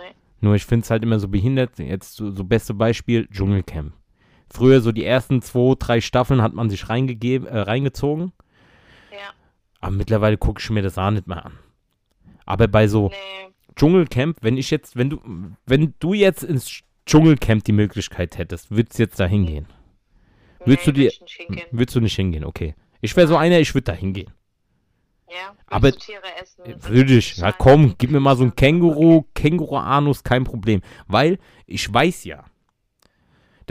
Nur 0.41 0.55
ich 0.55 0.65
finde 0.65 0.83
es 0.83 0.89
halt 0.89 1.03
immer 1.03 1.19
so 1.19 1.27
behindert. 1.27 1.77
Jetzt 1.77 2.15
so, 2.15 2.31
so 2.31 2.43
beste 2.43 2.73
Beispiel 2.73 3.27
Dschungelcamp. 3.29 3.93
Früher 4.53 4.81
so 4.81 4.91
die 4.91 5.05
ersten 5.05 5.41
zwei, 5.41 5.75
drei 5.79 6.01
Staffeln 6.01 6.41
hat 6.41 6.53
man 6.53 6.69
sich 6.69 6.89
reingegeben, 6.89 7.47
äh, 7.47 7.59
reingezogen. 7.59 8.33
Ja. 9.11 9.17
Aber 9.79 9.91
mittlerweile 9.95 10.37
gucke 10.37 10.61
ich 10.61 10.69
mir 10.69 10.81
das 10.81 10.97
auch 10.97 11.11
nicht 11.11 11.27
mehr 11.27 11.45
an. 11.45 11.57
Aber 12.45 12.67
bei 12.67 12.87
so 12.87 13.09
Nee. 13.09 13.15
Dschungelcamp, 13.75 14.37
wenn 14.41 14.57
ich 14.57 14.69
jetzt, 14.69 14.95
wenn 14.97 15.09
du, 15.09 15.21
wenn 15.65 15.93
du 15.99 16.13
jetzt 16.13 16.43
ins 16.43 16.81
Dschungelcamp 17.05 17.63
die 17.63 17.71
Möglichkeit 17.71 18.37
hättest, 18.37 18.71
würdest 18.71 18.99
du 18.99 19.03
jetzt 19.03 19.19
da 19.19 19.25
hingehen? 19.25 19.65
Würdest 20.65 20.85
nee, 20.87 20.93
du 20.93 20.99
dir- 20.99 21.11
hingehen. 21.25 21.65
Würdest 21.71 21.95
du 21.95 22.01
nicht 22.01 22.15
hingehen, 22.15 22.43
okay. 22.43 22.75
Ich 22.99 23.15
wäre 23.15 23.27
so 23.27 23.37
einer, 23.37 23.59
ich 23.59 23.73
würde 23.73 23.85
da 23.85 23.93
hingehen. 23.93 24.29
Ja, 25.29 25.55
Aber- 25.67 25.93
Tiere 25.93 26.21
essen. 26.41 26.65
Äh, 26.65 26.75
Würde 26.89 27.13
ich. 27.17 27.27
Schweine 27.29 27.55
komm, 27.57 27.95
gib 27.97 28.11
mir 28.11 28.19
mal 28.19 28.35
so 28.35 28.43
ein? 28.43 28.53
Känguru, 28.53 29.23
Känguru-Anus, 29.33 30.23
kein 30.23 30.43
Problem. 30.43 30.81
Weil 31.07 31.39
ich 31.65 31.91
weiß 31.91 32.25
ja, 32.25 32.43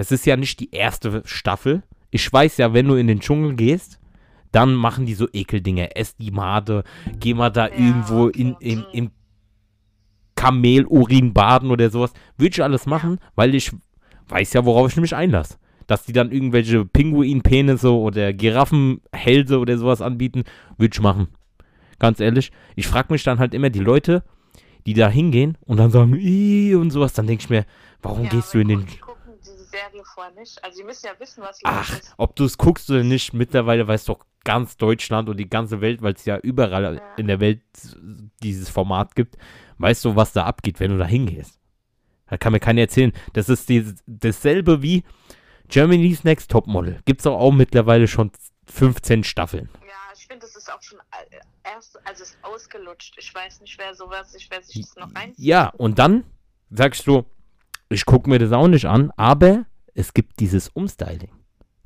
das 0.01 0.11
ist 0.13 0.25
ja 0.25 0.37
nicht 0.37 0.59
die 0.61 0.71
erste 0.73 1.23
Staffel. 1.27 1.83
Ich 2.11 2.33
weiß 2.33 2.57
ja, 2.57 2.73
wenn 2.73 2.89
du 2.89 2.95
in 2.95 3.07
den 3.07 3.21
Dschungel 3.21 3.55
gehst, 3.55 4.01
dann 4.51 4.75
machen 4.75 5.05
die 5.07 5.15
so 5.15 5.29
Ekeldinge. 5.33 5.95
Ess 5.95 6.17
die 6.17 6.31
Made, 6.31 6.85
geh 7.21 7.35
mal 7.35 7.51
da 7.51 7.69
Ja, 7.69 7.75
irgendwo 7.75 8.25
okay. 8.29 8.41
in, 8.41 8.57
in, 8.61 8.85
im 8.93 9.11
Kamelurin 10.35 11.33
baden 11.33 11.71
oder 11.71 11.91
sowas. 11.91 12.13
Würde 12.37 12.53
ich 12.55 12.63
alles 12.63 12.87
machen, 12.87 13.19
weil 13.35 13.55
ich 13.55 13.71
weiß 14.29 14.53
ja, 14.55 14.65
worauf 14.65 14.91
ich 14.91 14.97
mich 14.97 15.15
einlasse. 15.15 15.57
Dass 15.87 16.05
die 16.05 16.13
dann 16.13 16.31
irgendwelche 16.33 16.85
Pinguinpenisse 16.85 17.93
oder 17.93 18.33
Giraffenhälse 18.33 19.59
oder 19.59 19.77
sowas 19.77 20.01
anbieten, 20.01 20.45
würde 20.79 20.95
ich 20.95 21.01
machen. 21.03 21.29
Ganz 21.99 22.21
ehrlich. 22.21 22.53
Ich 22.77 22.87
frage 22.87 23.13
mich 23.13 23.23
dann 23.25 23.39
halt 23.39 23.53
immer 23.55 23.71
die 23.71 23.81
Leute, 23.81 24.23
die 24.87 24.95
da 24.95 25.11
hingehen 25.11 25.59
und 25.67 25.77
dann 25.77 25.91
sagen, 25.91 26.15
"Ih" 26.19 26.75
und 26.75 26.91
sowas, 26.91 27.13
dann 27.13 27.27
denke 27.27 27.43
ich 27.45 27.51
mir, 27.51 27.67
warum 28.01 28.25
Ja, 28.25 28.31
gehst 28.31 28.55
du 28.55 28.61
in 28.61 28.69
den... 28.69 28.79
gucken- 28.81 28.91
Die 28.95 28.99
gucken 28.99 29.33
diese 29.45 29.60
Serie 29.71 30.03
vorher 30.15 30.33
nicht. 30.35 30.63
Also, 30.65 30.77
sie 30.79 30.85
müssen 30.85 31.07
ja 31.07 31.13
wissen, 31.19 31.43
was 31.43 31.61
los 31.63 31.73
Ach, 31.75 31.99
ist. 31.99 32.15
ob 32.17 32.37
du 32.37 32.45
es 32.45 32.59
guckst 32.59 32.91
oder 32.91 33.03
nicht, 33.05 33.33
mittlerweile 33.33 33.87
weiß 33.87 34.05
doch 34.07 34.25
ganz 34.45 34.77
Deutschland 34.77 35.29
und 35.29 35.37
die 35.37 35.49
ganze 35.51 35.81
Welt, 35.81 36.03
weil 36.03 36.15
es 36.15 36.25
ja 36.25 36.39
überall 36.39 36.97
Ja. 36.97 37.15
in 37.17 37.27
der 37.27 37.41
Welt 37.41 37.61
dieses 38.43 38.69
Format 38.71 39.15
gibt, 39.15 39.37
weißt 39.79 40.05
du, 40.05 40.17
was 40.17 40.33
da 40.33 40.45
abgeht, 40.45 40.81
wenn 40.81 40.91
du 40.91 40.99
da 40.99 41.05
hingehst. 41.07 41.59
Da 42.29 42.37
kann 42.39 42.53
mir 42.53 42.61
keiner 42.61 42.81
erzählen. 42.83 43.13
Das 43.33 43.49
ist 43.49 43.69
die, 43.69 43.95
dasselbe 44.07 44.83
wie 44.83 45.05
Germany's 45.69 46.25
Next 46.25 46.51
Topmodel. 46.51 47.01
Gibt 47.05 47.21
es 47.21 47.27
auch, 47.27 47.39
auch 47.39 47.53
mittlerweile 47.53 48.09
schon 48.09 48.31
15 48.67 49.25
Staffeln. 49.25 49.69
Ja, 49.87 49.89
ich 50.15 50.27
finde, 50.27 50.47
das 50.47 50.55
ist 50.57 50.73
auch 50.73 50.81
schon 50.83 50.99
äh, 51.01 51.37
erst, 51.75 51.97
also 52.07 52.23
es 52.23 52.31
ist 52.31 52.39
ausgelutscht. 52.43 53.17
Ich 53.19 53.35
weiß 53.35 53.61
nicht, 53.61 53.77
wer 53.79 53.95
sowas, 53.95 54.35
ich 54.35 54.49
wer 54.51 54.63
sich 54.63 54.81
das 54.87 54.97
noch 54.97 55.15
reinzieht. 55.15 55.45
Ja, 55.45 55.69
und 55.69 55.99
dann 55.99 56.25
sagst 56.71 57.07
du, 57.07 57.25
ich 57.91 58.07
gucke 58.07 58.31
mir 58.31 58.39
das 58.39 58.53
auch 58.53 58.69
nicht 58.69 58.87
an, 58.87 59.13
aber 59.17 59.67
es 59.95 60.15
gibt 60.15 60.41
dieses 60.41 60.69
Umstyling. 60.69 61.31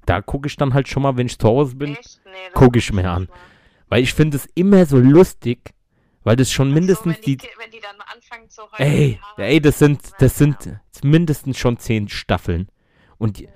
Da 0.07 0.21
gucke 0.21 0.47
ich 0.47 0.57
dann 0.57 0.75
halt 0.75 0.87
schon 0.87 1.03
mal, 1.03 1.17
wenn 1.17 1.27
ich 1.27 1.39
zu 1.39 1.49
Hause 1.49 1.75
bin? 1.77 1.93
Nee, 1.93 1.97
das 1.97 2.53
guck 2.55 2.77
ich 2.77 2.93
mir 2.93 3.11
an. 3.11 3.29
weil 3.89 4.03
ich 4.03 4.13
finde 4.13 4.37
es 4.37 4.47
immer 4.55 4.85
so 4.87 4.99
lustig, 4.99 5.73
weil 6.23 6.37
das 6.37 6.53
schon 6.53 6.69
so, 6.69 6.75
mindestens 6.75 7.17
wenn 7.17 7.23
die, 7.23 7.37
die, 7.39 7.49
wenn 7.59 7.71
die 7.71 7.81
dann 7.81 7.97
anfangen 8.01 8.49
zu 8.49 8.63
heulen. 8.63 8.79
ey, 8.79 9.21
ey, 9.37 9.61
das 9.61 9.79
sind, 9.79 10.01
das 10.19 10.37
sind 10.37 10.67
ja. 10.67 10.81
mindestens 11.03 11.59
schon 11.59 11.79
zehn 11.79 12.09
Staffeln. 12.09 12.69
Und 13.19 13.39
die, 13.39 13.49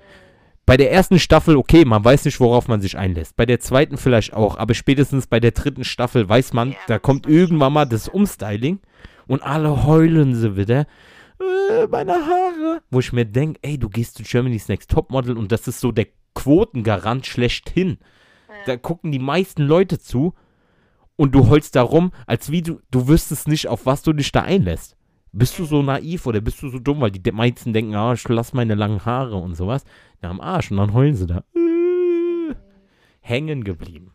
bei 0.65 0.77
der 0.77 0.91
ersten 0.91 1.17
Staffel, 1.17 1.55
okay, 1.55 1.83
man 1.83 2.03
weiß 2.03 2.25
nicht, 2.25 2.39
worauf 2.39 2.67
man 2.67 2.79
sich 2.79 2.97
einlässt. 2.97 3.35
Bei 3.35 3.47
der 3.47 3.59
zweiten 3.59 3.97
vielleicht 3.97 4.33
auch, 4.33 4.57
aber 4.57 4.75
spätestens 4.75 5.25
bei 5.25 5.39
der 5.39 5.51
dritten 5.51 5.83
Staffel 5.83 6.29
weiß 6.29 6.53
man, 6.53 6.71
Ja, 6.71 6.77
da 6.87 6.99
kommt 6.99 7.27
irgendwann 7.27 7.73
mal 7.73 7.85
das 7.85 8.07
Umstyling 8.07 8.79
und 9.27 9.41
alle 9.41 9.85
heulen 9.85 10.35
sie 10.35 10.55
wieder. 10.57 10.85
Äh, 11.39 11.87
meine 11.87 12.13
Haare. 12.13 12.81
Wo 12.89 12.99
ich 12.99 13.13
mir 13.13 13.25
denke, 13.25 13.59
ey, 13.63 13.77
du 13.77 13.89
gehst 13.89 14.15
zu 14.15 14.23
Germany's 14.23 14.67
Next 14.67 14.91
Topmodel 14.91 15.37
und 15.37 15.51
das 15.51 15.67
ist 15.67 15.79
so 15.79 15.91
der 15.91 16.07
Quotengarant 16.35 17.25
schlechthin. 17.25 17.97
Da 18.65 18.77
gucken 18.77 19.11
die 19.11 19.19
meisten 19.19 19.63
Leute 19.63 19.99
zu 19.99 20.33
und 21.15 21.33
du 21.33 21.49
heulst 21.49 21.75
da 21.75 21.81
rum, 21.81 22.11
als 22.27 22.51
wie 22.51 22.61
du, 22.61 22.79
du 22.91 23.07
wüsstest 23.07 23.47
nicht, 23.47 23.67
auf 23.67 23.85
was 23.85 24.03
du 24.03 24.13
dich 24.13 24.31
da 24.31 24.41
einlässt. 24.41 24.95
Bist 25.31 25.59
du 25.59 25.65
so 25.65 25.81
naiv 25.81 26.25
oder 26.25 26.41
bist 26.41 26.61
du 26.61 26.69
so 26.69 26.79
dumm, 26.79 27.01
weil 27.01 27.11
die 27.11 27.31
meisten 27.31 27.71
denken, 27.71 27.93
ah, 27.95 28.13
ich 28.13 28.27
lass 28.27 28.53
meine 28.53 28.75
langen 28.75 29.05
Haare 29.05 29.35
und 29.35 29.55
sowas. 29.55 29.83
Ja, 30.23 30.29
am 30.29 30.41
Arsch 30.41 30.71
und 30.71 30.77
dann 30.77 30.93
heulen 30.93 31.15
sie 31.15 31.27
da. 31.27 31.43
Äh, 31.55 32.55
hängen 33.21 33.63
geblieben. 33.63 34.13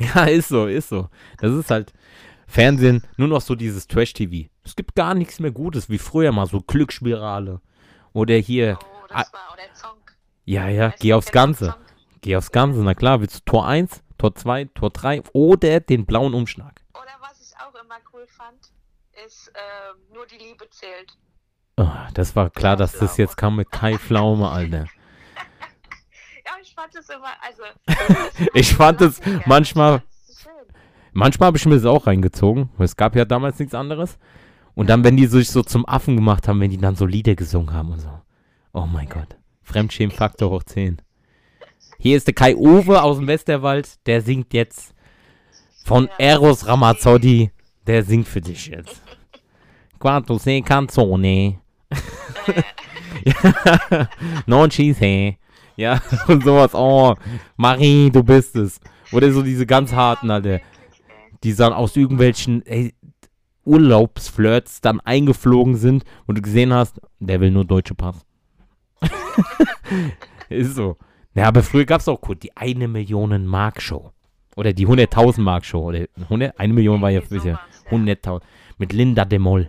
Ja, 0.00 0.24
ist 0.24 0.48
so, 0.48 0.66
ist 0.66 0.88
so. 0.88 1.08
Das 1.38 1.52
ist 1.52 1.70
halt 1.70 1.92
Fernsehen, 2.46 3.02
nur 3.16 3.28
noch 3.28 3.40
so 3.40 3.54
dieses 3.54 3.86
Trash-TV. 3.88 4.48
Es 4.64 4.76
gibt 4.76 4.94
gar 4.94 5.14
nichts 5.14 5.40
mehr 5.40 5.50
Gutes, 5.50 5.88
wie 5.90 5.98
früher 5.98 6.32
mal, 6.32 6.46
so 6.46 6.60
Glücksspirale. 6.60 7.60
Oder 8.12 8.36
hier, 8.36 8.78
Oh, 8.80 8.86
Ah. 9.10 9.22
das 9.22 9.32
war, 9.32 9.52
oder 9.52 9.74
Zonk. 9.74 10.16
ja, 10.44 10.68
ja, 10.68 10.88
Weißt 10.90 11.00
geh 11.00 11.12
aufs 11.14 11.30
Ganze. 11.32 11.66
Zonk? 11.66 11.78
Geh 12.22 12.36
aufs 12.36 12.50
Ganze, 12.52 12.82
na 12.82 12.94
klar, 12.94 13.20
willst 13.20 13.36
du 13.40 13.44
Tor 13.50 13.66
1, 13.68 14.02
Tor 14.18 14.34
2, 14.34 14.64
Tor 14.74 14.90
3 14.90 15.22
oder 15.32 15.80
den 15.80 16.06
blauen 16.06 16.34
Umschlag? 16.34 16.80
Oder 16.94 17.12
was 17.20 17.40
ich 17.40 17.54
auch 17.60 17.74
immer 17.74 17.96
cool 18.12 18.26
fand, 18.26 18.72
ist, 19.24 19.52
ähm, 19.54 19.96
nur 20.14 20.26
die 20.26 20.38
Liebe 20.38 20.68
zählt. 20.70 21.16
Oh, 21.76 21.88
das 22.14 22.34
war 22.34 22.48
klar, 22.50 22.76
dass 22.76 22.92
das 22.92 23.16
jetzt 23.18 23.36
kam 23.36 23.56
mit 23.56 23.70
Kai 23.70 23.98
Pflaume, 23.98 24.48
Alter. 24.50 24.86
Ja, 26.46 26.52
ich 26.62 26.74
fand 26.74 26.94
es 26.94 27.08
immer, 27.10 27.32
also. 27.42 27.62
Ich 28.54 28.72
fand 28.74 29.00
es 29.00 29.18
Ja, 29.24 29.40
manchmal-. 29.46 30.02
Manchmal 31.16 31.46
habe 31.46 31.56
ich 31.56 31.64
mir 31.64 31.76
das 31.76 31.86
auch 31.86 32.06
reingezogen, 32.06 32.68
weil 32.76 32.84
es 32.84 32.94
gab 32.94 33.16
ja 33.16 33.24
damals 33.24 33.58
nichts 33.58 33.74
anderes. 33.74 34.18
Und 34.74 34.90
dann, 34.90 35.02
wenn 35.02 35.16
die 35.16 35.24
sich 35.24 35.48
so 35.48 35.62
zum 35.62 35.88
Affen 35.88 36.14
gemacht 36.14 36.46
haben, 36.46 36.60
wenn 36.60 36.70
die 36.70 36.76
dann 36.76 36.94
so 36.94 37.06
Lieder 37.06 37.34
gesungen 37.34 37.72
haben 37.72 37.92
und 37.92 38.00
so. 38.00 38.10
Oh 38.74 38.84
mein 38.84 39.08
Gott. 39.08 39.34
Fremdschämfaktor 39.62 40.50
hoch 40.50 40.64
10. 40.64 41.00
Hier 41.98 42.18
ist 42.18 42.26
der 42.26 42.34
Kai 42.34 42.54
Uwe 42.54 43.02
aus 43.02 43.16
dem 43.16 43.28
Westerwald, 43.28 43.88
der 44.04 44.20
singt 44.20 44.52
jetzt 44.52 44.94
von. 45.86 46.10
Eros 46.18 46.66
Ramazzotti. 46.66 47.50
Der 47.86 48.04
singt 48.04 48.28
für 48.28 48.42
dich 48.42 48.66
jetzt. 48.66 49.00
Quanto 49.98 50.36
se 50.36 50.60
canzone. 50.60 51.60
non 54.46 54.70
ci 54.70 54.92
sei. 54.92 55.38
Ja, 55.76 55.98
und 56.28 56.44
sowas. 56.44 56.74
Oh, 56.74 57.14
Marie, 57.56 58.10
du 58.10 58.22
bist 58.22 58.54
es. 58.54 58.78
Oder 59.12 59.32
so 59.32 59.40
diese 59.40 59.64
ganz 59.64 59.94
harten, 59.94 60.30
Alter. 60.30 60.60
Die 61.42 61.54
dann 61.54 61.72
aus 61.72 61.96
irgendwelchen 61.96 62.64
ey, 62.66 62.94
Urlaubsflirts 63.64 64.80
dann 64.80 65.00
eingeflogen 65.00 65.76
sind 65.76 66.04
und 66.26 66.38
du 66.38 66.42
gesehen 66.42 66.72
hast, 66.72 67.00
der 67.18 67.40
will 67.40 67.50
nur 67.50 67.64
deutsche 67.64 67.94
Pass. 67.94 68.24
Ist 70.48 70.74
so. 70.74 70.96
Ja, 71.34 71.48
aber 71.48 71.62
früher 71.62 71.84
gab 71.84 72.00
es 72.00 72.08
auch 72.08 72.20
kurz 72.20 72.40
die 72.40 72.56
eine 72.56 72.88
Million 72.88 73.44
Mark 73.44 73.82
Show. 73.82 74.12
Oder 74.56 74.72
die 74.72 74.86
100.000 74.86 75.40
Mark 75.42 75.64
Show. 75.66 75.82
Oder 75.82 76.06
100, 76.16 76.58
eine 76.58 76.72
Million 76.72 77.02
war 77.02 77.10
ja 77.10 77.20
bisher. 77.20 77.60
sowas, 77.90 78.06
ja. 78.08 78.14
100.000. 78.14 78.42
Mit 78.78 78.92
Linda 78.92 79.24
de 79.24 79.38
Moll. 79.38 79.68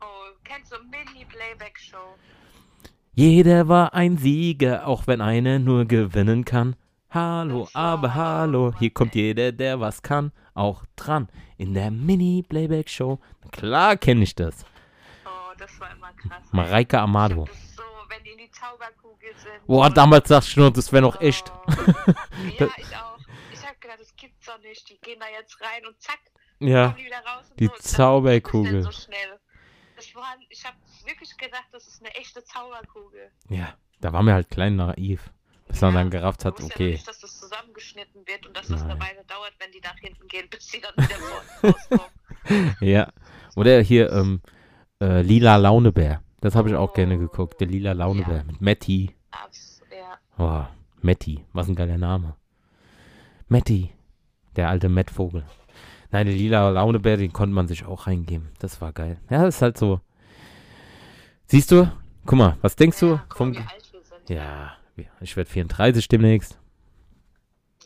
Oh, 0.00 0.04
kennst 0.44 0.72
du 0.72 0.76
Mini-Playback-Show? 0.90 1.96
Jeder 3.14 3.68
war 3.68 3.94
ein 3.94 4.18
Sieger, 4.18 4.86
auch 4.86 5.06
wenn 5.06 5.20
einer 5.20 5.58
nur 5.58 5.86
gewinnen 5.86 6.44
kann. 6.44 6.76
Hallo, 7.12 7.68
aber 7.72 8.14
hallo, 8.14 8.72
hier 8.78 8.90
kommt 8.90 9.16
jeder, 9.16 9.50
der 9.50 9.80
was 9.80 10.00
kann, 10.00 10.30
auch 10.54 10.84
dran. 10.94 11.28
In 11.58 11.74
der 11.74 11.90
Mini-Playback-Show. 11.90 13.18
Klar 13.50 13.96
kenne 13.96 14.22
ich 14.22 14.36
das. 14.36 14.64
Oh, 15.26 15.52
das 15.58 15.80
war 15.80 15.90
immer 15.90 16.12
krass. 16.12 16.44
Mareike 16.52 17.00
Amado. 17.00 17.46
so, 17.76 17.82
wenn 18.08 18.22
die 18.22 18.30
in 18.30 18.38
die 18.38 18.50
Zauberkugel 18.52 19.30
sind. 19.36 19.66
Boah, 19.66 19.90
damals 19.90 20.28
dachte 20.28 20.46
ich 20.50 20.56
nur, 20.56 20.70
das 20.70 20.92
wäre 20.92 21.02
noch 21.02 21.20
echt. 21.20 21.50
Oh. 21.50 21.72
ja, 22.58 22.68
ich 22.76 22.96
auch. 22.96 23.18
Ich 23.52 23.66
hab 23.66 23.80
gedacht, 23.80 23.98
das 23.98 24.14
gibt's 24.14 24.46
doch 24.46 24.60
nicht. 24.60 24.88
Die 24.88 25.00
gehen 25.00 25.18
da 25.18 25.26
jetzt 25.36 25.60
rein 25.60 25.84
und 25.88 26.00
zack, 26.00 26.20
Ja, 26.60 26.90
kommen 26.90 26.96
die 26.98 27.06
wieder 27.06 27.24
raus. 27.26 27.50
Und 27.50 27.58
die 27.58 27.66
so. 27.66 27.74
Zauberkugel. 27.74 28.82
so 28.84 28.92
schnell. 28.92 29.40
Das 29.96 30.14
war, 30.14 30.36
ich 30.48 30.64
hab 30.64 30.76
wirklich 31.04 31.36
gedacht, 31.36 31.66
das 31.72 31.88
ist 31.88 32.00
eine 32.04 32.14
echte 32.14 32.44
Zauberkugel. 32.44 33.32
ja, 33.48 33.74
da 34.00 34.12
war 34.12 34.22
mir 34.22 34.34
halt 34.34 34.48
klein 34.48 34.76
naiv. 34.76 35.28
Bis 35.70 35.80
man 35.80 35.94
Ja, 35.94 36.00
dann 36.00 36.10
gerafft 36.10 36.44
hat, 36.44 36.58
Du 36.58 36.62
wusstest 36.64 36.78
ja 36.80 36.84
okay. 36.86 36.92
nicht, 36.92 37.08
dass 37.08 37.18
das 37.20 37.38
zusammengeschnitten 37.40 38.26
wird 38.26 38.46
und 38.46 38.56
dass 38.56 38.66
das 38.68 38.82
eine 38.82 38.94
Nein. 38.94 39.00
Weile 39.02 39.24
dauert, 39.26 39.52
wenn 39.58 39.70
die 39.72 39.80
nach 39.80 39.96
hinten 39.98 40.26
gehen, 40.28 40.48
bis 40.50 40.66
sie 40.68 40.80
dann 40.80 40.92
wieder 41.04 41.16
rauskommen. 41.62 42.76
Ja. 42.80 43.08
Oder 43.56 43.80
hier, 43.80 44.10
ähm, 44.12 44.40
äh, 45.00 45.22
Lila 45.22 45.56
Launebär. 45.56 46.22
Das 46.40 46.54
habe 46.54 46.70
ich 46.70 46.74
auch 46.74 46.94
gerne 46.94 47.18
geguckt. 47.18 47.60
Der 47.60 47.68
Lila 47.68 47.92
Launebär 47.92 48.38
Ja. 48.38 48.44
mit 48.44 48.60
Matti. 48.60 49.14
Abs, 49.30 49.82
ja. 49.90 50.18
Oh, 50.38 50.66
Matti. 51.02 51.44
Was 51.52 51.68
ein 51.68 51.74
geiler 51.74 51.98
Name. 51.98 52.34
Matti. 53.48 53.92
Der 54.56 54.68
alte 54.68 54.88
Mettvogel. 54.88 55.44
Nein, 56.12 56.26
der 56.26 56.34
lila 56.34 56.70
Launebär, 56.70 57.16
den 57.16 57.32
konnte 57.32 57.54
man 57.54 57.68
sich 57.68 57.84
auch 57.84 58.08
reingeben. 58.08 58.48
Das 58.58 58.80
war 58.80 58.92
geil. 58.92 59.20
Ja, 59.30 59.44
das 59.44 59.56
ist 59.56 59.62
halt 59.62 59.78
so. 59.78 60.00
Siehst 61.46 61.70
du? 61.70 61.90
Guck 62.26 62.38
mal, 62.38 62.56
was 62.62 62.74
denkst 62.74 62.98
du 63.00 63.06
Ja, 63.12 63.24
guck 63.28 63.38
vom. 63.38 63.54
sind. 63.54 63.64
Ja, 64.28 64.72
ich 65.20 65.36
werde 65.36 65.50
34 65.50 66.08
demnächst. 66.08 66.58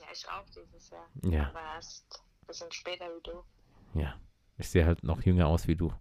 Ja, 0.01 0.07
ich 0.13 0.27
auch 0.29 0.45
dieses 0.49 0.91
Jahr. 0.91 1.07
Ja, 1.25 1.49
Aber 1.51 1.61
erst 1.75 2.05
ein 2.43 2.47
bisschen 2.47 2.73
später 2.73 3.05
wie 3.07 3.23
du. 3.31 4.01
ja. 4.01 4.15
Ich 4.57 4.69
sehe 4.69 4.87
halt 4.87 5.03
noch 5.03 5.21
jünger 5.23 5.49
aus 5.49 5.67
wie 5.67 5.75
du. 5.75 5.93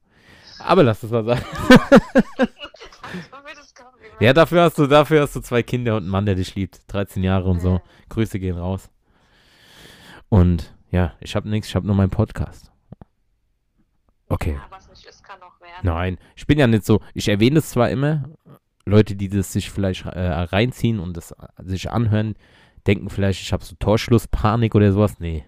Aber 0.59 0.83
lass 0.83 1.01
das 1.01 1.09
mal 1.09 1.25
sein. 1.25 1.43
Ja, 4.19 4.31
dafür 4.33 4.61
hast 4.63 4.77
du, 4.77 4.87
dafür 4.87 5.21
hast 5.23 5.35
du 5.35 5.41
zwei 5.41 5.63
Kinder 5.63 5.93
und 5.97 6.03
einen 6.03 6.11
Mann, 6.11 6.25
der 6.25 6.35
dich 6.35 6.55
liebt. 6.55 6.81
13 6.91 7.23
Jahre 7.23 7.49
und 7.49 7.59
so. 7.59 7.81
Grüße 8.09 8.39
gehen 8.39 8.57
raus. 8.57 8.89
Und 10.29 10.73
ja, 10.91 11.13
ich 11.19 11.35
habe 11.35 11.49
nichts, 11.49 11.67
ich 11.67 11.75
habe 11.75 11.85
nur 11.87 11.95
meinen 11.95 12.09
Podcast. 12.11 12.71
Okay. 14.29 14.53
Ja, 14.53 14.65
was 14.69 14.87
nicht 14.89 15.05
ist, 15.05 15.23
kann 15.23 15.39
noch 15.39 15.59
werden. 15.59 15.81
Nein, 15.83 16.17
ich 16.35 16.47
bin 16.47 16.57
ja 16.59 16.67
nicht 16.67 16.85
so. 16.85 17.01
Ich 17.13 17.27
erwähne 17.27 17.59
es 17.59 17.69
zwar 17.69 17.89
immer, 17.89 18.23
Leute, 18.85 19.15
die 19.15 19.29
das 19.29 19.53
sich 19.53 19.69
vielleicht 19.71 20.05
äh, 20.05 20.19
reinziehen 20.19 20.99
und 20.99 21.15
das 21.15 21.33
sich 21.57 21.89
anhören, 21.89 22.35
denken 22.85 23.09
vielleicht, 23.09 23.41
ich 23.41 23.53
habe 23.53 23.63
so 23.63 23.75
Torschlusspanik 23.75 24.75
oder 24.75 24.91
sowas. 24.91 25.19
Nee. 25.19 25.45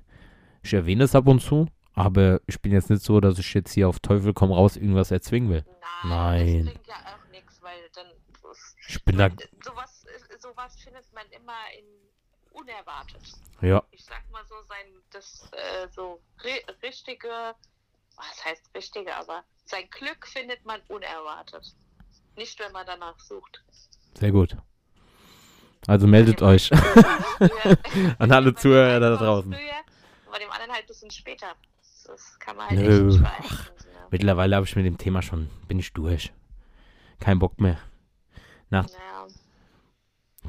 Ich 0.63 0.73
erwähne 0.73 1.03
es 1.03 1.15
ab 1.15 1.27
und 1.27 1.41
zu, 1.41 1.67
aber 1.93 2.39
ich 2.47 2.61
bin 2.61 2.71
jetzt 2.71 2.89
nicht 2.89 3.03
so, 3.03 3.19
dass 3.19 3.37
ich 3.37 3.53
jetzt 3.53 3.73
hier 3.73 3.89
auf 3.89 3.99
Teufel 3.99 4.33
komm 4.33 4.51
raus 4.51 4.77
irgendwas 4.77 5.11
erzwingen 5.11 5.49
will. 5.49 5.65
Nein, 6.03 6.09
Nein. 6.09 6.65
das 6.65 6.73
bringt 6.73 6.87
ja 6.87 6.95
auch 6.95 7.31
nichts, 7.31 7.61
weil 7.61 7.77
dann 7.93 8.07
Ich 8.87 9.03
bin 9.03 9.17
da. 9.17 9.29
sowas, 9.63 10.05
sowas 10.39 10.75
findet 10.81 11.11
man 11.13 11.25
immer 11.31 11.53
in 11.77 11.85
unerwartet. 12.53 13.21
Ja, 13.61 13.83
Ich 13.91 14.05
sag 14.05 14.23
mal 14.31 14.43
so, 14.47 14.55
sein 14.69 14.85
das 15.11 15.49
äh, 15.51 15.87
so 15.93 16.21
ri 16.43 16.53
richtige, 16.81 17.27
was 18.15 18.45
heißt 18.45 18.69
richtige, 18.73 19.13
aber 19.13 19.43
sein 19.65 19.89
Glück 19.89 20.25
findet 20.25 20.63
man 20.65 20.79
unerwartet. 20.87 21.75
Nicht, 22.35 22.59
wenn 22.59 22.71
man 22.71 22.85
danach 22.85 23.19
sucht. 23.19 23.63
sehr 24.17 24.31
gut. 24.31 24.57
Also 25.87 26.07
meldet 26.07 26.41
euch 26.41 26.71
an 28.19 28.31
alle 28.31 28.55
Zuhörer 28.55 28.99
da 28.99 29.15
draußen. 29.15 29.53
Früher, 29.53 29.83
aber 30.27 30.39
dem 30.39 30.51
anderen 30.51 30.71
halt 30.71 30.83
ein 30.83 30.87
bisschen 30.87 31.11
später. 31.11 31.47
Das 32.05 32.39
kann 32.39 32.57
man 32.57 32.69
halt 32.69 32.79
Nö. 32.79 33.03
nicht 33.03 33.21
beeinflussen. 33.21 33.89
Ja. 33.93 34.07
Mittlerweile 34.11 34.55
habe 34.55 34.65
ich 34.65 34.75
mit 34.75 34.85
dem 34.85 34.97
Thema 34.97 35.21
schon, 35.21 35.49
bin 35.67 35.79
ich 35.79 35.93
durch. 35.93 36.33
Kein 37.19 37.39
Bock 37.39 37.59
mehr. 37.59 37.77
Ja. 38.71 38.85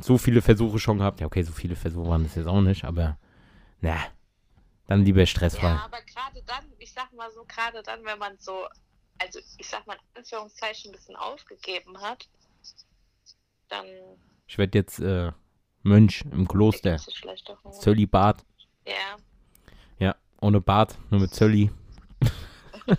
So 0.00 0.18
viele 0.18 0.42
Versuche 0.42 0.78
schon 0.78 0.98
gehabt. 0.98 1.20
Ja, 1.20 1.26
okay, 1.26 1.42
so 1.42 1.52
viele 1.52 1.76
Versuche 1.76 2.08
waren 2.08 2.24
das 2.24 2.34
jetzt 2.34 2.46
auch 2.46 2.60
nicht, 2.60 2.84
aber 2.84 3.18
na, 3.80 3.96
dann 4.86 5.04
lieber 5.04 5.24
stressfrei. 5.26 5.68
ja, 5.68 5.84
aber 5.84 6.00
gerade 6.02 6.42
dann, 6.46 6.64
ich 6.78 6.92
sag 6.92 7.12
mal 7.12 7.30
so, 7.30 7.44
gerade 7.44 7.82
dann, 7.82 8.04
wenn 8.04 8.18
man 8.18 8.36
so, 8.38 8.66
also 9.18 9.40
ich 9.58 9.66
sag 9.68 9.86
mal 9.86 9.94
in 9.94 10.18
Anführungszeichen 10.18 10.90
ein 10.90 10.96
bisschen 10.96 11.16
aufgegeben 11.16 12.00
hat, 12.00 12.28
dann 13.68 13.86
Ich 14.46 14.58
werde 14.58 14.78
jetzt 14.78 14.98
äh, 15.00 15.32
Mönch 15.82 16.24
im 16.32 16.46
Kloster. 16.48 16.96
Zölibat. 17.80 18.44
Ja, 18.86 19.16
Ja, 19.98 20.14
ohne 20.40 20.60
Bart, 20.60 20.98
nur 21.10 21.20
mit 21.20 21.34
Zölli. 21.34 21.70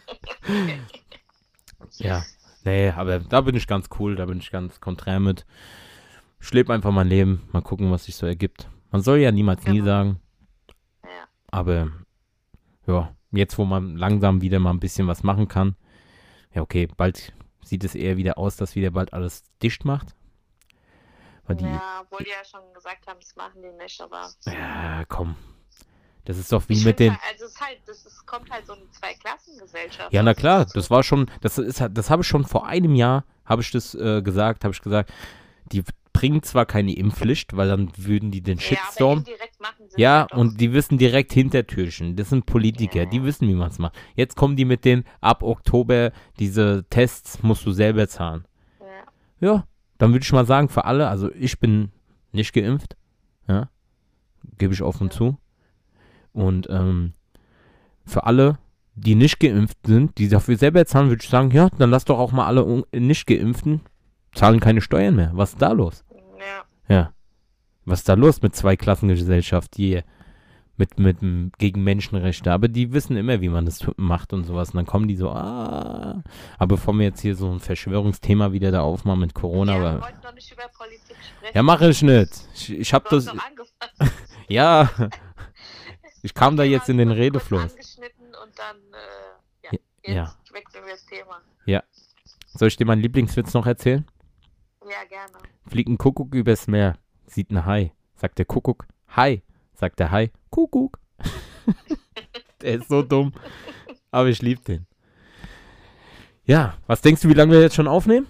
ja, 1.97 2.23
nee, 2.63 2.89
aber 2.89 3.19
da 3.19 3.41
bin 3.41 3.55
ich 3.55 3.67
ganz 3.67 3.89
cool, 3.99 4.15
da 4.15 4.25
bin 4.25 4.39
ich 4.39 4.51
ganz 4.51 4.79
konträr 4.79 5.19
mit. 5.19 5.45
Ich 6.41 6.51
lebe 6.53 6.73
einfach 6.73 6.91
mein 6.91 7.07
Leben, 7.07 7.47
mal 7.51 7.61
gucken, 7.61 7.91
was 7.91 8.05
sich 8.05 8.15
so 8.15 8.25
ergibt. 8.25 8.69
Man 8.91 9.01
soll 9.01 9.19
ja 9.19 9.31
niemals 9.31 9.65
nie 9.65 9.77
Genau. 9.79 9.85
sagen, 9.85 10.19
ja. 11.03 11.27
aber 11.47 11.91
ja, 12.85 13.15
jetzt 13.31 13.57
wo 13.57 13.65
man 13.65 13.97
langsam 13.97 14.41
wieder 14.41 14.59
mal 14.59 14.71
ein 14.71 14.79
bisschen 14.79 15.07
was 15.07 15.23
machen 15.23 15.47
kann, 15.47 15.75
ja 16.57 16.63
okay, 16.63 16.87
bald 16.97 17.31
sieht 17.63 17.83
es 17.83 17.93
eher 17.95 18.17
wieder 18.17 18.37
aus, 18.37 18.55
dass 18.57 18.75
wieder 18.75 18.91
bald 18.91 19.13
alles 19.13 19.43
dicht 19.61 19.85
macht. 19.85 20.15
Die, 21.49 21.63
ja, 21.63 22.01
obwohl 22.01 22.25
die 22.25 22.31
ja 22.31 22.43
schon 22.43 22.73
gesagt 22.73 23.07
haben, 23.07 23.19
das 23.21 23.33
machen 23.37 23.61
die 23.61 23.71
nicht, 23.81 24.01
aber 24.01 24.29
ja, 24.47 25.05
komm. 25.07 25.35
Das 26.25 26.37
ist 26.37 26.51
doch 26.51 26.67
wie 26.67 26.73
ich 26.73 26.83
mit 26.83 26.99
den, 26.99 27.11
halt, 27.11 27.21
also 27.31 27.45
es 27.45 27.51
ist 27.51 27.61
halt, 27.61 27.79
das 27.85 28.05
ist, 28.05 28.25
kommt 28.25 28.49
halt 28.51 28.65
so 28.65 28.73
eine 28.73 28.89
Zweiklassengesellschaft. 28.91 30.11
Ja, 30.11 30.23
na 30.23 30.33
klar, 30.33 30.63
ist 30.63 30.71
so- 30.73 30.79
das 30.79 30.89
war 30.89 31.03
schon, 31.03 31.31
das 31.39 31.57
ist, 31.57 31.81
das 31.91 32.09
habe 32.09 32.23
ich 32.23 32.27
schon 32.27 32.43
vor 32.43 32.65
einem 32.67 32.95
Jahr, 32.95 33.23
habe 33.45 33.61
ich 33.61 33.71
das 33.71 33.95
äh, 33.95 34.21
gesagt, 34.21 34.65
habe 34.65 34.73
ich 34.73 34.81
gesagt, 34.81 35.13
die 35.71 35.83
bringen 36.19 36.41
zwar 36.43 36.65
keine 36.65 36.93
Impfpflicht, 36.95 37.55
weil 37.55 37.67
dann 37.67 37.91
würden 37.97 38.31
die 38.31 38.41
den 38.41 38.57
Ja, 38.57 38.63
Shitstorm, 38.63 39.19
indirekt 39.19 39.59
machen 39.59 39.85
ja, 39.97 40.21
halt 40.21 40.33
und 40.33 40.59
die 40.61 40.73
wissen 40.73 40.97
direkt 40.97 41.31
Hintertürchen, 41.33 42.15
das 42.15 42.29
sind 42.29 42.45
Politiker, 42.45 42.99
Ja. 43.03 43.05
die 43.05 43.23
wissen, 43.23 43.47
wie 43.47 43.53
man 43.53 43.69
es 43.69 43.77
macht. 43.79 43.95
Jetzt 44.15 44.35
kommen 44.35 44.55
die 44.55 44.65
mit 44.65 44.83
den, 44.85 45.03
ab 45.21 45.43
Oktober, 45.43 46.11
diese 46.39 46.85
Tests 46.89 47.43
musst 47.43 47.65
du 47.65 47.71
selber 47.71 48.07
zahlen. 48.07 48.45
Ja. 49.39 49.47
Ja, 49.53 49.67
dann 49.97 50.11
würde 50.13 50.23
ich 50.23 50.31
mal 50.33 50.45
sagen, 50.45 50.69
für 50.69 50.85
alle, 50.85 51.07
also 51.07 51.31
ich 51.33 51.59
bin 51.59 51.91
nicht 52.31 52.53
geimpft, 52.53 52.95
ja, 53.47 53.69
gebe 54.57 54.73
ich 54.73 54.81
offen 54.81 55.07
Ja. 55.07 55.11
zu. 55.13 55.37
Und 56.33 56.67
ähm, 56.69 57.13
für 58.05 58.23
alle, 58.25 58.57
die 58.95 59.15
nicht 59.15 59.39
geimpft 59.39 59.77
sind, 59.85 60.17
die 60.17 60.27
dafür 60.29 60.57
selber 60.57 60.85
zahlen, 60.85 61.09
würde 61.09 61.23
ich 61.23 61.29
sagen, 61.29 61.51
ja, 61.51 61.69
dann 61.77 61.89
lass 61.91 62.05
doch 62.05 62.17
auch 62.19 62.31
mal 62.31 62.45
alle 62.47 62.63
un- 62.65 62.85
nicht 62.93 63.27
geimpften 63.27 63.81
zahlen 64.33 64.59
keine 64.59 64.81
Steuern 64.81 65.15
mehr. 65.15 65.31
Was 65.33 65.51
ist 65.53 65.61
da 65.61 65.71
los? 65.71 66.03
Ja. 66.47 66.63
Ja. 66.95 67.13
Was 67.85 67.99
ist 67.99 68.09
da 68.09 68.13
los 68.15 68.41
mit 68.41 68.55
Zweiklassengesellschaft, 68.55 69.77
die 69.77 70.01
mit, 70.77 70.99
mit 70.99 71.17
gegen 71.57 71.83
Menschenrechte, 71.83 72.51
aber 72.51 72.67
die 72.67 72.93
wissen 72.93 73.17
immer, 73.17 73.41
wie 73.41 73.49
man 73.49 73.65
das 73.65 73.79
macht 73.97 74.31
und 74.33 74.43
sowas. 74.43 74.69
Und 74.69 74.75
dann 74.77 74.85
kommen 74.85 75.07
die 75.07 75.15
so, 75.15 75.29
ah. 75.31 76.21
Aber 76.59 76.75
bevor 76.75 76.93
wir 76.93 77.05
jetzt 77.05 77.21
hier 77.21 77.35
so 77.35 77.51
ein 77.51 77.59
Verschwörungsthema 77.59 78.51
wieder 78.51 78.71
da 78.71 78.81
aufmachen 78.81 79.21
mit 79.21 79.33
Corona, 79.33 79.75
ja, 79.75 79.81
wir 79.95 80.01
wollten 80.01 80.21
doch 80.21 80.33
nicht 80.33 80.51
über 80.51 80.67
Politik 80.77 81.15
sprechen. 81.37 81.55
Ja, 81.55 81.63
mache 81.63 81.89
ich 81.89 82.01
nicht. 82.03 82.31
Ich, 82.53 82.71
ich 82.71 82.93
hab 82.93 83.09
Du 83.09 83.15
hast 83.17 83.27
das. 83.27 84.09
Ja. 84.47 84.89
Ich 86.23 86.33
kam 86.33 86.57
da 86.57 86.63
jetzt 86.63 86.89
in 86.89 86.97
den 86.97 87.11
Redefluss. 87.11 87.71
angeschnitten 87.71 88.25
und 88.43 88.51
dann, 88.57 88.75
äh, 88.91 89.77
ja, 89.77 90.13
Ja. 90.13 90.23
jetzt 90.23 90.53
wechseln 90.53 90.83
wir 90.85 90.91
das 90.93 91.05
Thema. 91.05 91.41
Soll 92.53 92.67
ich 92.69 92.75
dir 92.75 92.85
meinen 92.85 93.01
Lieblingswitz 93.01 93.53
noch 93.53 93.67
erzählen? 93.67 94.05
Ja, 94.97 95.07
gerne. 95.07 95.33
Fliegt 95.67 95.89
ein 95.89 95.97
Kuckuck 95.99 96.33
übers 96.33 96.65
Meer, 96.67 96.97
sieht 97.27 97.51
ein 97.51 97.65
Hai. 97.65 97.93
Sagt 98.15 98.39
der 98.39 98.45
Kuckuck, 98.45 98.87
Hai. 99.15 99.43
Sagt 99.75 99.99
der 99.99 100.09
Hai, 100.09 100.31
Kuckuck. 100.49 100.99
der 102.61 102.75
ist 102.75 102.87
so 102.87 103.03
dumm. 103.03 103.31
Aber 104.09 104.29
ich 104.29 104.41
liebe 104.41 104.61
den. 104.63 104.87
Ja, 106.45 106.77
was 106.87 107.01
denkst 107.01 107.21
du, 107.21 107.29
wie 107.29 107.33
lange 107.33 107.51
wir 107.51 107.61
jetzt 107.61 107.75
schon 107.75 107.87
aufnehmen? 107.87 108.25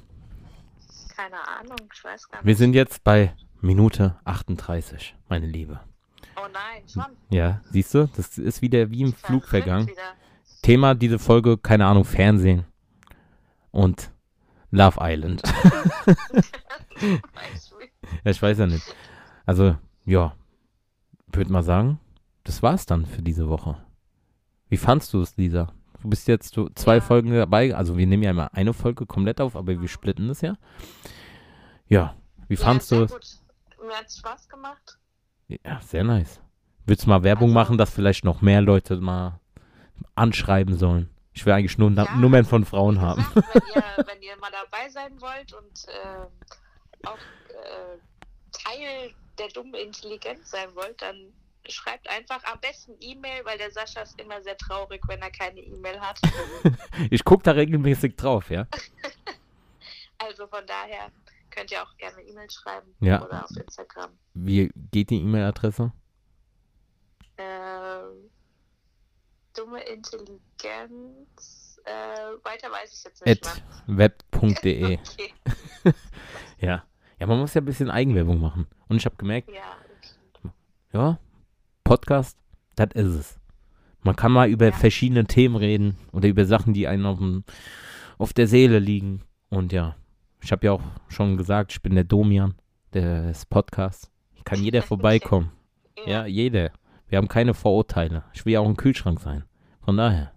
Keine 1.15 1.47
Ahnung, 1.47 1.77
ich 1.93 2.03
weiß 2.03 2.27
gar 2.27 2.39
nicht. 2.39 2.47
Wir 2.47 2.55
sind 2.55 2.73
jetzt 2.73 3.01
bei 3.03 3.33
Minute 3.61 4.19
38, 4.25 5.15
meine 5.29 5.45
Liebe. 5.45 5.79
Oh 6.35 6.47
nein, 6.51 6.83
schon. 6.89 7.15
Ja, 7.29 7.61
siehst 7.71 7.93
du, 7.93 8.09
das 8.13 8.37
ist 8.37 8.61
wieder 8.61 8.91
wie 8.91 9.03
im 9.03 9.13
Flug 9.13 9.45
vergangen. 9.45 9.89
Thema 10.63 10.95
diese 10.95 11.17
Folge, 11.17 11.57
keine 11.57 11.85
Ahnung, 11.85 12.03
Fernsehen 12.03 12.65
und 13.71 14.11
Love 14.71 14.97
Island. 15.01 15.41
Ja, 18.23 18.31
ich 18.31 18.41
weiß 18.41 18.57
ja 18.57 18.65
nicht. 18.67 18.95
Also, 19.45 19.75
ja, 20.05 20.33
würde 21.31 21.51
mal 21.51 21.63
sagen, 21.63 21.99
das 22.43 22.63
war's 22.63 22.85
dann 22.85 23.05
für 23.05 23.21
diese 23.21 23.49
Woche. 23.49 23.77
Wie 24.69 24.77
fandst 24.77 25.13
du 25.13 25.21
es, 25.21 25.37
Lisa? 25.37 25.67
Du 26.01 26.09
bist 26.09 26.27
jetzt 26.27 26.53
so 26.53 26.69
zwei 26.69 26.95
Ja. 26.95 27.01
Folgen 27.01 27.31
dabei. 27.33 27.75
Also, 27.75 27.97
wir 27.97 28.07
nehmen 28.07 28.23
ja 28.23 28.31
immer 28.31 28.53
eine 28.53 28.73
Folge 28.73 29.05
komplett 29.05 29.41
auf, 29.41 29.55
aber 29.55 29.79
wir 29.79 29.87
splitten 29.87 30.27
das 30.27 30.41
ja. 30.41 30.55
Ja, 31.87 32.15
wie 32.47 32.55
Ja, 32.55 32.61
fandst 32.61 32.91
du 32.91 33.03
es? 33.03 33.11
gut. 33.11 33.27
Mir 33.85 33.95
hat 33.95 34.11
Spaß 34.11 34.49
gemacht. 34.49 34.97
Ja, 35.47 35.79
sehr 35.81 36.03
nice. 36.03 36.41
Würdest 36.85 37.05
du 37.05 37.09
mal 37.09 37.23
Werbung 37.23 37.49
Also- 37.49 37.53
machen, 37.53 37.77
dass 37.77 37.89
vielleicht 37.91 38.23
noch 38.25 38.41
mehr 38.41 38.61
Leute 38.61 38.97
mal 38.97 39.39
anschreiben 40.15 40.77
sollen? 40.77 41.09
Ich 41.37 41.45
will 41.45 41.53
eigentlich 41.53 41.77
nur 41.77 41.91
Ja, 41.91 42.15
Nummern 42.15 42.45
von 42.45 42.65
Frauen 42.65 42.95
Wie 42.95 42.99
haben. 43.01 43.23
gesagt, 43.23 43.53
wenn, 43.53 43.61
ihr, 43.75 43.83
wenn 44.07 44.21
ihr 44.23 44.37
mal 44.37 44.49
dabei 44.51 44.89
sein 44.89 45.21
wollt 45.21 45.53
und 45.53 45.85
ähm, 46.03 46.27
auch 47.05 47.17
äh, 47.49 47.97
Teil 48.51 49.13
der 49.37 49.47
dummen 49.49 49.75
Intelligenz 49.75 50.49
sein 50.49 50.73
wollt, 50.73 50.99
dann 50.99 51.31
schreibt 51.69 52.09
einfach 52.09 52.43
am 52.51 52.59
besten 52.59 52.93
E-Mail, 53.01 53.45
weil 53.45 53.59
der 53.59 53.69
Sascha 53.69 54.01
ist 54.01 54.19
immer 54.19 54.41
sehr 54.41 54.57
traurig, 54.57 54.99
wenn 55.07 55.21
er 55.21 55.29
keine 55.29 55.59
E-Mail 55.59 55.99
hat. 56.01 56.19
Ich 57.11 57.23
gucke 57.23 57.43
da 57.43 57.51
regelmäßig 57.51 58.15
drauf, 58.15 58.49
ja. 58.49 58.65
Also 60.17 60.47
von 60.47 60.65
daher 60.65 61.11
könnt 61.51 61.69
ihr 61.71 61.83
auch 61.83 61.95
gerne 61.97 62.19
E-Mail 62.23 62.49
schreiben 62.49 62.95
Ja. 62.99 63.23
oder 63.23 63.43
auf 63.43 63.51
Instagram. 63.55 64.09
Wie 64.33 64.71
geht 64.91 65.11
die 65.11 65.21
E-Mail-Adresse? 65.21 65.91
Ähm, 67.37 68.31
dumme 69.55 69.83
Intelligenz. 69.83 70.41
Äh, 71.85 71.89
weiter 72.43 72.69
weiß 72.71 72.93
ich 72.97 73.03
jetzt 73.03 73.21
At 73.21 73.27
nicht 73.27 73.63
web.de. 73.97 74.97
Okay. 75.13 75.33
Ja. 76.59 76.83
Ja, 77.19 77.25
man 77.27 77.39
muss 77.39 77.53
ja 77.53 77.61
ein 77.61 77.65
bisschen 77.65 77.89
Eigenwerbung 77.89 78.39
machen. 78.39 78.67
Und 78.87 78.97
ich 78.97 79.05
habe 79.05 79.15
gemerkt, 79.15 79.49
Ja, 79.49 80.51
ja, 80.93 81.19
Podcast, 81.83 82.37
das 82.75 82.89
ist 82.93 83.15
es. 83.15 83.39
Man 84.01 84.15
kann 84.15 84.31
mal 84.31 84.49
über 84.49 84.67
Ja. 84.67 84.71
verschiedene 84.71 85.25
Themen 85.25 85.55
reden 85.55 85.97
oder 86.11 86.27
über 86.27 86.45
Sachen, 86.45 86.73
die 86.73 86.87
einem 86.87 87.05
auf, 87.05 87.17
dem, 87.17 87.43
auf 88.17 88.33
der 88.33 88.47
Seele 88.47 88.79
liegen. 88.79 89.23
Und 89.49 89.71
ja, 89.73 89.95
ich 90.41 90.51
habe 90.51 90.65
ja 90.65 90.73
auch 90.73 90.81
schon 91.07 91.37
gesagt, 91.37 91.71
ich 91.71 91.81
bin 91.81 91.95
der 91.95 92.03
Domian 92.03 92.55
des 92.93 93.45
Podcasts. 93.45 94.11
Kann 94.43 94.61
jeder 94.61 94.81
vorbeikommen. 94.83 95.51
Ja, 96.05 96.25
jeder. 96.25 96.71
Wir 97.07 97.17
haben 97.17 97.27
keine 97.27 97.53
Vorurteile. 97.53 98.23
Ich 98.33 98.45
will 98.45 98.53
ja 98.53 98.59
auch 98.59 98.67
ein 98.67 98.77
Kühlschrank 98.77 99.19
sein. 99.19 99.43
Von 99.81 99.97
daher. 99.97 100.33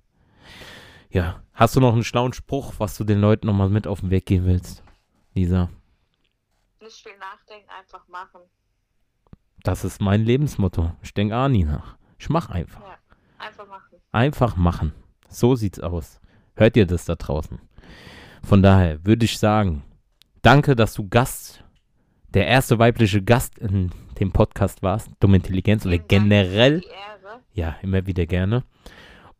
Ja, 1.11 1.43
hast 1.53 1.77
du 1.77 1.81
noch 1.81 1.93
einen 1.93 2.05
schlauen 2.05 2.33
Spruch, 2.33 2.75
was 2.79 2.97
du 2.97 3.05
den 3.05 3.21
Leuten 3.21 3.47
nochmal 3.47 3.69
mit 3.69 3.87
auf 3.87 4.01
den 4.01 4.11
Weg 4.11 4.27
geben 4.27 4.47
willst? 4.47 4.83
Lisa, 5.35 5.69
Nicht 6.81 7.03
viel 7.03 7.17
nachdenken, 7.19 7.69
einfach 7.79 8.07
machen. 8.09 8.41
das 9.63 9.85
ist 9.85 10.01
mein 10.01 10.25
Lebensmotto. 10.25 10.93
Ich 11.03 11.15
denke 11.15 11.37
auch 11.37 11.49
nie 11.49 11.65
nach. 11.65 11.97
Ich 12.19 12.29
mach 12.29 12.51
einfach. 12.51 12.81
Ja, 12.81 12.97
einfach 13.39 13.67
machen. 13.67 13.97
Einfach 14.13 14.57
machen. 14.57 14.93
So 15.29 15.55
sieht's 15.55 15.81
aus. 15.81 16.21
Hört 16.55 16.77
ihr 16.77 16.87
das 16.87 17.05
da 17.05 17.15
draußen? 17.15 17.59
Von 18.43 18.63
daher 18.63 19.05
würde 19.05 19.25
ich 19.25 19.39
sagen, 19.39 19.83
danke, 20.43 20.75
dass 20.77 20.95
du 20.95 21.09
Gast, 21.09 21.65
der 22.29 22.47
erste 22.47 22.79
weibliche 22.79 23.23
Gast 23.23 23.59
in 23.59 23.91
dem 24.19 24.33
Podcast 24.33 24.83
warst, 24.83 25.09
Dumme 25.21 25.37
Intelligenz 25.37 25.87
oder 25.87 25.99
generell. 25.99 26.83
Ja, 27.53 27.77
immer 27.83 28.07
wieder 28.07 28.27
gerne. 28.27 28.65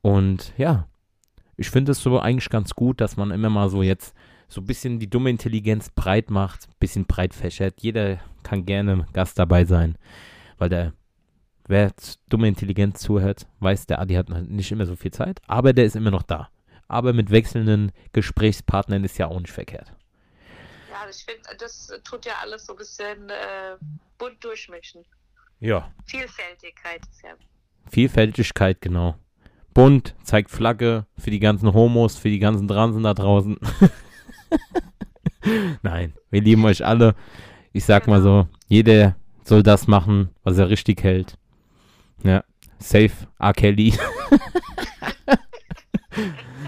Und 0.03 0.53
ja, 0.57 0.87
ich 1.61 1.69
finde 1.69 1.93
es 1.93 2.03
so 2.03 2.19
eigentlich 2.19 2.49
ganz 2.49 2.75
gut, 2.75 3.03
dass 3.03 3.19
man 3.19 3.31
immer 3.33 3.51
mal 3.51 3.69
so 3.69 3.83
jetzt 3.83 4.15
so 4.49 4.63
ein 4.63 4.67
bisschen 4.67 4.99
die 4.99 5.11
dumme 5.11 5.29
Intelligenz 5.29 5.91
breit 5.91 6.31
macht, 6.31 6.67
ein 6.67 6.75
bisschen 6.81 7.05
breit 7.05 7.35
fächert. 7.35 7.83
Jeder 7.83 8.19
kann 8.43 8.65
gerne 8.65 9.07
Gast 9.13 9.39
dabei 9.39 9.67
sein, 9.67 9.99
weil 10.57 10.71
der, 10.71 10.95
wer 11.67 11.93
dumme 12.31 12.49
Intelligenz 12.49 13.01
zuhört, 13.01 13.47
weiß, 13.59 13.87
der 13.87 14.01
Adi 14.01 14.15
hat 14.15 14.31
nicht 14.31 14.73
immer 14.73 14.87
so 14.87 14.97
viel 14.97 15.11
Zeit, 15.11 15.43
aber 15.47 15.75
der 15.75 15.85
ist 15.85 15.97
immer 15.97 16.11
noch 16.11 16.23
da. 16.23 16.49
Aber 16.89 17.13
mit 17.13 17.31
wechselnden 17.31 17.93
Gesprächspartnern 18.15 19.05
ist 19.05 19.19
ja 19.19 19.27
auch 19.27 19.39
nicht 19.39 19.53
verkehrt. 19.53 19.93
Ja, 20.91 21.07
ich 21.11 21.23
finde, 21.23 21.43
das 21.59 21.93
tut 22.05 22.25
ja 22.25 22.33
alles 22.41 22.65
so 22.65 22.73
ein 22.73 22.79
bisschen 22.79 23.29
äh, 23.29 23.77
bunt 24.17 24.43
durchmischen. 24.43 25.05
Ja. 25.59 25.93
Vielfältigkeit 26.07 27.03
ist 27.03 27.23
ja. 27.23 27.35
Vielfältigkeit, 27.91 28.81
genau. 28.81 29.19
Bunt, 29.75 30.15
zeigt 30.23 30.51
Flagge 30.51 31.07
für 31.17 31.31
die 31.31 31.41
ganzen 31.41 31.73
Homos, 31.73 32.17
für 32.17 32.29
die 32.29 32.39
ganzen 32.39 32.69
Transen 32.69 33.03
da 33.03 33.15
draußen. 33.15 33.57
Nein, 35.83 36.15
wir 36.31 36.43
lieben 36.43 36.65
euch 36.65 36.85
alle. 36.85 37.15
Ich 37.73 37.85
sag 37.85 38.07
mal 38.09 38.23
so, 38.23 38.49
jeder 38.69 39.17
soll 39.45 39.63
das 39.63 39.87
machen, 39.87 40.31
was 40.43 40.59
er 40.59 40.71
richtig 40.71 41.03
hält. 41.03 41.37
Ja, 42.23 42.45
safe 42.79 43.13
R. 43.39 43.53
Kelly. 43.53 43.95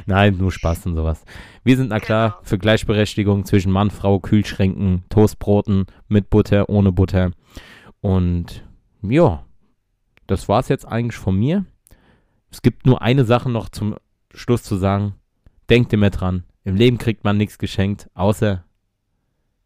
Nein, 0.07 0.36
nur 0.36 0.53
Spaß 0.53 0.86
und 0.86 0.96
sowas. 0.96 1.24
Wir 1.64 1.76
sind 1.76 1.90
na 1.90 2.00
klar 2.00 2.30
Genau. 2.30 2.40
für 2.42 2.59
Gleichberechtigung 2.59 3.44
zwischen 3.44 3.70
Mann, 3.70 3.90
Frau, 3.90 4.18
Kühlschränken, 4.18 5.05
Toastbroten, 5.09 5.86
mit 6.09 6.30
Butter, 6.30 6.68
ohne 6.68 6.92
Butter. 6.92 7.30
Und 8.00 8.64
ja, 9.03 9.44
das 10.26 10.48
war's 10.48 10.68
jetzt 10.68 10.86
eigentlich 10.86 11.16
von 11.16 11.38
mir. 11.38 11.64
Es 12.53 12.61
gibt 12.61 12.86
nur 12.86 13.00
eine 13.03 13.24
Sache 13.24 13.50
noch 13.50 13.70
zum 13.70 13.96
Schluss 14.34 14.62
zu 14.62 14.76
sagen. 14.76 15.14
Denkt 15.70 15.92
immer 15.92 16.11
dran, 16.11 16.44
im 16.64 16.76
Leben 16.76 16.98
kriegt 16.98 17.24
man 17.24 17.38
nichts 17.38 17.59
geschenkt, 17.59 18.11
außer 18.14 18.64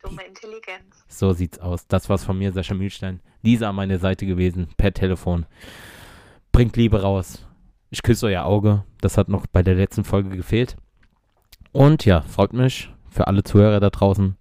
Dumme 0.03 0.25
Intelligenz. 0.25 1.05
so 1.09 1.33
sieht's 1.33 1.59
aus. 1.59 1.89
Das 1.89 2.09
war's 2.09 2.25
von 2.25 2.39
mir, 2.39 2.53
Sascha 2.53 2.75
Mühlstein. 2.75 3.21
Lisa 3.43 3.69
an 3.69 3.77
meiner 3.77 3.99
Seite 3.99 4.25
gewesen, 4.25 4.69
per 4.77 4.95
Telefon. 4.95 5.47
Bringt 6.53 6.77
Liebe 6.77 7.03
raus. 7.03 7.45
Ich 7.91 8.03
küsse 8.03 8.27
euer 8.27 8.45
Auge. 8.45 8.85
Das 9.01 9.19
hat 9.19 9.29
noch 9.29 9.47
bei 9.47 9.63
der 9.63 9.75
letzten 9.75 10.05
Folge 10.05 10.31
gefehlt. 10.31 10.77
Und 11.73 12.05
ja, 12.05 12.23
freut 12.23 12.53
mich 12.53 12.93
für 13.11 13.27
alle 13.27 13.43
Zuhörer 13.43 13.81
da 13.81 13.91
draußen. 13.91 14.37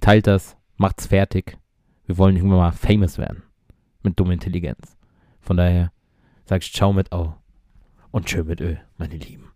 Teilt 0.00 0.26
das, 0.26 0.56
macht's 0.76 1.08
fertig. 1.08 1.58
Wir 2.06 2.16
wollen 2.16 2.36
irgendwann 2.36 2.58
mal 2.58 2.72
famous 2.72 3.18
werden. 3.18 3.42
Mit 4.02 4.18
dummer 4.18 4.32
Intelligenz. 4.32 4.96
Von 5.40 5.58
daher 5.58 5.92
sag 6.46 6.62
ich 6.62 6.72
Ciao 6.72 6.92
mit 6.92 7.12
Au. 7.12 7.41
Und 8.12 8.26
tschö 8.26 8.44
mit 8.44 8.60
Ö, 8.60 8.76
meine 8.98 9.16
Lieben. 9.16 9.51